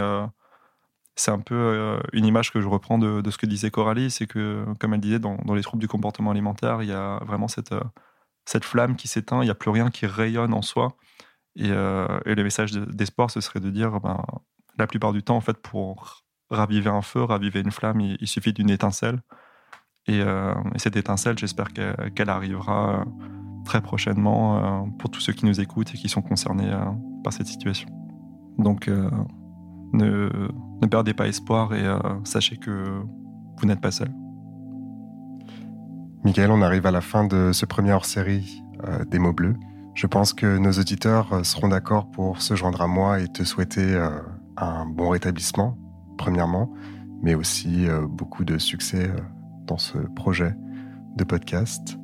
c'est 1.19 1.31
un 1.31 1.39
peu 1.39 1.99
une 2.13 2.25
image 2.25 2.51
que 2.51 2.61
je 2.61 2.67
reprends 2.67 2.97
de, 2.97 3.29
ce 3.29 3.37
que 3.37 3.45
disait 3.45 3.71
Coralie, 3.71 4.09
c'est 4.09 4.27
que, 4.27 4.65
comme 4.79 4.93
elle 4.93 4.99
disait, 4.99 5.19
dans, 5.19 5.37
les 5.53 5.61
troubles 5.61 5.81
du 5.81 5.87
comportement 5.87 6.31
alimentaire, 6.31 6.81
il 6.81 6.89
y 6.89 6.93
a 6.93 7.19
vraiment 7.25 7.47
cette, 7.47 7.73
cette 8.45 8.63
flamme 8.63 8.95
qui 8.95 9.07
s'éteint, 9.07 9.41
il 9.41 9.45
n'y 9.45 9.51
a 9.51 9.55
plus 9.55 9.69
rien 9.69 9.89
qui 9.89 10.05
rayonne 10.05 10.53
en 10.53 10.61
soi. 10.61 10.95
Et, 11.55 11.67
le 11.69 12.41
message 12.43 12.71
d'espoir, 12.71 13.31
ce 13.31 13.41
serait 13.41 13.59
de 13.59 13.69
dire, 13.69 13.99
ben, 13.99 14.23
la 14.77 14.87
plupart 14.87 15.13
du 15.13 15.21
temps, 15.21 15.35
en 15.35 15.41
fait, 15.41 15.57
pour 15.57 16.23
raviver 16.49 16.89
un 16.89 17.01
feu, 17.01 17.23
raviver 17.23 17.59
une 17.59 17.71
flamme, 17.71 17.99
il, 17.99 18.27
suffit 18.27 18.53
d'une 18.53 18.69
étincelle. 18.69 19.21
Et, 20.07 20.21
cette 20.77 20.95
étincelle, 20.95 21.37
j'espère 21.37 21.73
qu'elle 21.73 22.29
arrivera 22.29 23.05
très 23.65 23.81
prochainement 23.81 24.89
pour 24.99 25.11
tous 25.11 25.19
ceux 25.19 25.33
qui 25.33 25.45
nous 25.45 25.59
écoutent 25.59 25.93
et 25.93 25.97
qui 25.97 26.07
sont 26.07 26.21
concernés 26.21 26.71
par 27.23 27.33
cette 27.33 27.47
situation. 27.47 27.89
Donc, 28.57 28.89
ne, 29.93 30.29
perdez 30.89 31.13
pas 31.13 31.27
espoir 31.27 31.73
et 31.73 31.85
sachez 32.23 32.57
que 32.57 33.01
vous 33.57 33.65
n'êtes 33.65 33.81
pas 33.81 33.91
seul. 33.91 34.09
Michael, 36.23 36.51
on 36.51 36.61
arrive 36.61 36.85
à 36.85 36.91
la 36.91 36.99
fin 36.99 37.25
de 37.25 37.51
ce 37.53 37.65
premier 37.65 37.93
hors-série 37.93 38.61
euh, 38.83 39.05
des 39.05 39.19
mots 39.19 39.31
bleus. 39.31 39.55
Je 39.93 40.05
pense 40.05 40.33
que 40.33 40.57
nos 40.57 40.71
auditeurs 40.71 41.31
euh, 41.31 41.43
seront 41.43 41.69
d'accord 41.69 42.11
pour 42.11 42.41
se 42.41 42.55
joindre 42.55 42.81
à 42.81 42.87
moi 42.87 43.21
et 43.21 43.27
te 43.29 43.43
souhaiter 43.43 43.95
euh, 43.95 44.09
un 44.57 44.85
bon 44.85 45.09
rétablissement, 45.09 45.77
premièrement, 46.17 46.71
mais 47.21 47.35
aussi 47.35 47.87
beaucoup 48.09 48.43
de 48.43 48.57
succès 48.57 49.09
dans 49.65 49.77
ce 49.77 49.97
projet 49.97 50.55
de 51.15 51.23
podcast. 51.23 51.97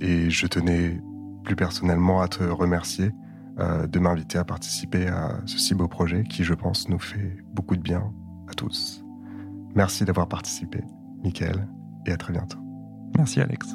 et 0.00 0.30
je 0.30 0.46
tenais 0.46 1.00
plus 1.44 1.56
personnellement 1.56 2.22
à 2.22 2.28
te 2.28 2.44
remercier 2.44 3.12
de 3.58 3.98
m'inviter 3.98 4.38
à 4.38 4.44
participer 4.44 5.06
à 5.08 5.40
ce 5.46 5.58
si 5.58 5.74
beau 5.74 5.88
projet 5.88 6.24
qui, 6.24 6.44
je 6.44 6.54
pense, 6.54 6.88
nous 6.88 6.98
fait 6.98 7.36
beaucoup 7.52 7.76
de 7.76 7.82
bien 7.82 8.12
à 8.48 8.54
tous. 8.54 9.04
Merci 9.74 10.04
d'avoir 10.04 10.28
participé, 10.28 10.82
Michael, 11.22 11.68
et 12.06 12.12
à 12.12 12.16
très 12.16 12.32
bientôt. 12.32 12.58
Merci 13.16 13.40
Alex. 13.40 13.74